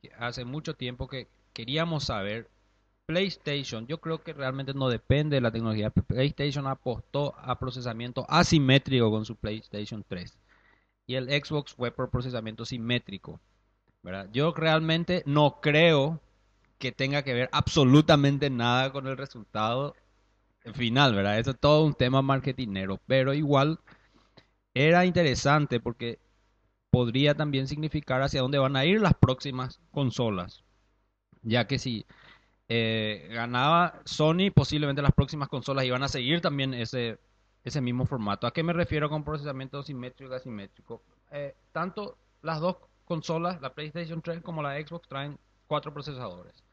que 0.01 0.11
hace 0.17 0.45
mucho 0.45 0.75
tiempo 0.75 1.07
que 1.07 1.27
queríamos 1.53 2.05
saber. 2.05 2.49
PlayStation, 3.11 3.85
yo 3.87 3.99
creo 3.99 4.23
que 4.23 4.31
realmente 4.31 4.73
no 4.73 4.87
depende 4.87 5.35
de 5.35 5.41
la 5.41 5.51
tecnología. 5.51 5.89
PlayStation 5.89 6.65
apostó 6.65 7.35
a 7.37 7.59
procesamiento 7.59 8.25
asimétrico 8.29 9.11
con 9.11 9.25
su 9.25 9.35
PlayStation 9.35 10.05
3. 10.07 10.39
Y 11.07 11.15
el 11.15 11.27
Xbox 11.27 11.73
fue 11.73 11.91
por 11.91 12.09
procesamiento 12.09 12.63
simétrico. 12.63 13.41
Yo 14.31 14.53
realmente 14.53 15.23
no 15.25 15.59
creo 15.59 16.21
que 16.77 16.93
tenga 16.93 17.23
que 17.23 17.33
ver 17.33 17.49
absolutamente 17.51 18.49
nada 18.49 18.93
con 18.93 19.07
el 19.07 19.17
resultado 19.17 19.93
final, 20.73 21.13
¿verdad? 21.13 21.37
Eso 21.37 21.51
es 21.51 21.59
todo 21.59 21.83
un 21.83 21.93
tema 21.93 22.21
marketinero, 22.21 22.97
pero 23.07 23.33
igual 23.33 23.79
era 24.73 25.05
interesante 25.05 25.81
porque 25.81 26.19
podría 26.89 27.35
también 27.35 27.67
significar 27.67 28.21
hacia 28.21 28.41
dónde 28.41 28.57
van 28.57 28.77
a 28.77 28.85
ir 28.85 29.01
las 29.01 29.15
próximas 29.15 29.81
consolas. 29.91 30.63
Ya 31.41 31.67
que 31.67 31.77
si 31.77 32.05
eh, 32.73 33.27
ganaba 33.29 33.99
Sony, 34.05 34.49
posiblemente 34.55 35.01
las 35.01 35.11
próximas 35.11 35.49
consolas 35.49 35.83
iban 35.83 36.03
a 36.03 36.07
seguir 36.07 36.39
también 36.39 36.73
ese, 36.73 37.19
ese 37.65 37.81
mismo 37.81 38.05
formato. 38.05 38.47
¿A 38.47 38.53
qué 38.53 38.63
me 38.63 38.71
refiero 38.71 39.09
con 39.09 39.25
procesamiento 39.25 39.83
simétrico 39.83 40.31
y 40.31 40.35
asimétrico? 40.37 41.03
Eh, 41.31 41.53
tanto 41.73 42.17
las 42.41 42.61
dos 42.61 42.77
consolas, 43.03 43.59
la 43.59 43.73
PlayStation 43.73 44.21
3 44.21 44.41
como 44.41 44.63
la 44.63 44.79
Xbox, 44.79 45.09
traen 45.09 45.37
cuatro 45.67 45.93
procesadores. 45.93 46.63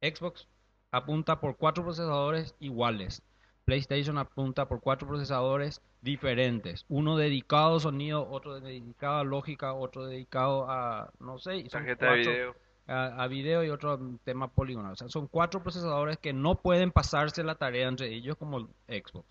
Xbox 0.00 0.46
apunta 0.92 1.40
por 1.40 1.56
cuatro 1.56 1.82
procesadores 1.82 2.54
iguales. 2.60 3.20
PlayStation 3.64 4.18
apunta 4.18 4.68
por 4.68 4.80
cuatro 4.80 5.08
procesadores 5.08 5.82
diferentes. 6.00 6.84
Uno 6.88 7.16
dedicado 7.16 7.78
a 7.78 7.80
sonido, 7.80 8.30
otro 8.30 8.60
dedicado 8.60 9.18
a 9.18 9.24
lógica, 9.24 9.72
otro 9.72 10.06
dedicado 10.06 10.70
a, 10.70 11.10
no 11.18 11.40
sé, 11.40 11.62
son 11.62 11.70
Tarjeta 11.70 12.12
de 12.12 12.18
video. 12.18 12.69
A, 12.90 13.26
video 13.28 13.64
y 13.64 13.70
otro 13.70 13.98
tema 14.24 14.48
poligonal. 14.48 14.92
O 14.92 14.96
sea, 14.96 15.08
son 15.08 15.28
cuatro 15.28 15.62
procesadores 15.62 16.18
que 16.18 16.32
no 16.32 16.56
pueden 16.60 16.90
pasarse 16.90 17.44
la 17.44 17.54
tarea 17.54 17.88
entre 17.88 18.12
ellos 18.12 18.36
como 18.36 18.68
Xbox. 18.88 19.26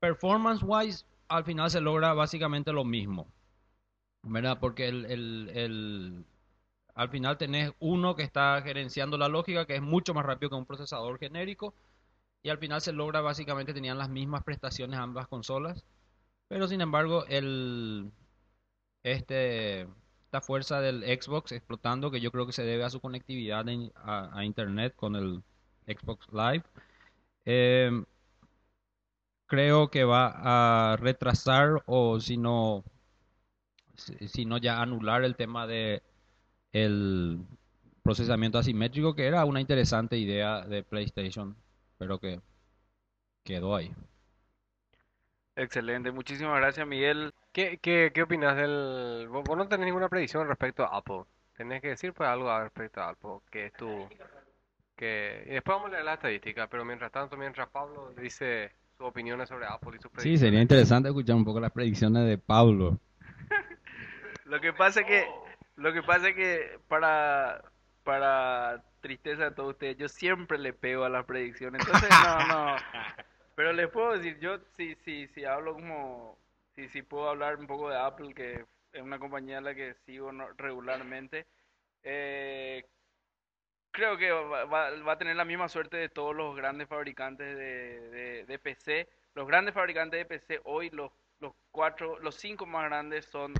Performance 0.00 0.62
wise, 0.64 1.04
al 1.28 1.44
final 1.44 1.70
se 1.70 1.80
logra 1.80 2.12
básicamente 2.14 2.72
lo 2.72 2.84
mismo. 2.84 3.26
¿Verdad? 4.22 4.58
Porque 4.60 4.88
el- 4.88 6.24
al 6.94 7.08
final 7.08 7.38
tenés 7.38 7.72
uno 7.80 8.14
que 8.14 8.22
está 8.22 8.60
gerenciando 8.62 9.18
la 9.18 9.28
lógica, 9.28 9.66
que 9.66 9.76
es 9.76 9.82
mucho 9.82 10.14
más 10.14 10.24
rápido 10.26 10.50
que 10.50 10.56
un 10.56 10.66
procesador 10.66 11.18
genérico. 11.18 11.74
Y 12.42 12.50
al 12.50 12.58
final 12.58 12.80
se 12.80 12.92
logra 12.92 13.20
básicamente, 13.20 13.74
tenían 13.74 13.98
las 13.98 14.08
mismas 14.10 14.44
prestaciones 14.44 14.98
ambas 14.98 15.28
consolas. 15.28 15.84
Pero 16.48 16.68
sin 16.68 16.80
embargo, 16.80 17.24
el, 17.26 18.12
este, 19.02 19.88
esta 20.32 20.40
fuerza 20.40 20.80
del 20.80 21.02
Xbox 21.02 21.52
explotando, 21.52 22.10
que 22.10 22.22
yo 22.22 22.32
creo 22.32 22.46
que 22.46 22.54
se 22.54 22.64
debe 22.64 22.84
a 22.84 22.90
su 22.90 23.00
conectividad 23.00 23.66
a, 23.96 24.44
Internet 24.46 24.94
con 24.96 25.14
el 25.14 25.42
Xbox 25.86 26.26
Live, 26.32 26.64
eh, 27.44 28.02
creo 29.44 29.90
que 29.90 30.04
va 30.04 30.92
a 30.92 30.96
retrasar 30.96 31.82
o 31.84 32.18
si 32.18 32.38
no, 32.38 32.82
si 33.94 34.46
no 34.46 34.56
ya 34.56 34.80
anular 34.80 35.22
el 35.22 35.36
tema 35.36 35.66
de 35.66 36.02
el 36.72 37.38
procesamiento 38.02 38.56
asimétrico, 38.56 39.14
que 39.14 39.26
era 39.26 39.44
una 39.44 39.60
interesante 39.60 40.16
idea 40.16 40.62
de 40.62 40.82
PlayStation, 40.82 41.54
pero 41.98 42.18
que 42.18 42.40
quedó 43.44 43.76
ahí. 43.76 43.92
Excelente, 45.56 46.10
muchísimas 46.10 46.56
gracias 46.56 46.86
Miguel. 46.86 47.34
¿Qué, 47.52 47.78
qué, 47.82 48.10
qué 48.14 48.22
opinas 48.22 48.56
del... 48.56 49.26
Vos, 49.28 49.44
vos 49.44 49.56
no 49.56 49.68
tenés 49.68 49.86
ninguna 49.86 50.08
predicción 50.08 50.48
respecto 50.48 50.84
a 50.84 50.96
Apple. 50.96 51.22
Tenés 51.56 51.82
que 51.82 51.88
decir 51.88 52.12
pues 52.14 52.28
algo 52.28 52.50
al 52.50 52.64
respecto 52.64 53.00
a 53.02 53.10
Apple, 53.10 53.38
que 53.50 53.66
es 53.66 53.72
tu... 53.74 54.08
Que... 54.96 55.44
Y 55.46 55.50
después 55.50 55.76
vamos 55.76 55.88
a 55.88 55.92
leer 55.92 56.04
la 56.04 56.14
estadística, 56.14 56.66
pero 56.68 56.84
mientras 56.84 57.12
tanto, 57.12 57.36
mientras 57.36 57.68
Pablo 57.68 58.12
dice 58.16 58.72
sus 58.96 59.06
opiniones 59.06 59.48
sobre 59.48 59.66
Apple 59.66 59.92
y 59.94 60.02
sus 60.02 60.10
Sí, 60.10 60.14
predicciones. 60.16 60.40
sería 60.40 60.62
interesante 60.62 61.08
escuchar 61.08 61.36
un 61.36 61.44
poco 61.44 61.60
las 61.60 61.72
predicciones 61.72 62.26
de 62.26 62.38
Pablo. 62.38 62.98
Lo 64.44 64.60
que 64.60 64.72
pasa 64.72 65.00
es 65.00 65.06
que, 65.06 65.26
lo 65.76 65.92
que 65.92 66.02
pasa 66.02 66.28
es 66.28 66.34
que 66.36 66.78
para, 66.88 67.62
para 68.04 68.82
tristeza 69.00 69.44
de 69.44 69.50
todos 69.52 69.70
ustedes, 69.70 69.96
yo 69.96 70.08
siempre 70.08 70.58
le 70.58 70.72
pego 70.72 71.04
a 71.04 71.08
las 71.08 71.24
predicciones. 71.24 71.80
Entonces, 71.86 72.10
no, 72.24 72.46
no. 72.48 72.76
Pero 73.56 73.72
les 73.72 73.88
puedo 73.88 74.12
decir, 74.12 74.38
yo 74.40 74.58
sí, 74.76 74.94
sí, 75.04 75.28
sí 75.34 75.44
hablo 75.44 75.74
como, 75.74 76.38
sí, 76.74 76.88
sí 76.88 77.02
puedo 77.02 77.28
hablar 77.28 77.56
un 77.58 77.66
poco 77.66 77.88
de 77.90 77.96
Apple, 77.98 78.34
que 78.34 78.64
es 78.92 79.02
una 79.02 79.18
compañía 79.18 79.58
a 79.58 79.62
la 79.62 79.74
que 79.74 79.94
sigo 80.06 80.32
no- 80.32 80.48
regularmente. 80.56 81.46
Eh, 82.02 82.84
creo 83.90 84.16
que 84.16 84.30
va, 84.30 84.64
va- 84.64 84.90
va 85.06 85.12
a 85.12 85.18
tener 85.18 85.36
la 85.36 85.44
misma 85.44 85.68
suerte 85.68 85.96
de 85.96 86.08
todos 86.08 86.34
los 86.34 86.56
grandes 86.56 86.88
fabricantes 86.88 87.56
de, 87.56 88.00
de, 88.10 88.44
de 88.46 88.58
PC. 88.58 89.08
Los 89.34 89.46
grandes 89.46 89.74
fabricantes 89.74 90.18
de 90.18 90.24
PC 90.26 90.60
hoy, 90.64 90.90
los, 90.90 91.10
los 91.40 91.52
cuatro, 91.70 92.18
los 92.20 92.34
cinco 92.36 92.66
más 92.66 92.84
grandes 92.84 93.26
son 93.26 93.54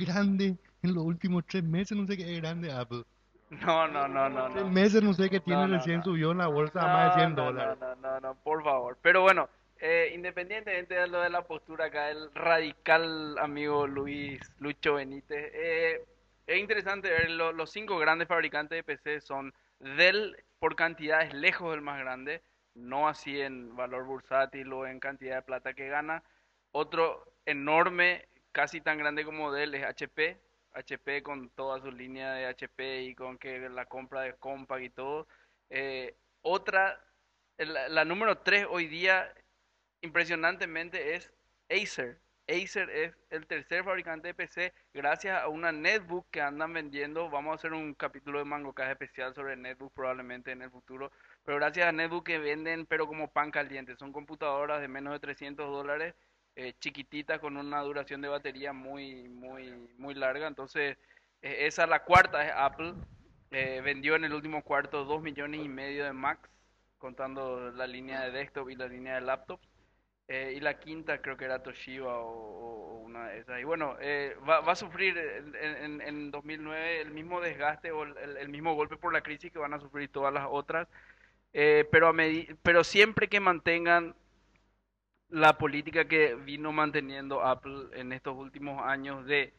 Grande, 0.00 0.56
en 0.82 0.94
los 0.94 1.04
últimos 1.04 1.44
tres 1.46 1.62
meses 1.62 1.96
no 1.96 2.06
sé 2.06 2.16
qué 2.16 2.34
es 2.34 2.40
grande 2.40 2.72
Apple. 2.72 3.04
No, 3.50 3.86
no, 3.86 4.08
no, 4.08 4.28
no, 4.28 4.48
Tres 4.50 4.64
no. 4.64 4.70
meses 4.70 5.02
no 5.02 5.12
sé 5.12 5.28
qué 5.30 5.38
tiene, 5.38 5.62
No, 5.62 5.68
no, 5.68 5.76
recién 5.76 5.98
no. 5.98 6.04
subió 6.04 6.32
en 6.32 6.38
la 6.38 6.46
bolsa 6.48 6.80
a 6.82 6.88
más 6.88 7.14
de 7.14 7.20
100 7.20 7.34
no, 7.34 7.44
dólares. 7.44 7.78
No, 7.78 7.94
no, 7.94 7.96
no, 7.96 8.20
no, 8.20 8.34
por 8.36 8.64
favor. 8.64 8.98
Pero 9.02 9.20
bueno, 9.22 9.48
eh, 9.80 10.12
independientemente 10.14 10.94
de 10.94 11.06
lo 11.08 11.20
de 11.20 11.30
la 11.30 11.42
postura 11.46 11.86
acá, 11.86 12.10
el 12.10 12.32
radical 12.34 13.38
amigo 13.38 13.86
Luis 13.86 14.40
Lucho 14.58 14.94
Benítez, 14.94 15.50
eh, 15.54 16.04
es 16.46 16.58
interesante 16.58 17.10
ver 17.10 17.30
lo- 17.30 17.52
los 17.52 17.70
cinco 17.70 17.98
grandes 17.98 18.28
fabricantes 18.28 18.76
de 18.76 18.84
PC 18.84 19.20
son 19.20 19.52
Dell 19.80 20.36
por 20.58 20.76
cantidad 20.76 21.22
es 21.22 21.34
lejos 21.34 21.70
del 21.72 21.80
más 21.82 21.98
grande, 21.98 22.42
no 22.74 23.08
así 23.08 23.40
en 23.40 23.74
valor 23.76 24.04
bursátil 24.04 24.72
o 24.72 24.86
en 24.86 25.00
cantidad 25.00 25.36
de 25.36 25.42
plata 25.42 25.74
que 25.74 25.88
gana. 25.88 26.22
Otro 26.72 27.24
enorme, 27.46 28.26
casi 28.52 28.80
tan 28.80 28.98
grande 28.98 29.24
como 29.24 29.52
Dell 29.52 29.74
es 29.74 29.84
HP. 29.84 30.38
HP 30.72 31.22
con 31.22 31.50
toda 31.50 31.80
su 31.80 31.90
línea 31.92 32.32
de 32.32 32.46
HP 32.46 33.02
y 33.02 33.14
con 33.14 33.38
que 33.38 33.68
la 33.68 33.86
compra 33.86 34.22
de 34.22 34.34
Compaq 34.34 34.82
y 34.82 34.90
todo. 34.90 35.26
Eh, 35.70 36.14
otra, 36.42 37.00
la, 37.58 37.88
la 37.88 38.04
número 38.04 38.38
3 38.38 38.66
hoy 38.68 38.86
día, 38.88 39.32
impresionantemente, 40.04 41.16
es 41.16 41.32
Acer. 41.70 42.18
Acer 42.46 42.90
es 42.90 43.16
el 43.30 43.46
tercer 43.46 43.84
fabricante 43.84 44.28
de 44.28 44.34
PC 44.34 44.74
gracias 44.92 45.42
a 45.42 45.48
una 45.48 45.72
netbook 45.72 46.26
que 46.30 46.42
andan 46.42 46.74
vendiendo. 46.74 47.30
Vamos 47.30 47.52
a 47.52 47.54
hacer 47.54 47.72
un 47.72 47.94
capítulo 47.94 48.38
de 48.38 48.44
MangoCast 48.44 48.90
especial 48.90 49.34
sobre 49.34 49.56
netbook 49.56 49.94
probablemente 49.94 50.52
en 50.52 50.60
el 50.60 50.70
futuro. 50.70 51.10
Pero 51.44 51.56
gracias 51.58 51.88
a 51.88 51.92
netbook 51.92 52.26
que 52.26 52.38
venden 52.38 52.84
pero 52.86 53.06
como 53.06 53.32
pan 53.32 53.50
caliente. 53.50 53.96
Son 53.96 54.12
computadoras 54.12 54.80
de 54.82 54.88
menos 54.88 55.14
de 55.14 55.20
300 55.20 55.66
dólares 55.66 56.14
eh, 56.56 56.74
chiquititas 56.80 57.40
con 57.40 57.56
una 57.56 57.80
duración 57.80 58.20
de 58.20 58.28
batería 58.28 58.72
muy, 58.72 59.28
muy, 59.28 59.72
muy 59.96 60.14
larga. 60.14 60.46
Entonces, 60.46 60.98
eh, 61.42 61.66
esa 61.66 61.86
la 61.86 62.04
cuarta 62.04 62.44
es 62.44 62.52
Apple. 62.54 62.94
Eh, 63.50 63.80
vendió 63.82 64.16
en 64.16 64.24
el 64.24 64.34
último 64.34 64.62
cuarto 64.62 65.04
2 65.04 65.22
millones 65.22 65.64
y 65.64 65.68
medio 65.68 66.04
de 66.04 66.12
Macs, 66.12 66.50
contando 66.98 67.70
la 67.72 67.86
línea 67.86 68.22
de 68.22 68.32
desktop 68.32 68.70
y 68.70 68.76
la 68.76 68.86
línea 68.86 69.14
de 69.14 69.22
laptops. 69.22 69.73
Eh, 70.26 70.54
y 70.56 70.60
la 70.60 70.80
quinta 70.80 71.20
creo 71.20 71.36
que 71.36 71.44
era 71.44 71.62
Toshiba 71.62 72.18
o, 72.18 73.02
una 73.04 73.28
de 73.28 73.40
esas. 73.40 73.60
Y 73.60 73.64
bueno, 73.64 73.96
eh, 74.00 74.36
va, 74.48 74.60
va 74.60 74.72
a 74.72 74.76
sufrir 74.76 75.16
en, 75.18 75.54
en, 75.54 76.00
en 76.00 76.30
2009 76.30 77.00
el 77.02 77.10
mismo 77.10 77.40
desgaste 77.40 77.92
o 77.92 78.04
el, 78.04 78.48
mismo 78.48 78.74
golpe 78.74 78.96
por 78.96 79.12
la 79.12 79.20
crisis 79.22 79.52
que 79.52 79.58
van 79.58 79.74
a 79.74 79.80
sufrir 79.80 80.10
todas 80.10 80.32
las 80.32 80.46
otras. 80.50 80.88
Eh, 81.52 81.86
pero, 81.92 82.08
a 82.08 82.14
pero 82.62 82.84
siempre 82.84 83.28
que 83.28 83.40
mantengan 83.40 84.14
la 85.28 85.58
política 85.58 86.06
que 86.06 86.34
vino 86.34 86.72
manteniendo 86.72 87.42
Apple 87.42 87.88
en 87.94 88.12
estos 88.12 88.36
últimos 88.36 88.82
años 88.82 89.26
de 89.26 89.52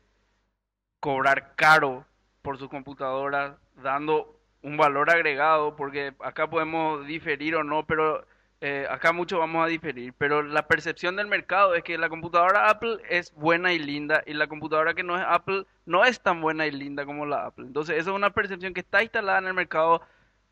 cobrar 0.99 1.55
caro 1.55 2.05
por 2.41 2.57
sus 2.57 2.69
computadoras, 2.69 3.57
dando 3.75 4.39
un 4.61 4.77
valor 4.77 5.09
agregado, 5.09 5.75
porque 5.75 6.13
acá 6.19 6.49
podemos 6.49 7.05
diferir 7.07 7.55
o 7.55 7.63
no, 7.63 7.85
pero 7.85 8.25
eh, 8.67 8.87
acá 8.89 9.11
mucho 9.13 9.39
vamos 9.39 9.63
a 9.63 9.67
diferir, 9.67 10.13
pero 10.17 10.41
la 10.43 10.67
percepción 10.67 11.15
del 11.15 11.27
mercado 11.27 11.75
es 11.75 11.83
que 11.83 11.97
la 11.97 12.09
computadora 12.09 12.69
Apple 12.69 12.97
es 13.09 13.33
buena 13.33 13.73
y 13.73 13.79
linda 13.79 14.23
y 14.25 14.33
la 14.33 14.47
computadora 14.47 14.93
que 14.95 15.03
no 15.03 15.17
es 15.17 15.25
Apple 15.27 15.65
no 15.85 16.03
es 16.05 16.21
tan 16.21 16.41
buena 16.41 16.65
y 16.67 16.71
linda 16.71 17.05
como 17.05 17.25
la 17.25 17.45
Apple. 17.47 17.65
Entonces, 17.67 17.97
esa 17.97 18.09
es 18.11 18.15
una 18.15 18.31
percepción 18.33 18.73
que 18.73 18.81
está 18.81 19.03
instalada 19.03 19.39
en 19.39 19.47
el 19.47 19.53
mercado. 19.53 20.01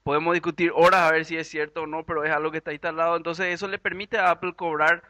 Podemos 0.03 0.33
discutir 0.33 0.71
horas 0.75 1.01
a 1.01 1.11
ver 1.11 1.25
si 1.25 1.37
es 1.37 1.47
cierto 1.49 1.83
o 1.83 1.87
no, 1.87 2.05
pero 2.05 2.23
es 2.23 2.31
algo 2.31 2.51
que 2.51 2.57
está 2.59 2.73
instalado. 2.73 3.15
Entonces, 3.17 3.47
eso 3.47 3.67
le 3.67 3.79
permite 3.79 4.17
a 4.19 4.31
Apple 4.31 4.53
cobrar 4.55 5.03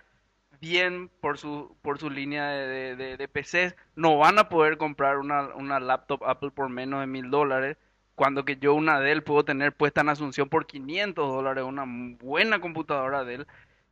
bien 0.61 1.09
por 1.21 1.37
su, 1.37 1.75
por 1.81 1.99
su 1.99 2.09
línea 2.09 2.49
de, 2.49 2.95
de, 2.95 3.17
de- 3.17 3.27
PCs. 3.27 3.75
No 3.95 4.17
van 4.17 4.39
a 4.39 4.49
poder 4.49 4.77
comprar 4.77 5.17
una, 5.17 5.53
una 5.55 5.79
laptop 5.79 6.23
Apple 6.25 6.51
por 6.51 6.69
menos 6.69 7.01
de 7.01 7.07
mil 7.07 7.29
dólares. 7.29 7.77
Cuando 8.15 8.45
que 8.45 8.57
yo 8.57 8.73
una 8.73 8.99
Dell 8.99 9.23
puedo 9.23 9.43
tener 9.45 9.73
puesta 9.73 10.01
en 10.01 10.09
Asunción 10.09 10.49
por 10.49 10.65
500 10.67 11.27
dólares, 11.27 11.63
una 11.63 11.85
buena 11.87 12.59
computadora 12.61 13.23
Dell. 13.23 13.47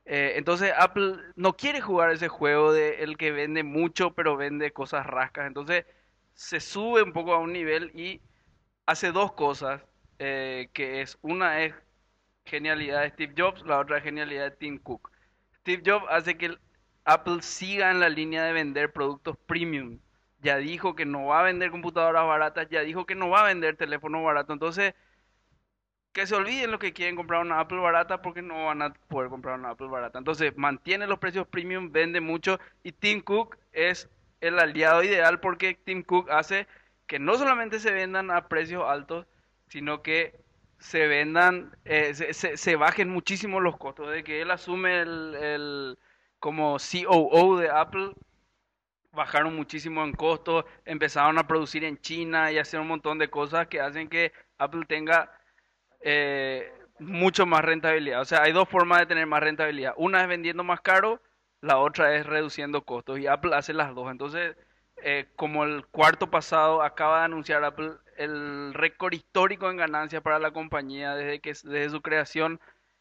Eh, 0.05 0.33
entonces 0.37 0.73
Apple 0.77 1.17
no 1.35 1.53
quiere 1.55 1.81
jugar 1.81 2.11
ese 2.11 2.27
juego 2.27 2.73
de 2.73 3.03
el 3.03 3.17
que 3.17 3.31
vende 3.31 3.63
mucho 3.63 4.13
pero 4.13 4.37
vende 4.37 4.71
cosas 4.71 5.05
rascas. 5.05 5.47
Entonces 5.47 5.85
se 6.33 6.59
sube 6.59 7.03
un 7.03 7.13
poco 7.13 7.33
a 7.33 7.39
un 7.39 7.53
nivel 7.53 7.91
y 7.95 8.21
hace 8.85 9.11
dos 9.11 9.33
cosas, 9.33 9.81
eh, 10.19 10.69
que 10.73 11.01
es 11.01 11.17
una 11.21 11.61
es 11.63 11.73
genialidad 12.45 13.01
de 13.01 13.09
Steve 13.11 13.33
Jobs, 13.37 13.63
la 13.65 13.79
otra 13.79 13.97
es 13.97 14.03
genialidad 14.03 14.51
de 14.51 14.57
Tim 14.57 14.79
Cook. 14.79 15.11
Steve 15.61 15.83
Jobs 15.85 16.05
hace 16.09 16.37
que 16.37 16.57
Apple 17.05 17.41
siga 17.41 17.91
en 17.91 17.99
la 17.99 18.09
línea 18.09 18.43
de 18.43 18.53
vender 18.53 18.91
productos 18.91 19.37
premium. 19.45 19.99
Ya 20.41 20.57
dijo 20.57 20.95
que 20.95 21.05
no 21.05 21.25
va 21.27 21.41
a 21.41 21.43
vender 21.43 21.71
computadoras 21.71 22.25
baratas, 22.27 22.67
ya 22.69 22.81
dijo 22.81 23.05
que 23.05 23.15
no 23.15 23.29
va 23.29 23.41
a 23.41 23.45
vender 23.47 23.77
teléfonos 23.77 24.23
baratos. 24.23 24.53
Entonces, 24.53 24.93
que 26.13 26.27
se 26.27 26.35
olviden 26.35 26.71
los 26.71 26.79
que 26.79 26.93
quieren 26.93 27.15
comprar 27.15 27.41
una 27.41 27.59
Apple 27.59 27.79
barata 27.79 28.21
porque 28.21 28.41
no 28.41 28.65
van 28.65 28.81
a 28.81 28.93
poder 28.93 29.29
comprar 29.29 29.57
una 29.59 29.71
Apple 29.71 29.87
barata. 29.87 30.19
Entonces, 30.19 30.53
mantiene 30.57 31.07
los 31.07 31.19
precios 31.19 31.47
premium, 31.47 31.91
vende 31.91 32.19
mucho 32.21 32.59
y 32.83 32.91
Tim 32.91 33.21
Cook 33.21 33.57
es 33.71 34.09
el 34.41 34.59
aliado 34.59 35.03
ideal 35.03 35.39
porque 35.39 35.75
Tim 35.75 36.03
Cook 36.03 36.29
hace 36.29 36.67
que 37.07 37.19
no 37.19 37.35
solamente 37.37 37.79
se 37.79 37.91
vendan 37.91 38.29
a 38.31 38.47
precios 38.49 38.83
altos, 38.85 39.25
sino 39.69 40.01
que 40.01 40.35
se 40.79 41.07
vendan, 41.07 41.75
eh, 41.85 42.13
se, 42.33 42.75
bajen 42.75 43.09
muchísimo 43.09 43.59
los 43.59 43.77
costos, 43.77 44.09
de 44.11 44.23
que 44.23 44.41
él 44.41 44.51
asume 44.51 45.01
el, 45.01 45.35
el- 45.35 45.99
como 46.39 46.77
COO 46.79 47.57
de 47.57 47.69
Apple, 47.69 48.13
bajaron 49.11 49.55
muchísimo 49.55 50.03
en 50.03 50.13
costos, 50.13 50.65
empezaron 50.85 51.37
a 51.37 51.47
producir 51.47 51.83
en 51.83 51.99
China 51.99 52.51
y 52.51 52.57
hacer 52.57 52.79
un 52.79 52.87
montón 52.87 53.17
de 53.17 53.29
cosas 53.29 53.67
que 53.67 53.81
hacen 53.81 54.07
que 54.07 54.31
Apple 54.57 54.85
tenga 54.87 55.31
eh, 56.01 56.71
mucho 56.99 57.45
más 57.45 57.63
rentabilidad. 57.63 58.21
O 58.21 58.25
sea, 58.25 58.43
hay 58.43 58.53
dos 58.53 58.69
formas 58.69 58.99
de 58.99 59.05
tener 59.07 59.27
más 59.27 59.41
rentabilidad. 59.41 59.93
Una 59.97 60.21
es 60.21 60.27
vendiendo 60.27 60.63
más 60.63 60.81
caro, 60.81 61.21
la 61.61 61.77
otra 61.77 62.15
es 62.15 62.25
reduciendo 62.25 62.83
costos 62.83 63.19
y 63.19 63.27
Apple 63.27 63.55
hace 63.55 63.73
las 63.73 63.93
dos. 63.95 64.09
Entonces, 64.11 64.55
eh, 65.03 65.27
como 65.35 65.63
el 65.63 65.85
cuarto 65.87 66.29
pasado 66.29 66.81
acaba 66.83 67.19
de 67.19 67.25
anunciar 67.25 67.63
Apple 67.63 67.93
el 68.17 68.73
récord 68.73 69.13
histórico 69.13 69.69
en 69.69 69.77
ganancias 69.77 70.21
para 70.21 70.39
la 70.39 70.51
compañía 70.51 71.15
desde 71.15 71.39
que 71.39 71.51
desde 71.51 71.89
su 71.89 72.01
creación, 72.01 72.59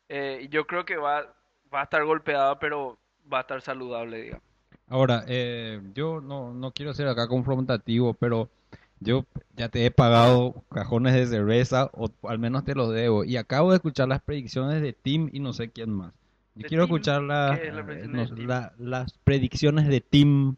eh, 0.09 0.49
yo 0.51 0.67
creo 0.67 0.85
que 0.85 0.97
va, 0.97 1.35
va 1.73 1.81
a 1.81 1.85
estar 1.85 2.05
golpeada, 2.05 2.59
pero 2.59 2.99
va 3.33 3.39
a 3.39 3.41
estar 3.43 3.61
saludable, 3.61 4.23
digamos. 4.23 4.50
Ahora, 4.91 5.25
eh, 5.29 5.81
yo 5.95 6.21
no, 6.21 6.53
no 6.53 6.73
quiero 6.73 6.93
ser 6.93 7.09
acá 7.09 7.27
confrontativo, 7.29 8.13
pero 8.13 8.51
yo 8.99 9.25
ya 9.57 9.69
te 9.71 9.87
he 9.87 9.91
pagado 9.91 10.63
cajones 10.71 11.15
de 11.15 11.27
cerveza, 11.27 11.89
o 11.95 12.11
al 12.29 12.39
menos 12.39 12.65
te 12.65 12.75
los 12.75 12.93
debo, 12.93 13.25
y 13.25 13.37
acabo 13.39 13.71
de 13.71 13.77
escuchar 13.77 14.09
las 14.09 14.21
predicciones 14.21 14.83
de 14.83 14.93
Tim 14.93 15.31
y 15.33 15.41
no 15.41 15.53
sé 15.55 15.71
quién 15.71 15.91
más. 15.91 16.13
Yo 16.57 16.65
¿De 16.65 16.69
quiero 16.69 16.85
escuchar 16.85 17.23
la- 17.23 17.57
¿Qué 17.59 17.69
es 17.69 17.75
la 17.75 17.81
eh, 17.81 18.07
no- 18.09 18.47
la- 18.47 18.73
las 18.79 19.13
predicciones 19.25 19.87
de 19.89 20.01
Tim. 20.03 20.57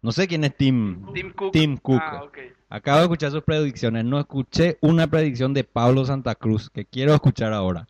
No 0.00 0.12
sé 0.12 0.28
quién 0.28 0.44
es 0.44 0.56
Tim. 0.56 1.12
Tim 1.12 1.32
Cook. 1.32 1.52
Tim 1.52 1.76
Cook. 1.76 2.00
Ah. 2.00 2.22
Acabo 2.70 2.98
de 2.98 3.04
escuchar 3.04 3.30
sus 3.32 3.42
predicciones. 3.42 4.04
No 4.04 4.20
escuché 4.20 4.78
una 4.80 5.06
predicción 5.08 5.52
de 5.52 5.64
Pablo 5.64 6.04
Santa 6.04 6.34
Cruz, 6.36 6.70
que 6.70 6.84
quiero 6.84 7.12
escuchar 7.14 7.52
ahora. 7.52 7.86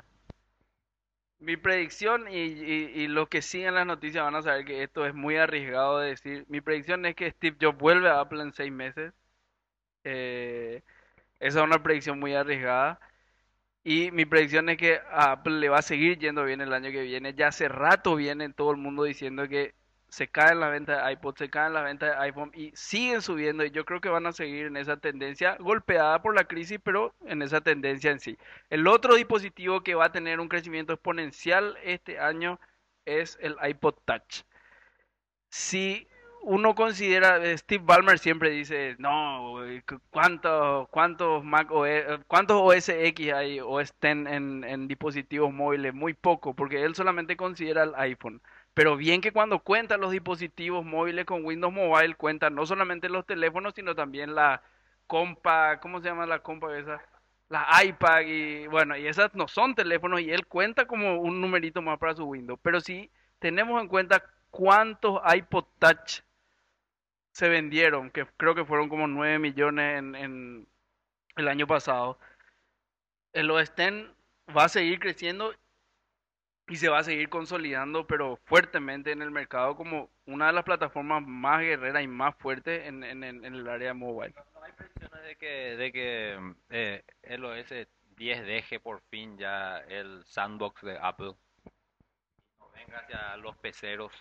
Mi 1.45 1.57
predicción 1.59 2.27
y, 2.29 2.39
y, 2.39 3.07
los 3.09 3.29
que 3.29 3.43
siguen 3.43 3.75
las 3.75 3.87
noticias 3.87 4.25
van 4.25 4.35
a 4.35 4.43
saber 4.43 4.65
que 4.65 4.83
esto 4.83 5.07
es 5.07 5.15
muy 5.15 5.37
arriesgado 5.37 5.99
de 5.99 6.11
decir. 6.11 6.47
Mi 6.49 6.61
predicción 6.61 7.05
es 7.07 7.15
que 7.17 7.31
Steve 7.31 7.57
Jobs 7.61 7.79
vuelve 7.79 8.09
a 8.09 8.21
Apple 8.21 8.43
en 8.43 8.53
seis 8.55 8.73
meses. 8.73 9.13
Eh, 10.05 10.83
esa 11.41 11.61
es 11.61 11.65
una 11.67 11.83
predicción 11.83 12.19
muy 12.21 12.35
arriesgada. 12.35 13.01
Y 13.85 14.11
mi 14.13 14.25
predicción 14.27 14.69
es 14.71 14.79
que 14.79 15.01
a 15.11 15.33
Apple 15.33 15.61
le 15.61 15.69
va 15.69 15.79
a 15.79 15.83
seguir 15.83 16.19
yendo 16.19 16.45
bien 16.45 16.61
el 16.63 16.73
año 16.73 16.91
que 16.91 17.03
viene. 17.03 17.35
Ya 17.35 17.49
hace 17.49 17.69
rato 17.69 18.17
viene 18.17 18.51
todo 18.53 18.71
el 18.73 18.79
mundo 18.79 19.05
diciendo 19.05 19.49
que 19.49 19.75
se 20.15 20.29
caen 20.29 20.61
las 20.61 20.71
ventas 20.71 21.05
de 21.05 21.13
iPod, 21.13 21.37
se 21.37 21.51
caen 21.51 21.73
las 21.75 21.85
ventas 21.85 22.11
de 22.11 22.17
iPhone 22.25 22.51
y 22.55 22.71
siguen 22.75 23.21
subiendo. 23.23 23.65
Y 23.65 23.71
yo 23.71 23.85
creo 23.85 24.01
que 24.01 24.09
van 24.09 24.27
a 24.27 24.33
seguir 24.33 24.67
en 24.67 24.77
esa 24.77 24.97
tendencia, 24.97 25.57
golpeada 25.59 26.23
por 26.23 26.35
la 26.35 26.45
crisis, 26.45 26.79
pero 26.83 27.15
en 27.27 27.43
esa 27.43 27.61
tendencia 27.61 28.11
en 28.11 28.21
sí. 28.21 28.39
El 28.71 28.87
otro 28.87 29.15
dispositivo 29.17 29.83
que 29.83 29.95
va 29.95 30.07
a 30.07 30.13
tener 30.13 30.41
un 30.41 30.49
crecimiento 30.49 30.93
exponencial 30.93 31.77
este 31.83 32.19
año 32.21 32.61
es 33.05 33.39
el 33.41 33.57
iPod 33.69 33.95
Touch. 34.05 34.45
Si 35.49 36.07
uno 36.43 36.75
considera, 36.75 37.43
eh, 37.45 37.57
Steve 37.57 37.83
Ballmer 37.87 38.19
siempre 38.19 38.51
dice, 38.51 38.97
no, 38.99 39.55
cu- 39.87 40.01
¿cuántos, 40.11 40.89
cuántos 40.91 41.43
Mac 41.45 41.71
OS, 41.71 41.89
eh, 41.89 42.19
cuántos 42.27 42.59
OS 42.61 42.89
X 42.91 43.33
hay, 43.33 43.61
OS 43.61 43.91
X 43.91 43.95
en, 44.03 44.65
en 44.65 44.89
dispositivos 44.89 45.53
móviles? 45.53 45.95
Muy 45.95 46.13
poco, 46.15 46.55
porque 46.55 46.83
él 46.85 46.95
solamente 46.95 47.37
considera 47.37 47.85
el 47.85 47.95
iPhone. 47.97 48.43
Pero 48.75 48.97
bien 48.97 49.21
que 49.21 49.33
cuando 49.33 49.61
cuenta 49.61 49.97
los 49.97 50.11
dispositivos 50.11 50.85
móviles 50.85 51.25
con 51.27 51.45
Windows 51.45 51.73
Mobile, 51.73 52.17
cuenta 52.17 52.51
no 52.51 52.67
solamente 52.67 53.09
los 53.09 53.25
teléfonos, 53.25 53.75
sino 53.75 53.95
también 53.95 54.35
la 54.35 54.63
compa, 55.07 55.81
¿cómo 55.81 56.01
se 56.01 56.09
llama 56.09 56.27
la 56.27 56.41
compa 56.41 56.77
esa? 56.77 57.01
La 57.49 57.67
iPad 57.85 58.23
y 58.27 58.67
bueno, 58.67 58.97
y 58.97 59.07
esas 59.07 59.35
no 59.35 59.47
son 59.49 59.75
teléfonos 59.75 60.21
y 60.21 60.31
él 60.31 60.47
cuenta 60.47 60.87
como 60.87 61.21
un 61.21 61.41
numerito 61.41 61.83
más 61.83 61.99
para 61.99 62.15
su 62.15 62.25
Windows. 62.25 62.59
Pero 62.63 62.81
si 62.81 63.11
tenemos 63.39 63.81
en 63.81 63.89
cuenta 63.89 64.25
cuántos 64.51 65.21
iPod 65.35 65.67
Touch 65.79 66.23
se 67.33 67.49
vendieron, 67.49 68.11
que 68.11 68.27
creo 68.37 68.55
que 68.55 68.65
fueron 68.65 68.89
como 68.89 69.07
9 69.07 69.39
millones 69.39 69.99
en, 69.99 70.67
el 71.37 71.49
año 71.49 71.67
pasado, 71.67 72.19
el 73.33 73.51
OS 73.51 73.73
X 73.77 74.07
va 74.57 74.65
a 74.65 74.69
seguir 74.69 75.01
creciendo 75.01 75.53
y 76.69 76.77
se 76.77 76.89
va 76.89 76.99
a 77.01 77.05
seguir 77.05 77.29
consolidando, 77.29 78.07
pero 78.07 78.37
fuertemente 78.45 79.13
en 79.13 79.21
el 79.23 79.31
mercado 79.31 79.77
como 79.77 80.11
una 80.27 80.47
de 80.47 80.53
las 80.55 80.65
plataformas 80.65 81.23
más 81.27 81.61
guerreras 81.61 82.03
y 82.03 82.07
más 82.09 82.35
fuertes 82.37 82.87
en, 82.87 83.05
en- 83.05 83.23
el 83.45 83.69
área 83.69 83.93
mobile. 83.93 84.35
de 85.27 85.37
que, 85.37 85.47
de 85.77 85.93
que 85.93 86.55
eh, 86.71 87.03
el 87.23 87.45
OS 87.45 87.73
10 88.17 88.47
deje 88.47 88.81
por 88.81 89.01
fin 89.11 89.37
ya 89.37 89.79
el 89.79 90.25
sandbox 90.25 90.83
de 90.83 90.99
Apple. 91.01 91.35
No 92.59 92.71
venga 92.75 92.99
hacia 92.99 93.37
los 93.37 93.57
peceros. 93.59 94.13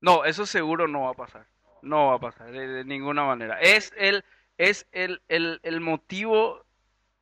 No, 0.00 0.24
eso 0.24 0.46
seguro 0.46 0.88
no 0.88 1.02
va 1.02 1.10
a 1.10 1.14
pasar. 1.14 1.46
No 1.82 2.08
va 2.08 2.14
a 2.14 2.18
pasar 2.20 2.50
de, 2.50 2.66
de 2.66 2.84
ninguna 2.84 3.24
manera. 3.24 3.60
Es 3.60 3.92
el, 3.96 4.24
es 4.56 4.86
el, 4.92 5.20
el, 5.28 5.60
el 5.62 5.80
motivo 5.80 6.64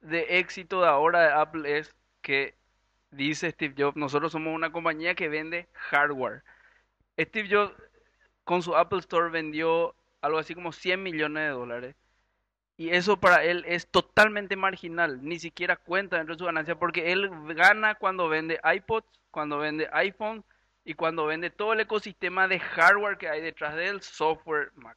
de 0.01 0.39
éxito 0.39 0.83
de 0.83 0.89
ahora 0.89 1.23
de 1.23 1.33
Apple 1.33 1.79
es 1.79 1.95
que 2.23 2.55
dice 3.17 3.51
Steve 3.51 3.75
Jobs, 3.77 3.97
nosotros 3.97 4.33
somos 4.33 4.55
una 4.55 4.73
compañía 4.73 5.15
que 5.15 5.29
vende 5.29 5.69
hardware. 5.75 6.43
Steve 7.19 7.49
Jobs 7.51 7.75
con 8.45 8.63
su 8.63 8.77
Apple 8.77 9.01
Store 9.01 9.31
vendió 9.31 9.95
algo 10.21 10.39
así 10.39 10.55
como 10.55 10.73
100 10.73 11.03
millones 11.03 11.45
de 11.45 11.51
dólares. 11.51 11.97
Y 12.77 12.91
eso 12.91 13.19
para 13.19 13.45
él 13.45 13.65
es 13.69 13.87
totalmente 13.87 14.57
marginal, 14.57 15.23
ni 15.23 15.39
siquiera 15.39 15.77
cuenta 15.77 16.17
dentro 16.17 16.35
de 16.35 16.39
su 16.41 16.45
ganancia, 16.45 16.75
porque 16.77 17.13
él 17.13 17.31
gana 17.55 17.95
cuando 17.95 18.29
vende 18.29 18.61
iPods, 18.65 19.07
cuando 19.31 19.59
vende 19.59 19.89
iPhone 19.93 20.45
y 20.85 20.95
cuando 20.95 21.27
vende 21.27 21.51
todo 21.51 21.73
el 21.73 21.81
ecosistema 21.81 22.49
de 22.49 22.59
hardware 22.59 23.17
que 23.17 23.29
hay 23.29 23.41
detrás 23.41 23.77
del 23.77 24.03
software 24.03 24.73
Mac. 24.75 24.97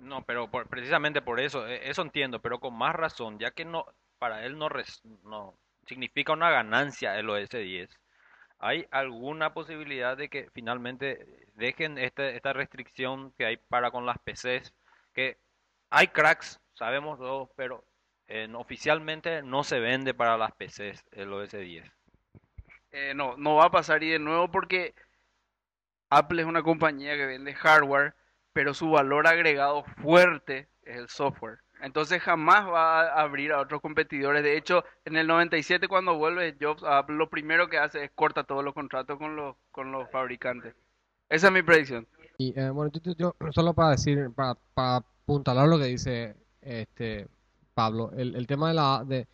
No, 0.00 0.24
pero 0.24 0.50
por- 0.50 0.66
precisamente 0.68 1.22
por 1.22 1.38
eso, 1.38 1.66
eh, 1.68 1.88
eso 1.88 2.02
entiendo, 2.02 2.40
pero 2.40 2.58
con 2.58 2.74
más 2.74 2.94
razón, 2.94 3.38
ya 3.38 3.52
que 3.52 3.64
no, 3.64 3.86
para 4.18 4.44
él 4.44 4.58
no 4.58 4.68
significa 5.86 6.32
una 6.32 6.50
ganancia 6.50 7.18
el 7.18 7.30
OS 7.30 7.58
10. 7.58 7.90
¿Hay 8.58 8.86
alguna 8.90 9.54
posibilidad 9.54 10.16
de 10.16 10.28
que 10.28 10.48
finalmente 10.54 11.26
dejen 11.54 11.98
este- 11.98 12.36
esta 12.36 12.52
restricción 12.52 13.32
que 13.32 13.46
hay 13.46 13.56
para 13.56 13.90
con 13.90 14.06
las 14.06 14.18
PCs? 14.18 14.72
Que 15.14 15.38
hay 15.90 16.08
cracks, 16.08 16.60
sabemos 16.74 17.18
todos, 17.18 17.50
pero 17.56 17.84
eh, 18.28 18.48
oficialmente 18.54 19.42
no 19.42 19.64
se 19.64 19.80
vende 19.80 20.14
para 20.14 20.36
las 20.38 20.52
PCs 20.52 21.04
el 21.12 21.32
OS 21.32 21.58
10. 21.58 21.90
Eh, 22.92 23.14
no, 23.14 23.36
no 23.36 23.56
va 23.56 23.66
a 23.66 23.70
pasar 23.70 24.02
y 24.02 24.10
de 24.10 24.18
nuevo 24.18 24.50
porque 24.50 24.94
Apple 26.10 26.42
es 26.42 26.46
una 26.46 26.62
compañía 26.62 27.16
que 27.16 27.26
vende 27.26 27.54
hardware, 27.54 28.14
pero 28.52 28.72
su 28.72 28.88
valor 28.88 29.26
agregado 29.26 29.82
fuerte 30.00 30.68
es 30.82 30.96
el 30.96 31.08
software. 31.08 31.58
Entonces 31.82 32.22
jamás 32.22 32.66
va 32.66 33.02
a 33.02 33.22
abrir 33.22 33.52
a 33.52 33.60
otros 33.60 33.80
competidores. 33.80 34.42
De 34.42 34.56
hecho, 34.56 34.84
en 35.04 35.16
el 35.16 35.26
97 35.26 35.88
cuando 35.88 36.16
vuelve 36.16 36.56
Jobs 36.60 36.82
a 36.84 36.98
Apple, 36.98 37.16
lo 37.16 37.28
primero 37.28 37.68
que 37.68 37.78
hace 37.78 38.04
es 38.04 38.10
corta 38.14 38.44
todos 38.44 38.64
los 38.64 38.72
contratos 38.72 39.18
con 39.18 39.34
los, 39.36 39.56
con 39.72 39.90
los 39.90 40.08
fabricantes. 40.10 40.74
Esa 41.28 41.48
es 41.48 41.52
mi 41.52 41.62
predicción. 41.62 42.06
Y 42.38 42.58
eh, 42.58 42.70
bueno, 42.70 42.92
yo, 43.18 43.34
solo 43.50 43.74
para 43.74 43.90
decir, 43.90 44.30
para, 44.34 44.54
para 44.74 44.96
apuntalar 44.96 45.68
lo 45.68 45.78
que 45.78 45.86
dice 45.86 46.36
este 46.60 47.26
Pablo, 47.74 48.12
el, 48.16 48.36
el 48.36 48.46
tema 48.46 48.68
de 48.68 48.74
la 48.74 49.04
de 49.06 49.26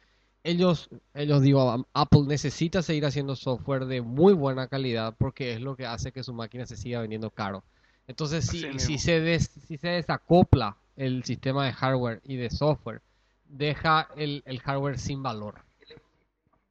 ellos, 0.44 0.88
ellos 1.14 1.42
digo, 1.42 1.70
am- 1.70 1.84
Apple 1.92 2.22
necesita 2.26 2.80
seguir 2.82 3.04
haciendo 3.04 3.36
software 3.36 3.84
de 3.86 4.00
muy 4.00 4.32
buena 4.32 4.68
calidad 4.68 5.14
porque 5.18 5.52
es 5.52 5.60
lo 5.60 5.76
que 5.76 5.84
hace 5.86 6.12
que 6.12 6.22
su 6.22 6.32
máquina 6.32 6.64
se 6.64 6.76
siga 6.76 7.00
vendiendo 7.00 7.30
caro. 7.30 7.62
Entonces, 8.06 8.46
si, 8.46 8.60
si 8.78 8.98
se 8.98 9.20
des- 9.20 9.50
si 9.66 9.76
se 9.76 9.88
desacopla 9.88 10.76
el 10.98 11.24
sistema 11.24 11.64
de 11.64 11.72
hardware 11.72 12.20
y 12.24 12.36
de 12.36 12.50
software, 12.50 13.00
deja 13.48 14.08
el, 14.16 14.42
el 14.44 14.60
hardware 14.60 14.98
sin 14.98 15.22
valor. 15.22 15.54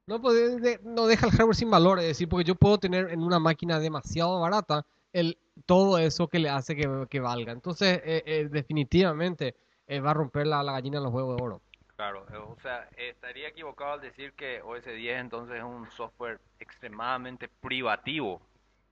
No, 0.06 0.22
pues, 0.22 0.62
de- 0.62 0.80
no 0.84 1.06
deja 1.08 1.26
el 1.28 1.32
hardware 1.34 1.56
sin 1.56 1.70
valor, 1.72 2.00
es 2.00 2.06
decir, 2.06 2.30
porque 2.30 2.46
yo 2.46 2.56
puedo 2.56 2.78
tener 2.78 3.10
en 3.10 3.22
una 3.24 3.40
máquina 3.40 3.80
demasiado 3.80 4.40
barata 4.40 4.86
el, 5.12 5.38
todo 5.66 5.98
eso 5.98 6.28
que 6.28 6.40
le 6.40 6.50
hace 6.50 6.76
que, 6.76 7.08
que 7.10 7.20
valga. 7.20 7.52
Entonces, 7.52 8.02
eh, 8.06 8.24
eh, 8.26 8.48
definitivamente 8.50 9.56
eh, 9.88 10.00
va 10.00 10.12
a 10.12 10.14
romper 10.14 10.48
la, 10.48 10.64
la 10.64 10.74
gallina 10.74 10.98
en 10.98 11.04
los 11.04 11.14
huevos 11.14 11.36
de 11.38 11.44
oro. 11.44 11.62
Claro, 11.96 12.26
eh, 12.32 12.38
o 12.38 12.56
sea, 12.62 12.88
estaría 12.98 13.48
equivocado 13.50 13.94
al 13.94 14.02
decir 14.02 14.34
que 14.34 14.62
OS 14.62 14.86
10 14.86 15.20
entonces 15.20 15.58
es 15.58 15.64
un 15.64 15.90
software 15.92 16.40
extremadamente 16.60 17.50
privativo. 17.62 18.42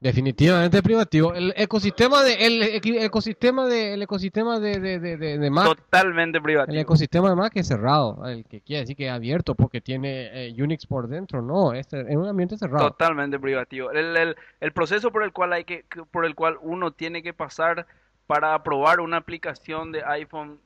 Definitivamente 0.06 0.84
privativo. 0.84 1.34
El 1.34 1.52
ecosistema 1.58 2.22
de 2.22 2.46
el 2.46 2.62
ecosistema 2.62 3.66
de 3.66 3.96
el 3.96 4.04
ecosistema 4.04 4.60
de, 4.60 4.80
de, 4.80 5.00
de, 5.00 5.18
de- 5.40 5.50
Mac, 5.50 5.66
Totalmente 5.66 6.38
el 6.38 6.44
privativo. 6.44 6.80
ecosistema 6.80 7.30
de 7.32 7.36
Mac 7.36 7.54
es 7.56 7.68
cerrado, 7.68 8.24
el 8.28 8.46
que 8.46 8.62
quiere 8.62 8.82
decir 8.82 8.96
que 8.96 9.08
es 9.08 9.12
abierto 9.12 9.56
porque 9.56 9.82
tiene 9.82 10.50
eh, 10.50 10.56
Unix 10.62 10.86
por 10.86 11.08
dentro, 11.08 11.42
no, 11.42 11.74
es, 11.74 11.92
es 11.92 12.16
un 12.16 12.28
ambiente 12.28 12.56
cerrado. 12.56 12.92
Totalmente 12.92 13.40
privativo. 13.40 13.90
El, 13.90 14.16
el, 14.16 14.36
el 14.60 14.72
proceso 14.74 15.12
por 15.12 15.24
el 15.24 15.32
cual 15.32 15.54
hay 15.54 15.64
que, 15.64 15.86
por 16.12 16.26
el 16.26 16.36
cual 16.36 16.60
uno 16.62 16.92
tiene 16.92 17.24
que 17.24 17.34
pasar 17.34 17.88
para 18.28 18.54
aprobar 18.54 19.00
una 19.00 19.18
aplicación 19.18 19.92
de 19.92 20.04
iPhone, 20.04 20.60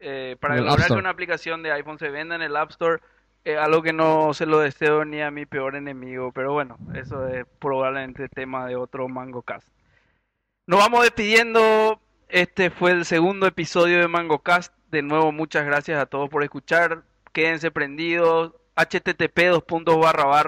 eh, 0.00 0.36
para 0.38 0.58
el 0.58 0.66
lograr 0.66 0.88
que 0.88 0.92
una 0.92 1.08
aplicación 1.08 1.62
de 1.62 1.72
iPhone 1.72 1.98
se 1.98 2.10
venda 2.10 2.34
en 2.34 2.42
el 2.42 2.54
App 2.56 2.72
Store, 2.72 3.00
eh, 3.44 3.56
algo 3.56 3.82
que 3.82 3.92
no 3.92 4.34
se 4.34 4.46
lo 4.46 4.58
deseo 4.60 5.04
ni 5.04 5.20
a 5.20 5.30
mi 5.30 5.46
peor 5.46 5.76
enemigo, 5.76 6.32
pero 6.32 6.52
bueno, 6.52 6.76
eso 6.94 7.28
es 7.28 7.46
probablemente 7.58 8.28
tema 8.28 8.66
de 8.66 8.76
otro 8.76 9.08
MangoCast. 9.08 9.68
Nos 10.66 10.80
vamos 10.80 11.02
despidiendo. 11.02 12.00
Este 12.28 12.70
fue 12.70 12.92
el 12.92 13.04
segundo 13.04 13.46
episodio 13.46 13.98
de 13.98 14.08
MangoCast. 14.08 14.72
De 14.90 15.02
nuevo, 15.02 15.32
muchas 15.32 15.66
gracias 15.66 16.00
a 16.00 16.06
todos 16.06 16.30
por 16.30 16.42
escuchar. 16.44 17.02
Quédense 17.32 17.70
prendidos. 17.70 18.54
http 18.74 19.38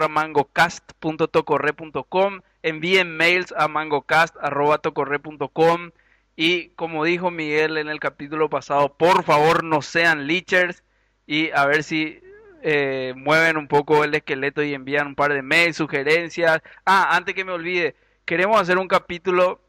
mangocast.tocorre.com 0.08 2.40
envíen 2.64 3.16
mails 3.16 3.54
a 3.56 3.68
mangocast.tocorre.com 3.68 5.90
y 6.34 6.70
como 6.70 7.04
dijo 7.04 7.30
Miguel 7.30 7.76
en 7.76 7.88
el 7.88 8.00
capítulo 8.00 8.48
pasado, 8.48 8.96
por 8.96 9.22
favor 9.22 9.62
no 9.64 9.82
sean 9.82 10.26
leechers 10.26 10.82
y 11.26 11.50
a 11.50 11.66
ver 11.66 11.82
si 11.82 12.22
eh, 12.66 13.12
mueven 13.14 13.58
un 13.58 13.68
poco 13.68 14.04
el 14.04 14.14
esqueleto 14.14 14.62
y 14.62 14.72
envían 14.72 15.08
un 15.08 15.14
par 15.14 15.34
de 15.34 15.42
mails, 15.42 15.76
sugerencias. 15.76 16.62
Ah, 16.86 17.14
antes 17.14 17.34
que 17.34 17.44
me 17.44 17.52
olvide, 17.52 17.94
queremos 18.24 18.58
hacer 18.58 18.78
un 18.78 18.88
capítulo 18.88 19.60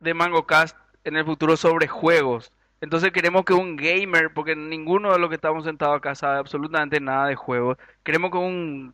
de 0.00 0.12
MangoCast 0.12 0.76
en 1.04 1.16
el 1.16 1.24
futuro 1.24 1.56
sobre 1.56 1.88
juegos. 1.88 2.52
Entonces 2.82 3.10
queremos 3.12 3.46
que 3.46 3.54
un 3.54 3.74
gamer, 3.74 4.34
porque 4.34 4.54
ninguno 4.54 5.14
de 5.14 5.18
los 5.18 5.30
que 5.30 5.36
estamos 5.36 5.64
sentados 5.64 5.96
acá 5.96 6.14
sabe 6.14 6.38
absolutamente 6.38 7.00
nada 7.00 7.26
de 7.26 7.36
juegos, 7.36 7.78
queremos 8.02 8.30
que 8.30 8.36
un 8.36 8.92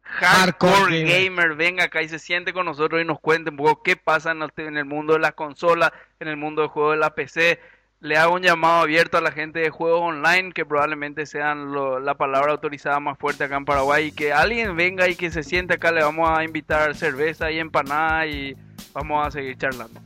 hardcore 0.00 0.72
Hardcore 0.72 1.02
gamer. 1.02 1.24
gamer. 1.24 1.54
venga 1.54 1.84
acá 1.84 2.00
y 2.00 2.08
se 2.08 2.18
siente 2.18 2.54
con 2.54 2.64
nosotros 2.64 3.02
y 3.02 3.04
nos 3.04 3.20
cuente 3.20 3.50
un 3.50 3.58
poco 3.58 3.82
qué 3.82 3.96
pasa 3.96 4.30
en 4.32 4.76
el, 4.78 4.84
mundo 4.86 5.12
de 5.12 5.18
las 5.18 5.34
consolas, 5.34 5.92
en 6.20 6.28
el 6.28 6.38
mundo 6.38 6.62
de 6.62 6.68
juegos 6.68 6.94
de 6.94 7.00
la 7.00 7.14
PC. 7.14 7.60
Le 8.02 8.16
hago 8.16 8.34
un 8.34 8.42
llamado 8.42 8.82
abierto 8.82 9.16
a 9.16 9.20
la 9.20 9.30
gente 9.30 9.60
de 9.60 9.70
juegos 9.70 10.00
online, 10.02 10.52
que 10.52 10.66
probablemente 10.66 11.24
sean 11.24 11.72
la 12.04 12.14
palabra 12.14 12.50
autorizada 12.50 12.98
más 12.98 13.16
fuerte 13.16 13.44
acá 13.44 13.56
en 13.56 13.64
Paraguay, 13.64 14.06
y 14.06 14.12
que 14.12 14.32
alguien 14.32 14.74
venga 14.74 15.08
y 15.08 15.14
que 15.14 15.30
se 15.30 15.44
siente 15.44 15.74
acá, 15.74 15.92
le 15.92 16.02
vamos 16.02 16.28
a 16.28 16.42
invitar 16.42 16.96
cerveza 16.96 17.52
y 17.52 17.60
empanada 17.60 18.26
y 18.26 18.56
vamos 18.92 19.24
a 19.24 19.30
seguir 19.30 19.56
charlando. 19.56 20.00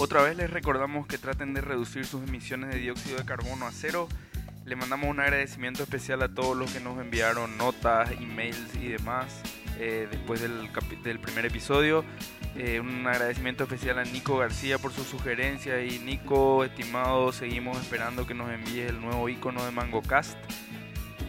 Otra 0.00 0.22
vez 0.22 0.36
les 0.36 0.50
recordamos 0.50 1.06
que 1.06 1.18
traten 1.18 1.54
de 1.54 1.60
reducir 1.60 2.04
sus 2.04 2.26
emisiones 2.26 2.70
de 2.70 2.80
dióxido 2.80 3.16
de 3.16 3.24
carbono 3.24 3.68
a 3.68 3.70
cero. 3.70 4.08
Le 4.64 4.74
mandamos 4.74 5.08
un 5.08 5.20
agradecimiento 5.20 5.84
especial 5.84 6.20
a 6.22 6.34
todos 6.34 6.56
los 6.56 6.72
que 6.72 6.80
nos 6.80 6.98
enviaron 6.98 7.56
notas, 7.58 8.10
emails 8.10 8.74
y 8.82 8.88
demás 8.88 9.40
eh, 9.78 10.08
después 10.10 10.40
del, 10.40 11.18
primer 11.18 11.46
episodio. 11.46 12.04
Eh, 12.56 12.80
un 12.80 13.06
agradecimiento 13.06 13.64
especial 13.64 13.98
a 13.98 14.04
Nico 14.04 14.38
García 14.38 14.78
por 14.78 14.92
sus 14.92 15.06
sugerencias 15.06 15.80
y 15.92 15.98
Nico, 15.98 16.64
estimado, 16.64 17.32
seguimos 17.32 17.78
esperando 17.78 18.26
que 18.26 18.34
nos 18.34 18.50
envíes 18.50 18.88
el 18.88 19.00
nuevo 19.00 19.28
icono 19.28 19.64
de 19.64 19.70
MangoCast. 19.70 20.38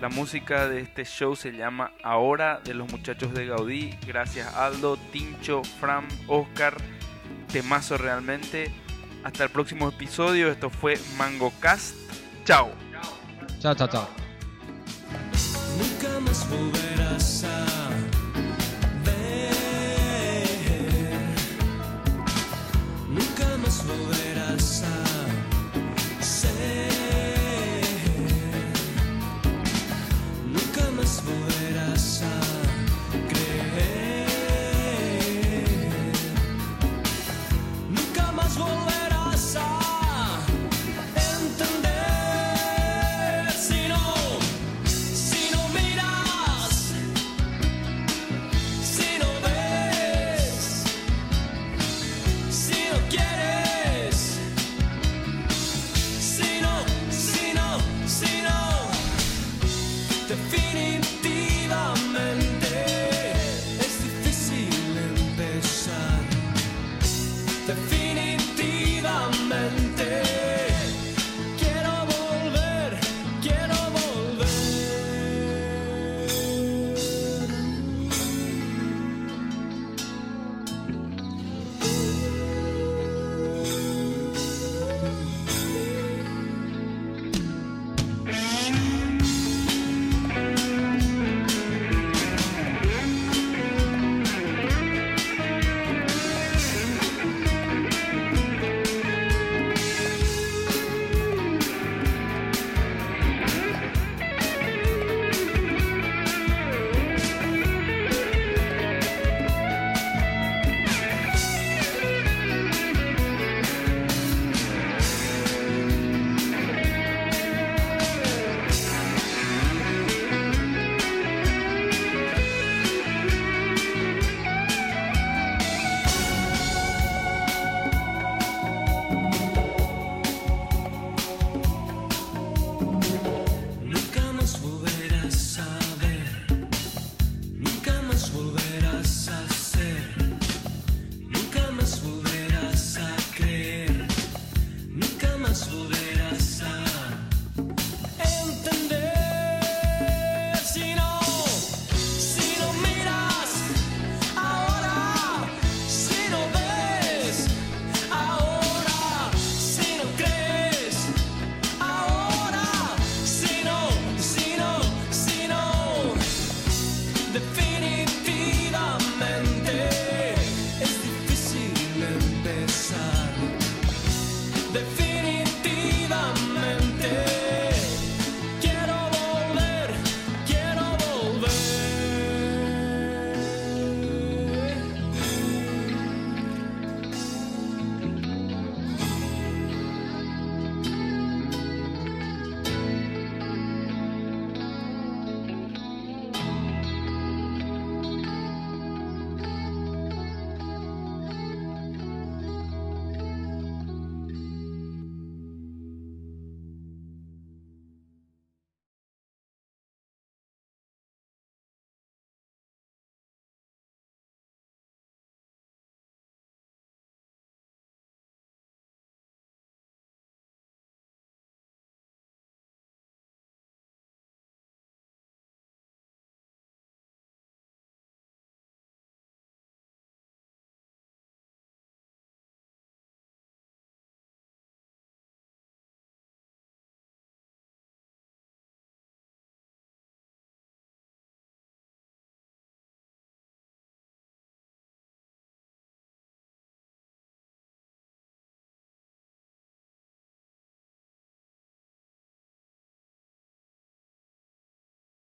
La 0.02 0.10
música 0.10 0.68
de 0.68 0.82
este 0.82 1.06
show 1.06 1.36
se 1.36 1.52
llama 1.54 1.92
Ahora 2.04 2.62
de 2.64 2.76
los 2.76 2.90
muchachos 2.92 3.34
de 3.34 3.48
Gaudí. 3.48 3.98
Gracias 4.06 4.54
Aldo, 4.54 4.98
Tincho, 5.12 5.64
Fran, 5.64 6.08
Oscar. 6.28 6.78
Temazo 7.52 7.98
realmente. 7.98 8.72
Hasta 9.24 9.46
el 9.46 9.50
próximo 9.50 9.90
episodio. 9.90 10.52
Esto 10.52 10.70
fue 10.70 11.00
MangoCast. 11.18 11.96
Chao. 12.46 12.72
Chao, 13.60 13.74
chao, 13.74 13.88
chao. 13.88 14.08
Nunca 15.78 16.20
más 16.20 16.46